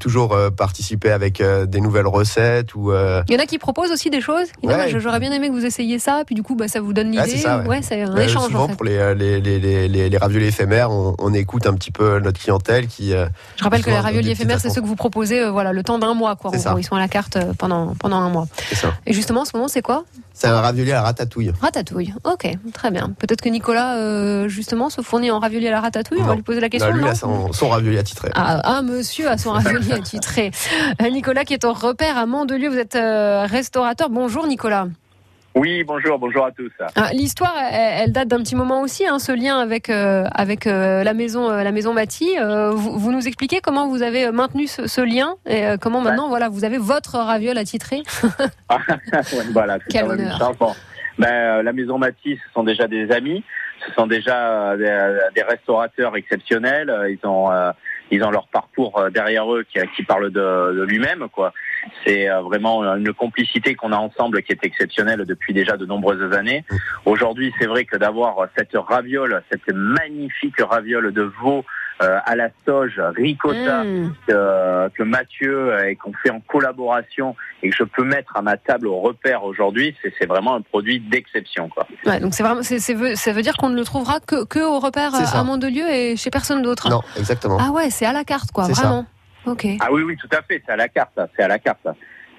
toujours 0.00 0.32
euh, 0.34 0.50
participer 0.50 1.10
avec 1.10 1.40
euh, 1.40 1.66
des 1.66 1.80
nouvelles 1.80 2.06
recettes 2.06 2.74
ou 2.74 2.92
euh, 2.92 3.22
Il 3.28 3.34
y 3.34 3.36
en 3.36 3.42
a 3.42 3.46
qui 3.46 3.58
proposent 3.58 3.90
aussi 3.92 4.10
des 4.10 4.20
choses. 4.20 4.46
Ouais. 4.62 4.72
ah, 4.74 4.86
bah, 4.90 4.98
J'aurais 4.98 5.20
bien 5.20 5.32
aimé 5.32 5.48
que 5.48 5.52
vous 5.52 5.64
essayiez 5.64 5.98
ça. 5.98 6.22
Puis 6.26 6.34
du 6.34 6.42
coup, 6.42 6.54
bah, 6.56 6.68
ça 6.68 6.80
vous 6.80 6.92
donne 6.92 7.10
l'idée. 7.10 7.24
C'est 7.28 7.38
ça, 7.38 7.58
ouais. 7.66 7.80
c'est 7.82 8.02
un 8.02 8.16
Euh, 8.16 8.20
échange 8.20 8.46
souvent 8.46 8.64
en 8.64 8.68
fait. 8.68 8.76
pour 8.76 8.84
les, 8.84 8.96
euh, 8.96 9.14
les, 9.14 9.40
les, 9.40 9.88
les, 9.88 10.18
raviolis 10.18 10.46
éphémères, 10.46 10.90
on, 10.90 11.14
on 11.18 11.34
écoute 11.34 11.66
un 11.66 11.74
petit 11.74 11.90
peu 11.90 12.18
notre 12.20 12.40
clientèle 12.40 12.86
qui. 12.86 13.12
euh, 13.12 13.26
Je 13.56 13.64
rappelle 13.64 13.82
que 13.84 13.90
les 13.90 13.98
raviolis 13.98 14.30
éphémères, 14.30 14.60
c'est 14.60 14.70
ceux 14.70 14.80
que 14.80 14.86
vous 14.86 14.96
proposez, 14.96 15.40
euh, 15.42 15.50
voilà, 15.50 15.72
le 15.72 15.82
temps 15.82 15.98
d'un 15.98 16.14
mois, 16.14 16.36
quoi. 16.36 16.50
Ils 16.54 16.84
sont 16.84 16.96
à 16.96 16.98
la 17.00 17.08
carte 17.16 17.36
euh, 17.36 17.54
pendant 17.56 17.94
pendant 18.02 18.18
un 18.26 18.30
mois. 18.30 18.46
Ça. 18.72 18.88
Et 19.06 19.12
justement, 19.12 19.40
en 19.42 19.44
ce 19.46 19.56
moment, 19.56 19.68
c'est 19.68 19.82
quoi? 19.82 20.04
C'est 20.38 20.48
un 20.48 20.60
ravioli 20.60 20.92
à 20.92 20.96
la 20.96 21.02
ratatouille. 21.02 21.50
Ratatouille. 21.62 22.12
Ok, 22.24 22.46
très 22.74 22.90
bien. 22.90 23.06
Peut-être 23.18 23.40
que 23.40 23.48
Nicolas, 23.48 23.96
euh, 23.96 24.48
justement, 24.48 24.90
se 24.90 25.00
fournit 25.00 25.30
en 25.30 25.38
ravioli 25.38 25.66
à 25.68 25.70
la 25.70 25.80
ratatouille. 25.80 26.20
On 26.20 26.26
va 26.26 26.34
lui 26.34 26.42
poser 26.42 26.60
la 26.60 26.68
question. 26.68 26.90
Non, 26.90 26.96
lui, 26.96 27.04
non 27.04 27.08
il 27.08 27.12
a 27.12 27.14
son, 27.14 27.52
son 27.54 27.68
ravioli 27.70 27.96
attitré. 27.96 28.28
ah, 28.34 28.60
ah, 28.62 28.82
monsieur 28.82 29.30
a 29.30 29.38
son 29.38 29.52
ravioli 29.52 29.92
attitré. 30.00 30.50
Euh, 31.00 31.08
Nicolas 31.08 31.46
qui 31.46 31.54
est 31.54 31.64
au 31.64 31.72
repère 31.72 32.18
à 32.18 32.26
Mandelieu, 32.26 32.68
vous 32.68 32.76
êtes 32.76 32.96
euh, 32.96 33.46
restaurateur. 33.48 34.10
Bonjour 34.10 34.46
Nicolas. 34.46 34.88
Oui, 35.56 35.84
bonjour, 35.84 36.18
bonjour 36.18 36.44
à 36.44 36.52
tous. 36.52 36.70
Ah, 36.96 37.08
L'histoire, 37.14 37.54
elle, 37.72 38.02
elle 38.02 38.12
date 38.12 38.28
d'un 38.28 38.42
petit 38.42 38.54
moment 38.54 38.82
aussi, 38.82 39.06
hein, 39.06 39.18
ce 39.18 39.32
lien 39.32 39.58
avec 39.58 39.88
euh, 39.88 40.26
avec 40.34 40.66
euh, 40.66 41.02
la 41.02 41.14
maison 41.14 41.50
euh, 41.50 41.62
la 41.62 41.72
maison 41.72 41.94
Maty. 41.94 42.38
Euh, 42.38 42.72
vous, 42.72 42.98
vous 42.98 43.10
nous 43.10 43.26
expliquez 43.26 43.60
comment 43.62 43.88
vous 43.88 44.02
avez 44.02 44.30
maintenu 44.32 44.66
ce, 44.66 44.86
ce 44.86 45.00
lien 45.00 45.36
et 45.46 45.64
comment 45.80 46.02
maintenant, 46.02 46.28
voilà, 46.28 46.50
vous 46.50 46.64
avez 46.64 46.76
votre 46.76 47.16
raviol 47.16 47.56
attitré. 47.56 48.02
Ouais, 49.32 49.44
voilà, 49.52 49.78
Quel 49.88 50.04
honneur. 50.04 50.38
Ben, 51.18 51.62
la 51.62 51.72
maison 51.72 51.96
Matisse, 51.96 52.38
ce 52.46 52.52
sont 52.52 52.62
déjà 52.62 52.86
des 52.86 53.10
amis, 53.10 53.42
ce 53.86 53.94
sont 53.94 54.06
déjà 54.06 54.76
des, 54.76 55.18
des 55.34 55.42
restaurateurs 55.42 56.14
exceptionnels. 56.16 56.92
Ils 57.08 57.26
ont, 57.26 57.50
ils 58.10 58.22
ont 58.22 58.30
leur 58.30 58.48
parcours 58.48 58.98
euh, 58.98 59.10
derrière 59.10 59.52
eux 59.52 59.64
qui, 59.64 59.78
qui 59.94 60.02
parle 60.02 60.30
de, 60.30 60.74
de 60.78 60.82
lui-même. 60.84 61.28
quoi. 61.28 61.52
C'est 62.04 62.28
euh, 62.28 62.40
vraiment 62.40 62.82
une 62.94 63.12
complicité 63.12 63.74
qu'on 63.74 63.92
a 63.92 63.96
ensemble 63.96 64.42
qui 64.42 64.52
est 64.52 64.64
exceptionnelle 64.64 65.24
depuis 65.24 65.52
déjà 65.52 65.76
de 65.76 65.86
nombreuses 65.86 66.32
années. 66.32 66.64
Aujourd'hui, 67.04 67.52
c'est 67.58 67.66
vrai 67.66 67.84
que 67.84 67.96
d'avoir 67.96 68.48
cette 68.56 68.74
raviole, 68.74 69.42
cette 69.50 69.68
magnifique 69.74 70.60
raviole 70.60 71.12
de 71.12 71.22
veau 71.42 71.64
euh, 72.02 72.18
à 72.26 72.36
la 72.36 72.48
sauge, 72.66 73.00
ricotta, 73.16 73.84
Mm. 73.84 74.14
que, 74.26 74.88
que 74.90 75.02
Mathieu 75.02 75.72
euh, 75.72 75.88
et 75.88 75.96
qu'on 75.96 76.12
fait 76.12 76.30
en 76.30 76.40
collaboration 76.40 77.34
et 77.62 77.70
que 77.70 77.76
je 77.76 77.84
peux 77.84 78.04
mettre 78.04 78.36
à 78.36 78.42
ma 78.42 78.56
table 78.58 78.86
au 78.86 79.00
repère 79.00 79.44
aujourd'hui, 79.44 79.96
c'est 80.02 80.12
c'est 80.18 80.26
vraiment 80.26 80.54
un 80.56 80.60
produit 80.60 81.00
d'exception. 81.00 81.68
quoi. 81.68 81.86
Ouais, 82.04 82.20
donc 82.20 82.34
c'est 82.34 82.42
vraiment, 82.42 82.62
c'est, 82.62 82.78
c'est 82.80 82.94
veut- 82.94 83.14
ça 83.14 83.32
veut 83.32 83.42
dire 83.42 83.56
qu'on 83.56 83.70
ne 83.70 83.76
le 83.76 83.84
trouvera 83.84 84.20
que, 84.20 84.44
que 84.44 84.58
au 84.58 84.78
repère 84.78 85.12
ça. 85.12 85.38
à 85.38 85.42
Mandelieu 85.44 85.88
et 85.88 86.16
chez 86.16 86.30
personne 86.30 86.60
d'autre. 86.62 86.90
Non, 86.90 87.00
exactement. 87.16 87.56
Ah 87.60 87.70
ouais, 87.70 87.88
c'est 87.90 88.04
à 88.06 88.12
la 88.12 88.24
carte, 88.24 88.52
quoi, 88.52 88.64
ça. 88.64 88.72
vraiment. 88.72 89.06
Ok. 89.46 89.66
Ah 89.80 89.88
oui, 89.90 90.02
oui, 90.02 90.16
tout 90.16 90.28
à 90.36 90.42
fait, 90.42 90.62
c'est 90.66 90.72
à 90.72 90.76
la 90.76 90.88
carte, 90.88 91.12
ça, 91.16 91.28
c'est 91.36 91.42
à 91.44 91.48
la 91.48 91.58
carte. 91.58 91.78
ça. 91.84 91.94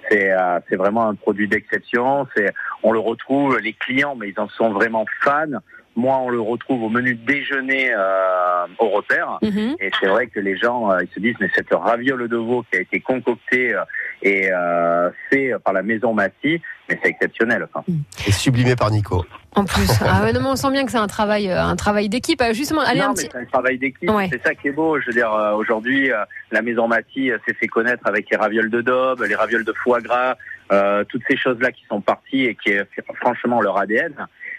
C'est 0.09 0.31
euh, 0.31 0.59
c'est 0.69 0.75
vraiment 0.77 1.09
un 1.09 1.15
produit 1.15 1.47
d'exception. 1.49 2.27
C'est 2.35 2.53
on 2.83 2.91
le 2.93 2.99
retrouve, 2.99 3.57
les 3.59 3.73
clients, 3.73 4.15
mais 4.15 4.29
ils 4.29 4.39
en 4.39 4.47
sont 4.49 4.71
vraiment 4.71 5.05
fans. 5.21 5.59
Moi, 5.97 6.15
on 6.17 6.29
le 6.29 6.39
retrouve 6.39 6.83
au 6.83 6.89
menu 6.89 7.15
déjeuner 7.15 7.91
euh, 7.91 8.67
au 8.77 8.89
repère. 8.89 9.39
Mhm. 9.41 9.75
Et 9.79 9.89
c'est 9.99 10.07
vrai 10.07 10.27
que 10.27 10.39
les 10.39 10.55
gens, 10.55 10.91
euh, 10.91 10.99
ils 11.01 11.09
se 11.13 11.19
disent, 11.19 11.35
mais 11.39 11.49
cette 11.55 11.73
raviole 11.73 12.29
de 12.29 12.37
veau 12.37 12.63
qui 12.71 12.77
a 12.77 12.81
été 12.81 12.99
concoctée 12.99 13.73
euh, 13.73 13.83
et 14.21 14.51
euh, 14.51 15.09
fait 15.29 15.53
par 15.65 15.73
la 15.73 15.81
maison 15.81 16.13
Massy, 16.13 16.61
mais 16.87 16.99
c'est 17.01 17.09
exceptionnel. 17.09 17.67
quoi. 17.73 17.83
Et 18.27 18.31
sublimé 18.31 18.75
par 18.75 18.91
Nico. 18.91 19.25
En 19.55 19.65
plus, 19.65 19.89
ah 20.05 20.23
ouais, 20.23 20.33
non, 20.33 20.41
mais 20.41 20.49
on 20.49 20.55
sent 20.55 20.71
bien 20.71 20.85
que 20.85 20.91
c'est 20.91 20.97
un 20.97 21.07
travail, 21.07 21.49
un 21.51 21.75
travail 21.75 22.09
d'équipe. 22.09 22.43
Justement, 22.51 22.81
allez 22.81 22.99
non, 22.99 23.07
un 23.07 23.13
petit. 23.13 23.27
c'est 23.31 23.37
un 23.39 23.45
travail 23.45 23.79
d'équipe. 23.79 24.09
Ouais. 24.09 24.29
C'est 24.31 24.43
ça 24.43 24.53
qui 24.53 24.67
est 24.67 24.71
beau. 24.71 24.99
Je 24.99 25.07
veux 25.07 25.13
dire, 25.13 25.33
euh, 25.33 25.55
aujourd'hui, 25.55 26.11
euh, 26.11 26.23
la 26.51 26.61
maison 26.61 26.87
euh, 26.91 27.37
s'est 27.47 27.53
fait 27.53 27.67
connaître 27.67 28.05
avec 28.05 28.29
les 28.29 28.37
ravioles 28.37 28.69
de 28.69 28.81
daube, 28.81 29.23
les 29.23 29.35
ravioles 29.35 29.65
de 29.65 29.73
foie 29.73 30.01
gras, 30.01 30.35
euh, 30.71 31.03
toutes 31.05 31.23
ces 31.27 31.37
choses-là 31.37 31.71
qui 31.71 31.83
sont 31.89 32.01
parties 32.01 32.45
et 32.45 32.55
qui 32.55 32.69
est 32.69 32.85
franchement 33.15 33.61
leur 33.61 33.77
ADN. 33.77 34.13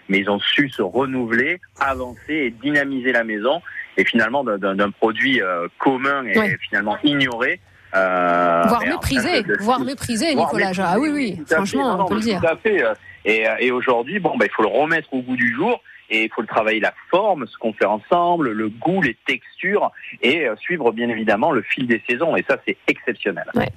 Mais 0.09 0.19
ils 0.19 0.29
ont 0.29 0.39
su 0.39 0.69
se 0.69 0.81
renouveler, 0.81 1.61
avancer 1.79 2.17
et 2.33 2.49
dynamiser 2.51 3.11
la 3.11 3.23
maison. 3.23 3.61
Et 3.97 4.03
finalement, 4.03 4.43
d'un- 4.43 4.57
produit 4.91 5.41
euh, 5.41 5.67
commun 5.77 6.25
et 6.25 6.37
Ouais. 6.37 6.57
finalement 6.67 6.97
ignoré. 7.03 7.59
Euh, 7.95 8.63
voire 8.67 8.85
méprisé, 8.85 9.43
voire 9.61 9.79
méprisé, 9.79 10.35
Nicolas. 10.35 10.71
Ah 10.79 10.99
oui, 10.99 11.09
oui, 11.11 11.39
fait. 11.47 11.55
franchement, 11.55 11.97
Non, 11.97 12.03
on 12.03 12.07
peut 12.07 12.15
le 12.15 12.21
dire. 12.21 12.39
Tout 12.39 12.47
à 12.47 12.55
fait. 12.57 12.83
euh, 12.83 12.93
Et, 13.25 13.47
euh, 13.47 13.55
et 13.59 13.71
aujourd'hui, 13.71 14.19
bon, 14.19 14.37
bah, 14.37 14.45
il 14.45 14.51
faut 14.51 14.61
le 14.63 14.69
remettre 14.69 15.13
au 15.13 15.21
goût 15.21 15.35
du 15.35 15.53
jour 15.53 15.81
et 16.09 16.25
il 16.25 16.29
faut 16.33 16.41
le 16.41 16.47
travailler 16.47 16.79
la 16.79 16.93
forme, 17.09 17.45
ce 17.47 17.57
qu'on 17.57 17.73
fait 17.73 17.85
ensemble, 17.85 18.51
le 18.51 18.69
goût, 18.69 19.01
les 19.01 19.17
textures 19.27 19.91
et 20.21 20.47
euh, 20.47 20.55
suivre 20.57 20.91
bien 20.91 21.09
évidemment 21.09 21.51
le 21.51 21.61
fil 21.61 21.87
des 21.87 22.01
saisons. 22.09 22.35
Et 22.35 22.43
ça, 22.49 22.57
c'est 22.67 22.77
exceptionnel. 22.87 23.45
Ouais. 23.55 23.69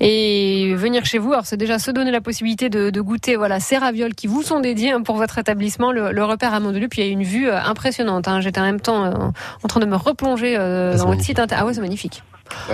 Et 0.00 0.74
venir 0.74 1.04
chez 1.04 1.18
vous, 1.18 1.32
alors 1.32 1.46
c'est 1.46 1.56
déjà 1.56 1.78
se 1.78 1.90
donner 1.90 2.10
la 2.10 2.20
possibilité 2.20 2.68
de, 2.68 2.90
de 2.90 3.00
goûter 3.00 3.36
voilà 3.36 3.58
ces 3.60 3.76
ravioles 3.78 4.14
qui 4.14 4.26
vous 4.26 4.42
sont 4.42 4.60
dédiés 4.60 4.92
hein, 4.92 5.02
pour 5.02 5.16
votre 5.16 5.38
établissement, 5.38 5.92
le, 5.92 6.12
le 6.12 6.24
repère 6.24 6.54
à 6.54 6.60
Mandelieu. 6.60 6.88
Puis 6.88 7.02
il 7.02 7.06
y 7.06 7.08
a 7.08 7.12
une 7.12 7.24
vue 7.24 7.48
euh, 7.48 7.60
impressionnante. 7.60 8.28
hein. 8.28 8.40
J'étais 8.40 8.60
en 8.60 8.64
même 8.64 8.80
temps 8.80 9.04
euh, 9.04 9.10
en 9.62 9.68
train 9.68 9.80
de 9.80 9.86
me 9.86 9.96
replonger 9.96 10.56
euh, 10.56 10.92
c'est 10.92 10.98
dans 10.98 11.06
votre 11.06 11.22
site 11.22 11.38
internet. 11.38 11.62
Ah 11.62 11.66
ouais, 11.66 11.74
c'est 11.74 11.80
magnifique. 11.80 12.22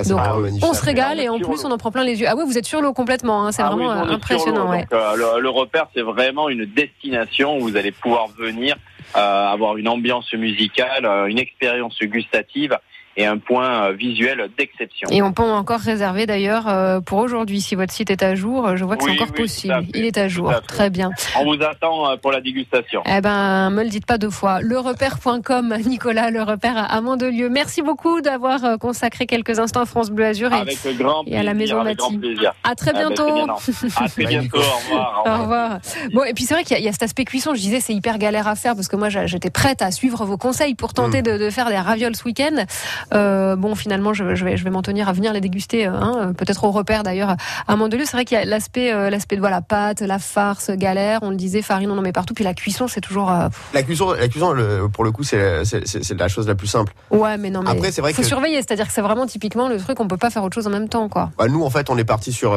Donc 0.08 0.20
magnifique. 0.40 0.64
on 0.64 0.72
se 0.74 0.84
régale 0.84 1.20
et 1.20 1.28
en 1.28 1.38
plus 1.38 1.64
on 1.64 1.70
en 1.70 1.78
prend 1.78 1.90
plein 1.90 2.04
les 2.04 2.20
yeux. 2.20 2.26
Ah 2.28 2.34
ouais, 2.36 2.44
vous 2.44 2.58
êtes 2.58 2.66
sur 2.66 2.80
l'eau 2.80 2.92
complètement. 2.92 3.44
hein. 3.46 3.52
C'est 3.52 3.62
Ah 3.62 3.68
vraiment 3.70 3.90
oui, 4.02 4.08
euh, 4.10 4.14
impressionnant. 4.14 4.64
l'eau. 4.64 4.70
Ouais. 4.70 4.80
Donc, 4.90 4.92
euh, 4.92 5.16
le, 5.36 5.40
le 5.40 5.48
repère, 5.50 5.86
c'est 5.94 6.02
vraiment 6.02 6.48
une 6.48 6.64
destination 6.66 7.58
où 7.58 7.62
vous 7.62 7.76
allez 7.76 7.92
pouvoir 7.92 8.26
venir 8.28 8.76
euh, 9.16 9.18
avoir 9.46 9.76
une 9.76 9.86
ambiance 9.88 10.32
musicale, 10.32 11.04
euh, 11.06 11.26
une 11.26 11.38
expérience 11.38 11.96
gustative 12.02 12.76
et 13.16 13.26
un 13.26 13.38
point 13.38 13.84
euh, 13.88 13.92
visuel 13.92 14.48
d'exception. 14.58 15.08
Et 15.10 15.22
on 15.22 15.32
peut 15.32 15.42
encore 15.42 15.80
réserver 15.80 16.26
d'ailleurs 16.26 16.68
euh, 16.68 17.00
pour 17.00 17.18
aujourd'hui 17.18 17.60
si 17.60 17.74
votre 17.74 17.92
site 17.92 18.10
est 18.10 18.22
à 18.22 18.34
jour. 18.34 18.76
Je 18.76 18.84
vois 18.84 18.96
que 18.96 19.04
Oui, 19.04 19.12
c'est 19.16 19.22
encore 19.22 19.34
oui, 19.36 19.42
possible. 19.42 19.74
fait, 19.74 19.98
Il 19.98 20.04
est 20.04 20.18
à 20.18 20.28
jour. 20.28 20.50
à. 20.50 20.60
Très 20.60 20.90
bien. 20.90 21.10
On 21.38 21.44
vous 21.44 21.62
attend 21.62 22.10
euh, 22.10 22.16
pour 22.16 22.32
la 22.32 22.40
dégustation. 22.40 23.02
Eh 23.06 23.20
ben, 23.20 23.70
me 23.70 23.82
le 23.84 23.88
dites 23.88 24.06
pas 24.06 24.18
deux 24.18 24.30
fois. 24.30 24.60
Lerepère.com, 24.62 25.76
Nicolas, 25.86 26.30
le 26.30 26.42
repère 26.42 26.76
à 26.76 27.00
Mandelieu. 27.00 27.48
Merci 27.48 27.82
beaucoup 27.82 28.20
d'avoir 28.20 28.78
consacré 28.78 29.26
quelques 29.26 29.58
instants 29.58 29.82
à 29.82 29.86
France 29.86 30.10
Bleu 30.10 30.24
Azur 30.26 30.52
et, 30.52 30.56
Avec 30.56 30.78
grand 30.96 31.24
et 31.26 31.36
à 31.36 31.42
la 31.42 31.54
maison 31.54 31.80
avec 31.80 31.98
grand 31.98 32.16
plaisir. 32.18 32.52
À 32.64 32.74
très 32.74 32.90
Ah 32.94 32.98
ben, 32.98 33.08
bientôt. 33.08 33.32
bien, 33.34 33.46
non. 33.46 33.54
à 33.54 34.08
très 34.08 34.24
bientôt. 34.26 34.58
Au 34.58 34.60
revoir. 34.60 35.22
Au 35.26 35.42
revoir. 35.42 35.78
Bon, 36.12 36.24
et 36.24 36.34
puis 36.34 36.44
c'est 36.44 36.54
vrai 36.54 36.64
qu'il 36.64 36.72
y, 36.72 36.76
a- 36.76 36.80
il 36.80 36.84
y 36.84 36.88
a 36.88 36.92
cet 36.92 37.02
aspect 37.02 37.24
cuisson. 37.24 37.54
Je 37.54 37.60
disais, 37.60 37.80
c'est 37.80 37.94
hyper 37.94 38.18
galère 38.18 38.48
à 38.48 38.54
faire 38.56 38.74
parce 38.74 38.88
que 38.88 38.96
moi, 38.96 39.08
j'étais 39.08 39.50
prête 39.50 39.82
à 39.82 39.90
suivre 39.90 40.24
vos 40.24 40.36
conseils 40.36 40.74
pour 40.74 40.94
tenter 40.94 41.22
de, 41.22 41.38
de 41.38 41.50
faire 41.50 41.68
des 41.68 41.76
ravioles 41.78 42.16
ce 42.16 42.24
week-end. 42.24 42.64
Euh, 43.12 43.56
bon, 43.56 43.74
finalement, 43.74 44.14
je, 44.14 44.34
je 44.34 44.44
vais, 44.44 44.56
je 44.56 44.64
vais 44.64 44.70
m'en 44.70 44.82
tenir 44.82 45.08
à 45.08 45.12
venir 45.12 45.32
les 45.32 45.40
déguster, 45.40 45.86
euh, 45.86 45.92
hein, 45.92 46.14
euh, 46.18 46.32
peut-être 46.32 46.64
au 46.64 46.70
repère 46.70 47.02
d'ailleurs 47.02 47.36
à 47.68 47.76
Mandelieu. 47.76 48.04
C'est 48.04 48.16
vrai 48.16 48.24
qu'il 48.24 48.38
y 48.38 48.40
a 48.40 48.44
l'aspect, 48.44 48.92
l'aspect 49.10 49.36
de 49.36 49.40
voilà, 49.40 49.60
pâte, 49.60 50.00
la 50.00 50.18
farce, 50.18 50.70
galère. 50.70 51.20
On 51.22 51.30
le 51.30 51.36
disait, 51.36 51.62
farine, 51.62 51.90
on 51.90 51.98
en 51.98 52.02
met 52.02 52.12
partout. 52.12 52.34
Puis 52.34 52.44
la 52.44 52.54
cuisson, 52.54 52.88
c'est 52.88 53.00
toujours. 53.00 53.30
euh, 53.30 53.48
La 53.72 53.82
cuisson, 53.82 54.12
la 54.12 54.28
cuisson 54.28 54.52
le- 54.52 54.88
pour 54.92 55.04
le 55.04 55.12
coup, 55.12 55.22
c'est 55.22 55.64
c'est- 55.64 55.86
c'est- 55.86 56.02
c'est 56.02 56.18
la 56.18 56.28
chose 56.28 56.46
la 56.48 56.54
plus 56.54 56.66
simple. 56.68 56.92
ouais, 57.10 57.36
mais 57.36 57.50
non, 57.50 57.62
mais 57.62 57.70
Après, 57.70 57.92
c'est 57.92 58.00
vrai 58.00 58.12
faut 58.12 58.22
que- 58.22 58.28
surveiller. 58.28 58.56
C'est-à-dire 58.56 58.86
que 58.86 58.92
c'est 58.92 59.00
vraiment 59.02 59.26
typiquement 59.26 59.68
le 59.68 59.78
truc, 59.78 60.00
on 60.00 60.08
peut 60.08 60.16
pas 60.16 60.30
faire 60.30 60.42
autre 60.44 60.54
chose 60.54 60.66
en 60.66 60.70
même 60.70 60.88
temps, 60.88 61.08
quoi. 61.08 61.30
Bah, 61.38 61.46
nous, 61.48 61.62
en 61.64 61.70
fait, 61.70 61.90
on 61.90 61.98
est 61.98 62.04
parti 62.04 62.32
sur 62.32 62.52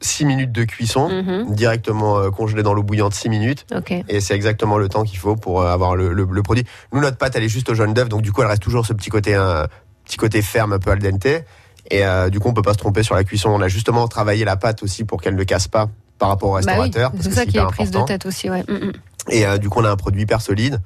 6 0.00 0.24
minutes 0.24 0.52
de 0.52 0.64
cuisson, 0.64 1.08
Mhm. 1.08 1.54
directement 1.54 2.18
euh, 2.18 2.30
congelé 2.30 2.62
dans 2.62 2.72
l'eau 2.74 2.82
bouillante 2.82 3.14
6 3.14 3.28
minutes. 3.28 3.66
Et 4.08 4.20
c'est 4.20 4.34
exactement 4.34 4.78
le 4.78 4.88
temps 4.88 5.04
qu'il 5.04 5.18
faut 5.18 5.36
pour 5.36 5.60
euh, 5.60 5.72
avoir 5.72 5.94
le, 5.96 6.12
le- 6.12 6.26
le 6.30 6.42
produit. 6.42 6.64
Nous, 6.92 7.00
notre 7.00 7.16
pâte, 7.18 7.36
elle 7.36 7.44
est 7.44 7.48
juste 7.48 7.68
au 7.68 7.74
jaune 7.74 7.92
d'œuf, 7.94 8.08
donc 8.08 8.22
du 8.22 8.32
coup, 8.32 8.40
elle 8.42 8.48
reste 8.48 8.62
toujours 8.62 8.86
ce 8.86 8.92
petit 8.92 9.10
côté, 9.10 9.34
un 9.34 9.66
petit 10.04 10.16
côté 10.16 10.40
ferme, 10.42 10.72
un 10.72 10.78
peu 10.78 10.90
al 10.90 10.98
dente. 11.00 11.26
Et 11.26 12.04
euh, 12.04 12.30
du 12.30 12.40
coup, 12.40 12.48
on 12.48 12.54
peut 12.54 12.62
pas 12.62 12.72
se 12.74 12.78
tromper 12.78 13.02
sur 13.02 13.14
la 13.14 13.24
cuisson. 13.24 13.48
On 13.50 13.60
a 13.60 13.68
justement 13.68 14.06
travaillé 14.08 14.44
la 14.44 14.56
pâte 14.56 14.82
aussi 14.82 15.04
pour 15.04 15.20
qu'elle 15.20 15.34
ne 15.36 15.44
casse 15.44 15.68
pas 15.68 15.88
par 16.18 16.28
rapport 16.28 16.50
au 16.50 16.54
Bah 16.54 16.60
oui, 16.60 16.70
restaurateur. 16.84 17.10
parce 17.12 17.24
c'est 17.24 17.28
que 17.30 17.34
ça 17.34 17.46
qui 17.46 17.58
est 17.58 17.66
prise 17.66 17.90
de 17.90 18.00
tête 18.04 18.26
aussi, 18.26 18.48
ouais. 18.50 18.62
Mm, 18.68 18.72
mm. 18.86 18.92
Et 19.30 19.46
euh, 19.46 19.58
du 19.58 19.68
coup, 19.68 19.80
on 19.80 19.84
a 19.84 19.90
un 19.90 19.96
produit 19.96 20.22
hyper 20.22 20.40
solide 20.40 20.80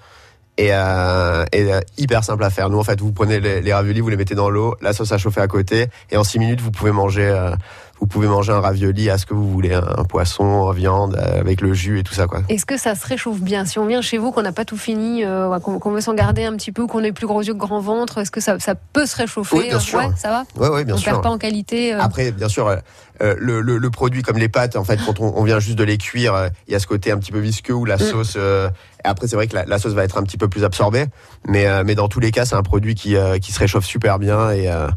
et, 0.59 0.69
euh, 0.73 1.45
et 1.53 1.73
euh, 1.73 1.81
hyper 1.99 2.23
simple 2.25 2.45
à 2.45 2.51
faire. 2.51 2.71
Nous, 2.71 2.79
en 2.79 2.85
fait, 2.85 3.01
vous 3.01 3.13
prenez 3.13 3.41
les, 3.41 3.61
les 3.61 3.73
raviolis, 3.75 4.01
vous 4.01 4.09
les 4.09 4.17
mettez 4.17 4.35
dans 4.35 4.51
l'eau, 4.51 4.77
la 4.81 4.93
sauce 4.93 5.13
à 5.13 5.19
chauffer 5.19 5.41
à 5.41 5.49
côté, 5.49 5.87
et 6.11 6.17
en 6.17 6.25
6 6.25 6.39
minutes, 6.39 6.61
vous 6.61 6.71
pouvez 6.71 6.93
manger, 6.93 7.27
euh, 7.27 7.51
vous 8.01 8.07
pouvez 8.07 8.29
manger 8.29 8.53
un 8.53 8.61
ravioli 8.61 9.11
à 9.11 9.19
ce 9.19 9.27
que 9.27 9.35
vous 9.35 9.49
voulez, 9.51 9.73
un, 9.75 9.85
un 9.99 10.05
poisson, 10.05 10.71
une 10.71 10.77
viande, 10.77 11.17
avec 11.17 11.61
le 11.61 11.75
jus 11.75 11.99
et 11.99 12.03
tout 12.05 12.15
ça, 12.15 12.27
quoi. 12.27 12.43
Est-ce 12.49 12.67
que 12.67 12.77
ça 12.77 12.95
se 12.95 13.07
réchauffe 13.07 13.41
bien? 13.41 13.65
Si 13.65 13.79
on 13.79 13.87
vient 13.87 14.01
chez 14.03 14.19
vous, 14.19 14.31
qu'on 14.31 14.43
n'a 14.43 14.53
pas 14.53 14.65
tout 14.65 14.77
fini, 14.77 15.25
qu'on 15.63 15.91
veut 15.91 16.01
s'en 16.01 16.15
garder 16.15 16.45
un 16.45 16.55
petit 16.57 16.71
peu, 16.73 16.87
qu'on 16.87 17.03
ait 17.03 17.13
plus 17.13 17.27
gros 17.27 17.43
yeux 17.43 17.55
que 17.55 17.59
grand 17.59 17.81
ventre, 17.81 18.19
est-ce 18.19 18.31
que 18.31 18.41
ça, 18.41 18.59
ça 18.61 18.75
peut 18.75 19.07
se 19.07 19.17
réchauffer? 19.17 19.57
Oui, 19.57 19.69
bien 19.69 19.81
sûr. 19.81 19.99
Ouais, 19.99 20.09
ça 20.17 20.29
va? 20.31 20.45
Ouais, 20.57 20.69
ouais, 20.73 20.85
bien 20.85 20.95
On 20.95 20.99
sûr. 20.99 21.13
perd 21.13 21.23
pas 21.23 21.31
en 21.31 21.39
qualité. 21.39 21.93
Après, 21.95 22.31
bien 22.33 22.49
sûr, 22.49 22.69
euh, 22.69 23.35
le, 23.39 23.61
le- 23.61 23.79
le 23.79 23.91
produit 23.91 24.23
comme 24.23 24.39
les 24.39 24.49
pâtes, 24.49 24.77
en 24.77 24.85
fait, 24.85 24.99
quand 25.05 25.21
on, 25.21 25.33
on 25.37 25.45
vient 25.45 25.59
juste 25.61 25.79
de 25.79 25.85
les 25.85 25.99
cuire, 25.99 26.35
euh, 26.35 26.49
il 26.69 26.73
y 26.73 26.77
a 26.77 26.79
ce 26.81 26.87
côté 26.87 27.11
un 27.13 27.19
petit 27.19 27.33
peu 27.33 27.39
visqueux 27.39 27.73
où 27.75 27.85
la 27.85 27.97
Mm. 27.97 27.99
sauce. 28.01 28.35
euh, 28.37 28.69
et 29.05 29.09
après, 29.09 29.27
c'est 29.29 29.37
vrai 29.37 29.47
que 29.47 29.55
la, 29.55 29.65
la 29.65 29.79
sauce 29.79 29.93
va 29.93 30.05
être 30.05 30.19
un 30.19 30.23
petit 30.23 30.39
peu 30.39 30.49
plus 30.49 30.65
absorbée, 30.65 31.07
mais 31.47 31.67
euh, 31.67 31.83
mais 31.85 31.95
dans 31.95 32.09
tous 32.09 32.21
les 32.21 32.31
cas, 32.31 32.45
c'est 32.45 32.57
un 32.57 32.63
produit 32.63 32.95
qui 32.95 33.17
euh, 33.17 33.39
qui 33.39 33.53
se 33.53 33.59
réchauffe 33.59 33.85
super 33.85 34.19
bien 34.19 34.51
et 34.51 34.69
euh, 34.69 34.89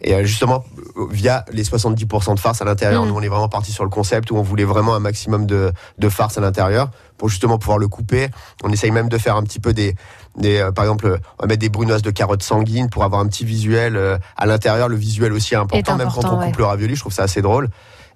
et 0.00 0.14
euh, 0.14 0.24
justement 0.24 0.64
via 1.10 1.44
les 1.52 1.64
70% 1.64 2.34
de 2.34 2.40
farce 2.40 2.60
à 2.60 2.64
l'intérieur. 2.64 3.04
Mm. 3.04 3.08
Nous, 3.08 3.14
on 3.14 3.22
est 3.22 3.28
vraiment 3.28 3.48
parti 3.48 3.72
sur 3.72 3.84
le 3.84 3.90
concept 3.90 4.30
où 4.30 4.36
on 4.36 4.42
voulait 4.42 4.64
vraiment 4.64 4.94
un 4.94 5.00
maximum 5.00 5.46
de 5.46 5.72
de 5.98 6.08
farce 6.08 6.38
à 6.38 6.40
l'intérieur 6.40 6.90
pour 7.16 7.28
justement 7.28 7.58
pouvoir 7.58 7.78
le 7.78 7.88
couper. 7.88 8.28
On 8.62 8.70
essaye 8.70 8.90
même 8.90 9.08
de 9.08 9.18
faire 9.18 9.36
un 9.36 9.42
petit 9.42 9.60
peu 9.60 9.72
des 9.72 9.94
des, 10.36 10.58
euh, 10.58 10.72
par 10.72 10.84
exemple, 10.84 11.18
on 11.38 11.42
va 11.42 11.46
mettre 11.46 11.60
des 11.60 11.68
brunoises 11.68 12.02
de 12.02 12.10
carottes 12.10 12.42
sanguines 12.42 12.90
pour 12.90 13.04
avoir 13.04 13.20
un 13.20 13.26
petit 13.26 13.44
visuel 13.44 13.96
euh, 13.96 14.18
à 14.36 14.46
l'intérieur. 14.46 14.88
Le 14.88 14.96
visuel 14.96 15.32
aussi 15.32 15.54
est 15.54 15.58
important, 15.58 15.96
même 15.96 16.08
quand 16.12 16.24
on 16.24 16.36
coupe 16.36 16.46
ouais. 16.46 16.52
le 16.58 16.64
ravioli. 16.64 16.94
Je 16.94 17.00
trouve 17.00 17.12
ça 17.12 17.22
assez 17.22 17.42
drôle. 17.42 17.68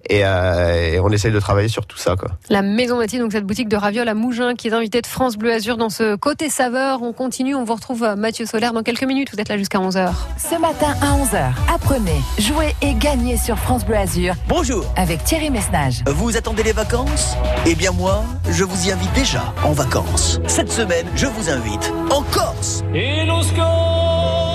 Et, 0.09 0.25
euh, 0.25 0.93
et 0.95 1.01
on 1.01 1.11
essaye 1.11 1.33
de 1.33 1.41
travailler 1.41 1.69
sur 1.69 1.87
tout 1.87 1.99
ça, 1.99 2.17
quoi. 2.17 2.31
La 2.49 2.63
Maison 2.63 2.97
Mathilde, 2.97 3.23
donc 3.23 3.33
cette 3.33 3.45
boutique 3.45 3.69
de 3.69 3.77
ravioles 3.77 4.09
à 4.09 4.15
Mougins 4.15 4.55
qui 4.55 4.69
est 4.69 4.73
invitée 4.73 5.01
de 5.03 5.07
France 5.07 5.37
Bleu 5.37 5.53
Azur 5.53 5.77
dans 5.77 5.91
ce 5.91 6.17
côté 6.17 6.49
saveur. 6.49 7.03
On 7.03 7.13
continue, 7.13 7.55
on 7.55 7.65
vous 7.65 7.75
retrouve 7.75 8.05
euh, 8.05 8.17
Mathieu 8.17 8.47
Solaire 8.47 8.73
dans 8.73 8.83
quelques 8.83 9.05
minutes. 9.05 9.29
Vous 9.33 9.41
êtes 9.41 9.49
là 9.49 9.59
jusqu'à 9.59 9.79
11h. 9.79 10.11
Ce 10.39 10.59
matin 10.61 10.95
à 11.03 11.17
11h, 11.17 11.75
apprenez, 11.75 12.21
jouez 12.39 12.75
et 12.83 12.95
gagnez 12.95 13.37
sur 13.37 13.59
France 13.59 13.85
Bleu 13.85 13.97
Azur. 13.97 14.35
Bonjour. 14.49 14.85
Avec 14.97 15.25
Thierry 15.25 15.51
Messnage. 15.51 16.03
Vous 16.07 16.37
attendez 16.37 16.63
les 16.63 16.73
vacances? 16.73 17.37
Eh 17.67 17.75
bien 17.75 17.93
moi, 17.93 18.25
je 18.51 18.65
vous 18.65 18.89
y 18.89 18.93
invite 18.93 19.13
déjà 19.13 19.53
en 19.65 19.73
vacances. 19.73 20.41
Cette 20.47 20.71
semaine, 20.71 21.07
je 21.17 21.27
vous 21.27 21.51
invite 21.51 21.93
en 22.11 22.23
Corse. 22.23 22.83
Et 22.95 23.25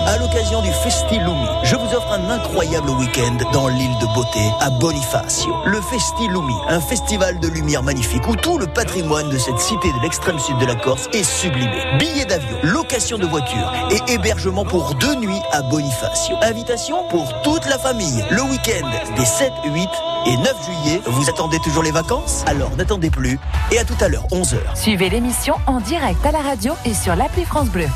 À 0.06 0.18
l'occasion 0.18 0.62
du 0.62 0.72
Festi 0.72 1.18
Lumi, 1.18 1.48
je 1.64 1.76
vous 1.76 1.96
offre 1.96 2.12
un 2.12 2.30
incroyable 2.30 2.90
week-end 2.90 3.38
dans 3.54 3.70
l'île 3.70 3.98
de 4.00 4.06
beauté 4.14 4.40
à 4.60 4.70
Bonifacio. 4.70 5.56
Le 5.66 5.80
Festi 5.82 6.28
Lumi, 6.28 6.56
un 6.68 6.82
festival 6.82 7.40
de 7.40 7.48
lumière 7.48 7.84
magnifique 7.84 8.28
où 8.28 8.36
tout 8.36 8.58
le 8.58 8.68
patrimoine 8.68 9.30
de 9.30 9.38
cette 9.38 9.60
cité 9.60 9.88
de 9.94 10.02
l'extrême 10.02 10.38
sud 10.40 10.58
de 10.58 10.66
la 10.66 10.76
Corse 10.76 11.08
est 11.14 11.24
sublimé. 11.24 11.84
Billets 12.00 12.26
d'avion, 12.26 12.58
location 12.64 13.18
de 13.18 13.26
voiture 13.26 13.72
et 13.92 14.12
hébergement 14.12 14.66
pour 14.66 14.94
deux 14.96 15.16
nuits 15.16 15.42
à 15.54 15.62
Bonifacio. 15.62 16.36
Invitation 16.42 17.08
pour 17.10 17.42
toute 17.44 17.66
la 17.66 17.78
famille. 17.78 18.26
Le 18.30 18.42
week-end 18.42 18.88
des 19.16 19.26
7, 19.26 19.54
8 19.64 19.90
et 20.26 20.38
9 20.38 20.66
juillet. 20.66 21.02
Vous 21.06 21.30
attendez 21.30 21.60
toujours 21.60 21.84
les 21.84 21.92
vacances? 21.92 22.44
Alors 22.46 22.76
n'attendez 22.76 23.10
plus 23.10 23.40
et 23.72 23.80
à 23.80 23.86
tout 23.86 23.98
à 24.02 24.10
l'heure, 24.10 24.28
11h. 24.32 24.58
Suivez 24.76 25.10
l'émission 25.10 25.56
en 25.66 25.80
direct 25.80 26.26
à 26.26 26.32
la 26.32 26.40
radio 26.40 26.74
et 26.86 26.94
sur 26.94 27.16
l'appli 27.16 27.46
France 27.46 27.70
Bleu. 27.70 27.88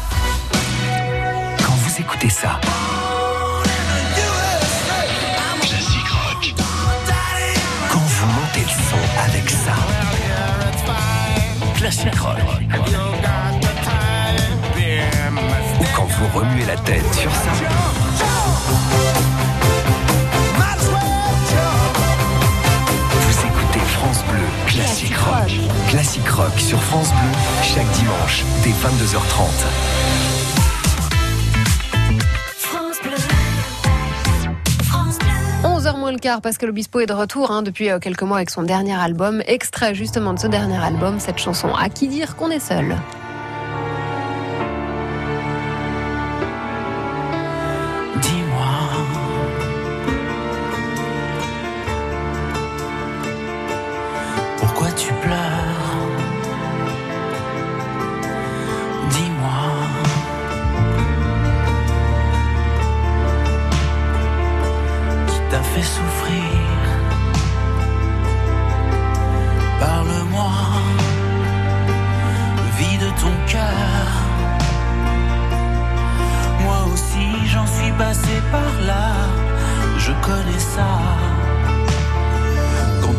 Vous 1.98 2.04
écoutez 2.04 2.30
ça, 2.30 2.60
Classic 5.62 6.08
Rock. 6.10 6.54
Quand 7.90 7.98
vous 7.98 8.26
montez 8.28 8.60
le 8.60 8.68
son 8.68 9.02
avec 9.26 9.50
ça, 9.50 9.74
Classic 11.76 12.16
Rock. 12.20 12.38
Ou 15.80 15.84
quand 15.96 16.06
vous 16.06 16.40
remuez 16.40 16.66
la 16.66 16.76
tête 16.78 17.16
sur 17.16 17.32
ça. 17.32 17.52
Vous 23.22 23.40
écoutez 23.40 23.80
France 23.80 24.24
Bleu 24.30 24.46
Classic 24.68 25.18
Rock. 25.18 25.52
Classic 25.90 26.30
Rock 26.30 26.60
sur 26.60 26.80
France 26.80 27.10
Bleu, 27.10 27.32
chaque 27.64 27.90
dimanche, 27.92 28.44
dès 28.64 28.70
22h30. 28.70 30.27
11h 35.88 35.98
moins 35.98 36.12
le 36.12 36.18
quart, 36.18 36.42
Pascal 36.42 36.70
Obispo 36.70 37.00
est 37.00 37.06
de 37.06 37.14
retour 37.14 37.50
hein, 37.50 37.62
depuis 37.62 37.90
euh, 37.90 38.00
quelques 38.00 38.24
mois 38.24 38.38
avec 38.38 38.50
son 38.50 38.62
dernier 38.62 38.94
album. 38.94 39.42
Extrait 39.48 39.96
justement 39.96 40.34
de 40.34 40.40
ce 40.40 40.48
dernier 40.48 40.76
album, 40.76 41.18
cette 41.20 41.38
chanson 41.38 41.70
À 41.74 41.88
qui 41.88 42.10
dire 42.10 42.36
qu'on 42.36 42.50
est 42.50 42.60
seul? 42.60 42.98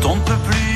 On 0.09 0.15
ne 0.15 0.21
peut 0.21 0.33
plus 0.49 0.68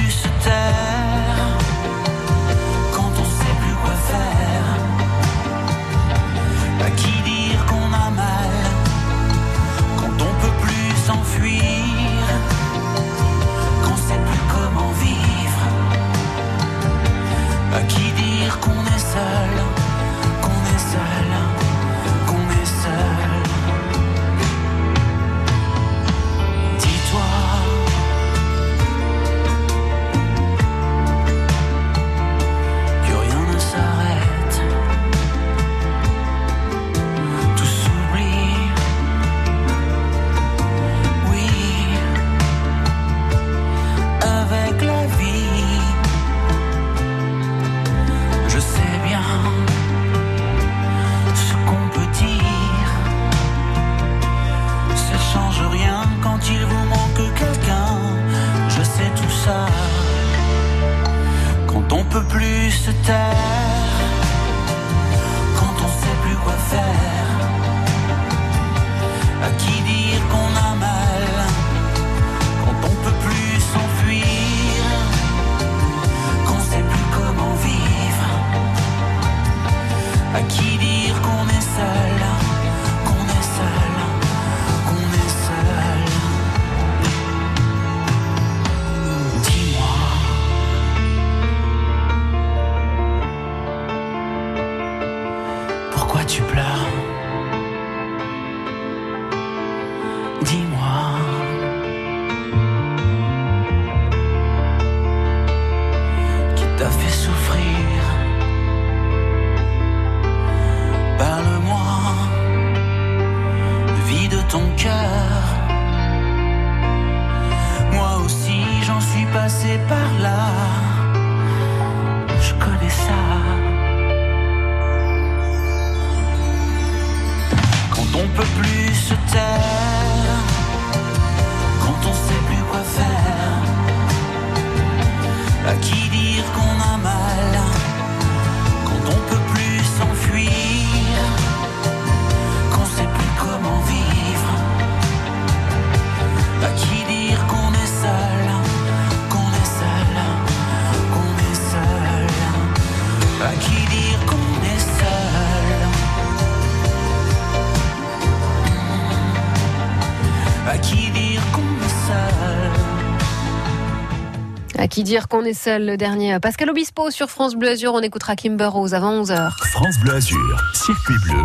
qui 165.03 165.09
dire 165.11 165.27
qu'on 165.27 165.43
est 165.43 165.53
seul, 165.53 165.85
le 165.85 165.97
dernier. 165.97 166.39
Pascal 166.39 166.69
Obispo 166.69 167.11
sur 167.11 167.29
France 167.29 167.55
Bleu 167.55 167.69
Azur. 167.69 167.93
On 167.93 167.99
écoutera 168.01 168.35
Kimber 168.35 168.65
Rose 168.67 168.93
avant 168.93 169.21
11h. 169.23 169.49
France 169.71 169.95
Bleu 170.01 170.13
Azur, 170.15 170.57
circuit 170.73 171.15
bleu, 171.25 171.41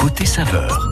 côté 0.00 0.26
saveur. 0.26 0.88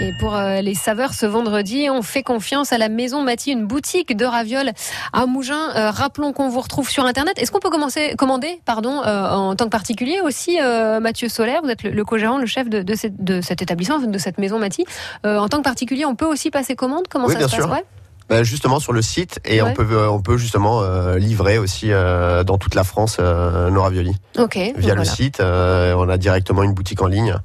Et 0.00 0.12
pour 0.20 0.36
euh, 0.36 0.60
les 0.60 0.74
saveurs 0.74 1.12
ce 1.14 1.26
vendredi, 1.26 1.88
on 1.90 2.02
fait 2.02 2.22
confiance 2.22 2.72
à 2.72 2.78
la 2.78 2.88
Maison 2.88 3.22
Mathie, 3.22 3.50
une 3.52 3.66
boutique 3.66 4.16
de 4.16 4.24
ravioles 4.24 4.70
à 5.12 5.26
Mougins. 5.26 5.70
Euh, 5.74 5.90
rappelons 5.90 6.32
qu'on 6.32 6.48
vous 6.48 6.60
retrouve 6.60 6.88
sur 6.88 7.04
Internet. 7.04 7.34
Est-ce 7.38 7.50
qu'on 7.50 7.58
peut 7.60 7.70
commencer, 7.70 8.14
commander 8.16 8.60
pardon, 8.64 9.02
euh, 9.04 9.28
en 9.28 9.56
tant 9.56 9.64
que 9.64 9.70
particulier 9.70 10.20
aussi, 10.20 10.58
euh, 10.60 11.00
Mathieu 11.00 11.28
Solaire 11.28 11.60
Vous 11.64 11.70
êtes 11.70 11.82
le, 11.82 11.90
le 11.90 12.04
co-gérant, 12.04 12.38
le 12.38 12.46
chef 12.46 12.68
de, 12.68 12.82
de, 12.82 12.94
cette- 12.94 13.22
de 13.24 13.40
cet 13.40 13.62
établissement, 13.62 13.98
de 13.98 14.18
cette 14.18 14.38
Maison 14.38 14.58
Mathie. 14.60 14.84
Euh, 15.26 15.38
en 15.38 15.48
tant 15.48 15.58
que 15.58 15.64
particulier, 15.64 16.04
on 16.04 16.14
peut 16.14 16.26
aussi 16.26 16.50
passer 16.50 16.76
commande? 16.76 17.08
Comment 17.10 17.26
Oui, 17.26 17.32
ça 17.32 17.38
bien 17.40 17.48
se 17.48 17.56
passe? 17.56 17.64
sûr. 17.64 17.72
Ouais. 17.74 17.84
Bah, 18.28 18.42
justement 18.42 18.78
sur 18.78 18.92
le 18.92 19.00
site 19.00 19.40
et 19.46 19.62
Ouais. 19.62 19.70
on 19.70 19.74
peut 19.74 20.06
on 20.08 20.20
peut 20.20 20.36
justement 20.36 20.82
euh, 20.82 21.16
livrer 21.18 21.56
aussi 21.58 21.90
euh, 21.92 22.44
dans 22.44 22.58
toute 22.58 22.74
la 22.74 22.84
France 22.84 23.16
euh, 23.20 23.70
nos 23.70 23.82
raviolis 23.82 24.16
Ok. 24.38 24.56
via 24.56 24.72
le 24.94 25.00
voilà. 25.00 25.04
site. 25.04 25.40
euh, 25.40 25.94
on 25.96 26.08
a 26.10 26.18
directement 26.18 26.62
une 26.62 26.74
boutique 26.74 27.00
en 27.00 27.06
ligne 27.06 27.36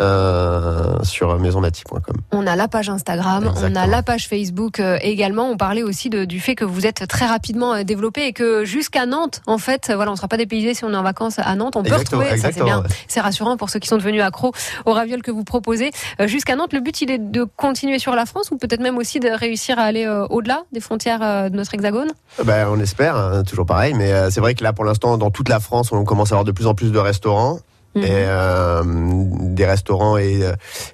euh, 0.00 0.96
sur 1.02 1.38
maisonmaty.com. 1.38 2.16
On 2.32 2.46
a 2.46 2.56
la 2.56 2.68
page 2.68 2.88
Instagram, 2.88 3.52
on 3.56 3.74
a 3.76 3.86
la 3.86 4.02
page 4.02 4.28
Facebook 4.28 4.80
euh, 4.80 4.98
également. 5.02 5.48
On 5.50 5.56
parlait 5.56 5.82
aussi 5.82 6.10
de- 6.10 6.24
du 6.24 6.40
fait 6.40 6.54
que 6.54 6.64
vous 6.64 6.86
êtes 6.86 7.06
très 7.08 7.26
rapidement 7.26 7.74
euh, 7.74 7.82
développé 7.84 8.26
et 8.26 8.32
que 8.32 8.64
jusqu'à 8.64 9.06
Nantes, 9.06 9.40
en 9.46 9.58
fait, 9.58 9.92
voilà, 9.94 10.10
on 10.10 10.14
ne 10.14 10.16
sera 10.16 10.28
pas 10.28 10.36
dépaysé 10.36 10.74
si 10.74 10.84
on 10.84 10.92
est 10.92 10.96
en 10.96 11.02
vacances 11.02 11.38
à 11.38 11.54
Nantes. 11.54 11.76
On 11.76 11.82
peut 11.82 11.88
Exactement, 11.88 12.22
retrouver, 12.22 12.40
ça 12.40 12.52
c'est 12.52 12.62
bien, 12.64 12.82
c'est 13.08 13.20
rassurant 13.20 13.56
pour 13.56 13.70
ceux 13.70 13.78
qui 13.78 13.88
sont 13.88 13.96
devenus 13.96 14.22
accros 14.22 14.52
aux 14.84 14.92
ravioles 14.92 15.22
que 15.22 15.30
vous 15.30 15.44
proposez. 15.44 15.90
Jusqu'à 16.26 16.56
Nantes, 16.56 16.72
le 16.72 16.80
but 16.80 17.00
il 17.02 17.10
est 17.10 17.18
de 17.18 17.44
continuer 17.44 17.98
sur 17.98 18.14
la 18.14 18.26
France 18.26 18.50
ou 18.50 18.56
peut-être 18.56 18.80
même 18.80 18.98
aussi 18.98 19.20
de 19.20 19.28
réussir 19.28 19.78
à 19.78 19.82
aller 19.82 20.06
au-delà 20.30 20.62
des 20.72 20.80
frontières 20.80 21.50
de 21.50 21.56
notre 21.56 21.74
hexagone? 21.74 22.08
Ben, 22.44 22.68
on 22.70 22.78
espère, 22.80 23.16
hein, 23.16 23.42
toujours 23.44 23.66
pareil, 23.66 23.94
mais 23.94 24.30
c'est 24.30 24.40
vrai 24.40 24.54
que 24.54 24.62
là, 24.64 24.72
pour 24.72 24.84
l'instant, 24.84 25.16
dans 25.18 25.30
toute 25.30 25.48
la 25.48 25.60
France, 25.60 25.92
on 25.92 26.04
commence 26.04 26.32
à 26.32 26.34
avoir 26.34 26.44
de 26.44 26.52
plus 26.52 26.66
en 26.66 26.74
plus 26.74 26.90
de 26.92 26.98
restaurants. 26.98 27.58
Mhm. 27.94 28.02
Et 28.04 28.08
euh, 28.10 28.82
des 28.84 29.66
restaurants 29.66 30.16
et 30.16 30.40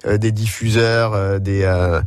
euh, 0.05 0.17
des 0.17 0.31
diffuseurs, 0.31 1.13
euh, 1.13 1.39
des 1.39 1.63
euh, 1.63 2.01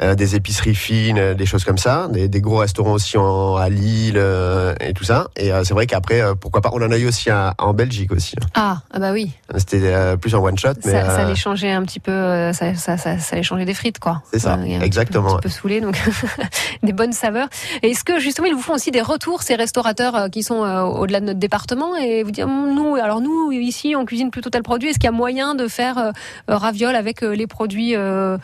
euh, 0.00 0.14
des 0.14 0.36
épiceries 0.36 0.76
fines, 0.76 1.34
des 1.34 1.44
choses 1.46 1.64
comme 1.64 1.76
ça, 1.76 2.06
des, 2.12 2.28
des 2.28 2.40
gros 2.40 2.58
restaurants 2.58 2.92
aussi 2.92 3.18
en, 3.18 3.56
à 3.56 3.68
Lille 3.68 4.14
euh, 4.16 4.72
et 4.78 4.92
tout 4.92 5.02
ça. 5.02 5.26
Et 5.36 5.52
euh, 5.52 5.64
c'est 5.64 5.74
vrai 5.74 5.86
qu'après, 5.86 6.20
euh, 6.20 6.34
pourquoi 6.36 6.60
pas, 6.60 6.70
on 6.72 6.80
en 6.80 6.92
a 6.92 6.96
eu 6.98 7.08
aussi 7.08 7.30
à- 7.30 7.54
en 7.58 7.74
Belgique 7.74 8.12
aussi. 8.12 8.36
Ah, 8.54 8.78
ah 8.92 8.98
bah 9.00 9.10
oui, 9.12 9.32
C'était 9.56 9.80
euh, 9.82 10.16
plus 10.16 10.36
en 10.36 10.44
one 10.44 10.56
shot, 10.56 10.68
mais 10.84 10.92
ça, 10.92 11.04
ça 11.04 11.26
allait 11.26 11.34
changer 11.34 11.72
un 11.72 11.82
petit 11.82 11.98
peu, 11.98 12.12
euh, 12.12 12.52
ça, 12.52 12.76
ça, 12.76 12.96
ça, 12.96 13.18
ça 13.18 13.34
allait 13.34 13.42
changer 13.42 13.64
des 13.64 13.74
frites 13.74 13.98
quoi. 13.98 14.22
c'est 14.32 14.38
ça, 14.38 14.56
il 14.64 14.70
y 14.70 14.74
a 14.74 14.76
un 14.76 14.78
petit 14.78 14.86
exactement. 14.86 15.36
peu 15.38 15.48
saoulé, 15.48 15.80
donc 15.80 15.98
des 16.84 16.92
bonnes 16.92 17.12
saveurs. 17.12 17.48
Est-ce 17.82 18.04
que 18.04 18.20
justement 18.20 18.46
ils 18.46 18.54
vous 18.54 18.62
font 18.62 18.74
aussi 18.74 18.92
des 18.92 19.02
retours 19.02 19.42
ces 19.42 19.56
restaurateurs 19.56 20.14
euh, 20.14 20.28
qui 20.28 20.44
sont 20.44 20.62
euh, 20.64 20.82
au-delà 20.82 21.18
de 21.18 21.24
notre 21.26 21.40
département 21.40 21.96
et 21.96 22.22
vous 22.22 22.30
dire 22.30 22.46
Hum, 22.46 22.72
nous 22.72 22.94
alors 22.94 23.20
nous 23.20 23.50
ici 23.68 23.94
on 23.96 24.04
cuisine 24.04 24.30
plutôt 24.30 24.50
tel 24.50 24.62
produit. 24.62 24.88
Est-ce 24.88 24.98
qu'il 24.98 25.06
y 25.06 25.08
a 25.08 25.16
moyen 25.16 25.54
de 25.54 25.68
faire 25.68 25.98
euh, 25.98 26.10
euh, 26.50 26.56
ravioles 26.56 26.96
avec 26.96 27.22
euh, 27.22 27.34
les 27.34 27.46
produits 27.46 27.94
euh, 27.94 28.36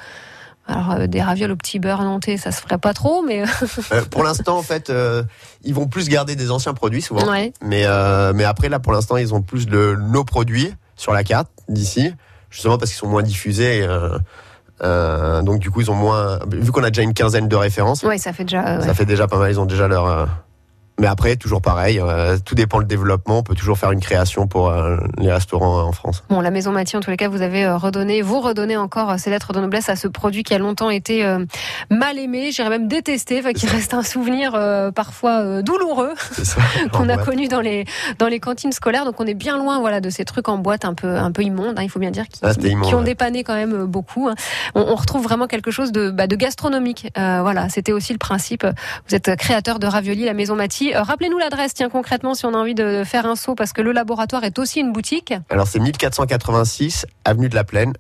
alors 0.67 1.07
des 1.09 1.21
ravioles 1.21 1.51
au 1.51 1.57
petit 1.57 1.79
beurre 1.79 2.03
nantais, 2.03 2.39
ça 2.39 2.51
se 2.51 2.63
ferait 2.63 2.79
pas 2.79 2.95
trop, 2.95 3.23
mais 3.23 3.43
pour 4.11 4.23
l'instant, 4.25 4.57
en 4.57 4.63
fait, 4.63 4.91
ils 5.63 5.75
vont 5.75 5.87
plus 5.89 6.09
garder 6.09 6.37
des 6.37 6.51
anciens 6.51 6.73
produits 6.73 7.03
souvent. 7.03 7.29
Ouais. 7.31 7.53
Mais, 7.61 7.85
mais 8.35 8.45
après, 8.45 8.71
là, 8.71 8.79
pour 8.79 8.93
l'instant, 8.95 9.19
ils 9.19 9.35
ont 9.35 9.43
plus 9.43 9.67
de 9.67 9.95
nos 10.01 10.25
produits 10.25 10.73
sur 10.97 11.13
la 11.13 11.23
carte 11.23 11.49
d'ici, 11.69 12.15
justement 12.49 12.79
parce 12.79 12.93
qu'ils 12.93 12.99
sont 12.99 13.09
moins 13.09 13.23
diffusés. 13.23 13.87
euh, 14.83 15.43
donc, 15.43 15.59
du 15.61 15.71
coup, 15.71 15.83
ils 15.83 15.91
ont 15.91 15.95
moins. 15.95 16.39
Vu 16.51 16.73
qu'on 16.73 16.83
a 16.83 16.89
déjà 16.91 17.03
une 17.03 17.13
quinzaine 17.15 17.47
de 17.47 17.57
références, 17.57 18.03
ouais, 18.03 18.17
ça 18.17 18.33
fait 18.33 18.45
déjà. 18.45 18.67
euh, 18.67 18.81
ouais. 18.81 18.87
ça 18.87 18.95
fait 18.95 19.05
déjà 19.05 19.27
pas 19.29 19.37
mal. 19.39 19.51
Ils 19.51 19.61
ont 19.61 19.67
déjà 19.67 19.87
leur. 19.87 20.29
Mais 21.01 21.09
après, 21.09 21.35
toujours 21.37 21.61
pareil, 21.61 21.99
euh, 22.01 22.39
tout 22.45 22.55
dépend 22.55 22.79
le 22.79 22.85
développement. 22.85 23.39
On 23.39 23.43
peut 23.43 23.57
toujours 23.57 23.77
faire 23.79 23.91
une 23.91 24.01
création 24.01 24.47
pour 24.47 24.69
euh, 24.69 24.97
les 25.19 25.33
restaurants 25.33 25.83
en 25.83 25.91
France. 25.93 26.23
Bon, 26.29 26.41
la 26.41 26.53
Maison 26.53 26.71
Mathieu, 26.71 26.99
en 26.99 27.01
tous 27.01 27.11
les 27.11 27.17
cas, 27.17 27.29
vous 27.29 27.43
avez 27.43 27.65
euh, 27.65 27.77
redonné, 27.77 28.23
vous 28.23 28.41
redonnez 28.41 28.77
encore 28.77 29.19
ces 29.19 29.29
lettres 29.31 29.53
de 29.53 29.61
noblesse 29.61 29.89
à 29.89 29.97
ce 29.97 30.07
produit 30.07 30.45
qui 30.45 30.55
a 30.55 30.59
longtemps 30.59 30.91
été 30.91 31.25
euh, 31.25 31.45
mal 31.91 32.19
aimé, 32.19 32.53
j'irais 32.53 32.71
même 32.71 32.87
détesté, 32.87 33.43
qui 33.55 33.67
reste 33.67 33.93
un 33.93 34.03
souvenir 34.05 34.53
parfois 34.95 35.63
douloureux 35.63 36.13
qu'on 36.93 37.09
a 37.09 37.17
connu 37.17 37.49
dans 37.49 37.61
les 37.61 37.85
dans 38.19 38.29
les 38.29 38.39
cantines 38.39 38.73
scolaires. 38.73 39.05
Donc 39.05 39.21
on 39.21 39.27
est 39.27 39.35
bien 39.35 39.59
loin, 39.59 39.81
voilà, 39.81 40.01
de 40.01 40.11
ces 40.11 40.25
trucs 40.25 40.49
en 40.49 40.59
boîte 40.59 40.85
un 40.85 40.95
peu 40.95 41.17
un 41.17 41.33
peu 41.33 41.43
immondes. 41.43 41.79
hein, 41.79 41.83
il 41.83 41.91
faut 41.91 41.99
bien 41.99 42.13
dire 42.13 42.29
qui, 42.29 42.39
Ah, 42.43 42.53
c'était 42.53 42.69
immonde, 42.69 42.89
qui 42.89 42.95
ont 42.95 42.99
ouais. 42.99 43.05
dépanné 43.05 43.43
quand 43.43 43.55
même 43.55 43.85
beaucoup. 43.87 44.29
hein. 44.29 44.35
On, 44.77 44.83
on 44.83 44.95
retrouve 44.95 45.25
vraiment 45.25 45.47
quelque 45.49 45.71
chose 45.73 45.91
de, 45.91 46.11
bah, 46.11 46.27
de 46.29 46.37
gastronomique. 46.37 47.09
Voilà, 47.17 47.69
c'était 47.69 47.93
aussi 47.93 48.13
le 48.13 48.19
principe. 48.19 48.65
Vous 49.09 49.15
êtes 49.15 49.35
créateur 49.37 49.79
de 49.81 49.87
raviolis, 49.89 50.25
la 50.25 50.35
Maison 50.35 50.55
Mathie. 50.55 50.84
Euh, 50.93 51.03
Rappelez-nous 51.03 51.39
l'adresse, 51.39 51.75
tiens 51.75 51.89
concrètement, 51.89 52.35
si 52.35 52.45
on 52.45 52.55
a 52.55 52.57
envie 52.57 52.75
de 52.75 53.03
faire 53.05 53.27
un 53.27 53.37
saut, 53.37 53.55
parce 53.55 53.73
que 53.73 53.83
le 53.83 53.93
laboratoire 53.93 54.45
est 54.45 54.59
aussi 54.59 54.81
une 54.81 54.93
boutique. 54.93 55.33
Alors, 55.49 55.67
c'est 55.67 55.79
1486 55.79 57.07
avenue 57.25 57.49
de 57.49 57.55
la 57.55 57.65
Plaine, 57.65 57.95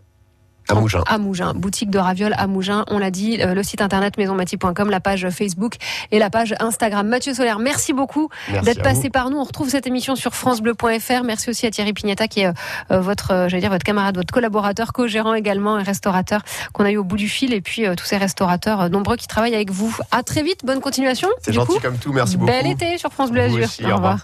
à 0.69 0.75
Mougins. 0.75 1.03
À 1.07 1.19
Mougins, 1.19 1.53
boutique 1.55 1.91
de 1.91 1.99
ravioles 1.99 2.35
à 2.37 2.47
Mougins. 2.47 2.85
On 2.89 2.99
l'a 2.99 3.11
dit, 3.11 3.41
euh, 3.41 3.55
le 3.55 3.63
site 3.63 3.83
internet 3.83 4.17
maisonmathie.com, 4.17 4.91
la 4.91 5.01
page 5.01 5.29
Facebook 5.31 5.77
et 6.11 6.19
la 6.19 6.31
page 6.31 6.55
Instagram. 6.59 7.07
Mathieu 7.07 7.35
Solaire, 7.35 7.59
merci 7.59 7.93
beaucoup 7.93 8.29
d'être 8.63 8.83
passé 8.83 9.05
vous. 9.05 9.11
par 9.11 9.31
nous. 9.31 9.39
On 9.39 9.45
retrouve 9.45 9.69
cette 9.69 9.87
émission 9.87 10.17
sur 10.17 10.35
francebleu.fr. 10.35 11.25
Merci 11.25 11.51
aussi 11.51 11.67
à 11.67 11.71
Thierry 11.71 11.93
Pignata 11.93 12.29
qui 12.29 12.41
est 12.41 12.47
euh, 12.91 13.01
votre, 13.01 13.33
euh, 13.33 13.49
j'allais 13.49 13.61
dire 13.61 13.71
votre 13.71 13.85
camarade, 13.85 14.17
votre 14.17 14.33
collaborateur, 14.33 14.93
co-gérant 14.93 15.35
également 15.35 15.79
et 15.79 15.83
restaurateur 15.83 16.43
qu'on 16.73 16.85
a 16.85 16.91
eu 16.91 16.97
au 16.97 17.05
bout 17.05 17.17
du 17.17 17.29
fil. 17.29 17.53
Et 17.53 17.61
puis 17.61 17.87
euh, 17.87 17.95
tous 17.95 18.07
ces 18.07 18.17
restaurateurs 18.17 18.89
nombreux 18.91 19.17
qui 19.17 19.27
travaillent 19.27 19.55
avec 19.55 19.71
vous. 19.71 19.95
À 20.11 20.23
très 20.23 20.43
vite, 20.43 20.65
bonne 20.65 20.81
continuation. 20.81 21.29
C'est 21.43 21.53
gentil 21.53 21.75
coup. 21.75 21.81
comme 21.81 21.99
tout, 21.99 22.13
merci 22.13 22.37
beaucoup. 22.37 22.51
Bel 22.51 22.67
été 22.67 22.99
sur 22.99 23.13
France 23.13 23.31
Bleu 23.31 23.43
Azur. 23.43 23.65
aussi, 23.65 23.85
au 23.85 23.97
revoir. 23.97 24.19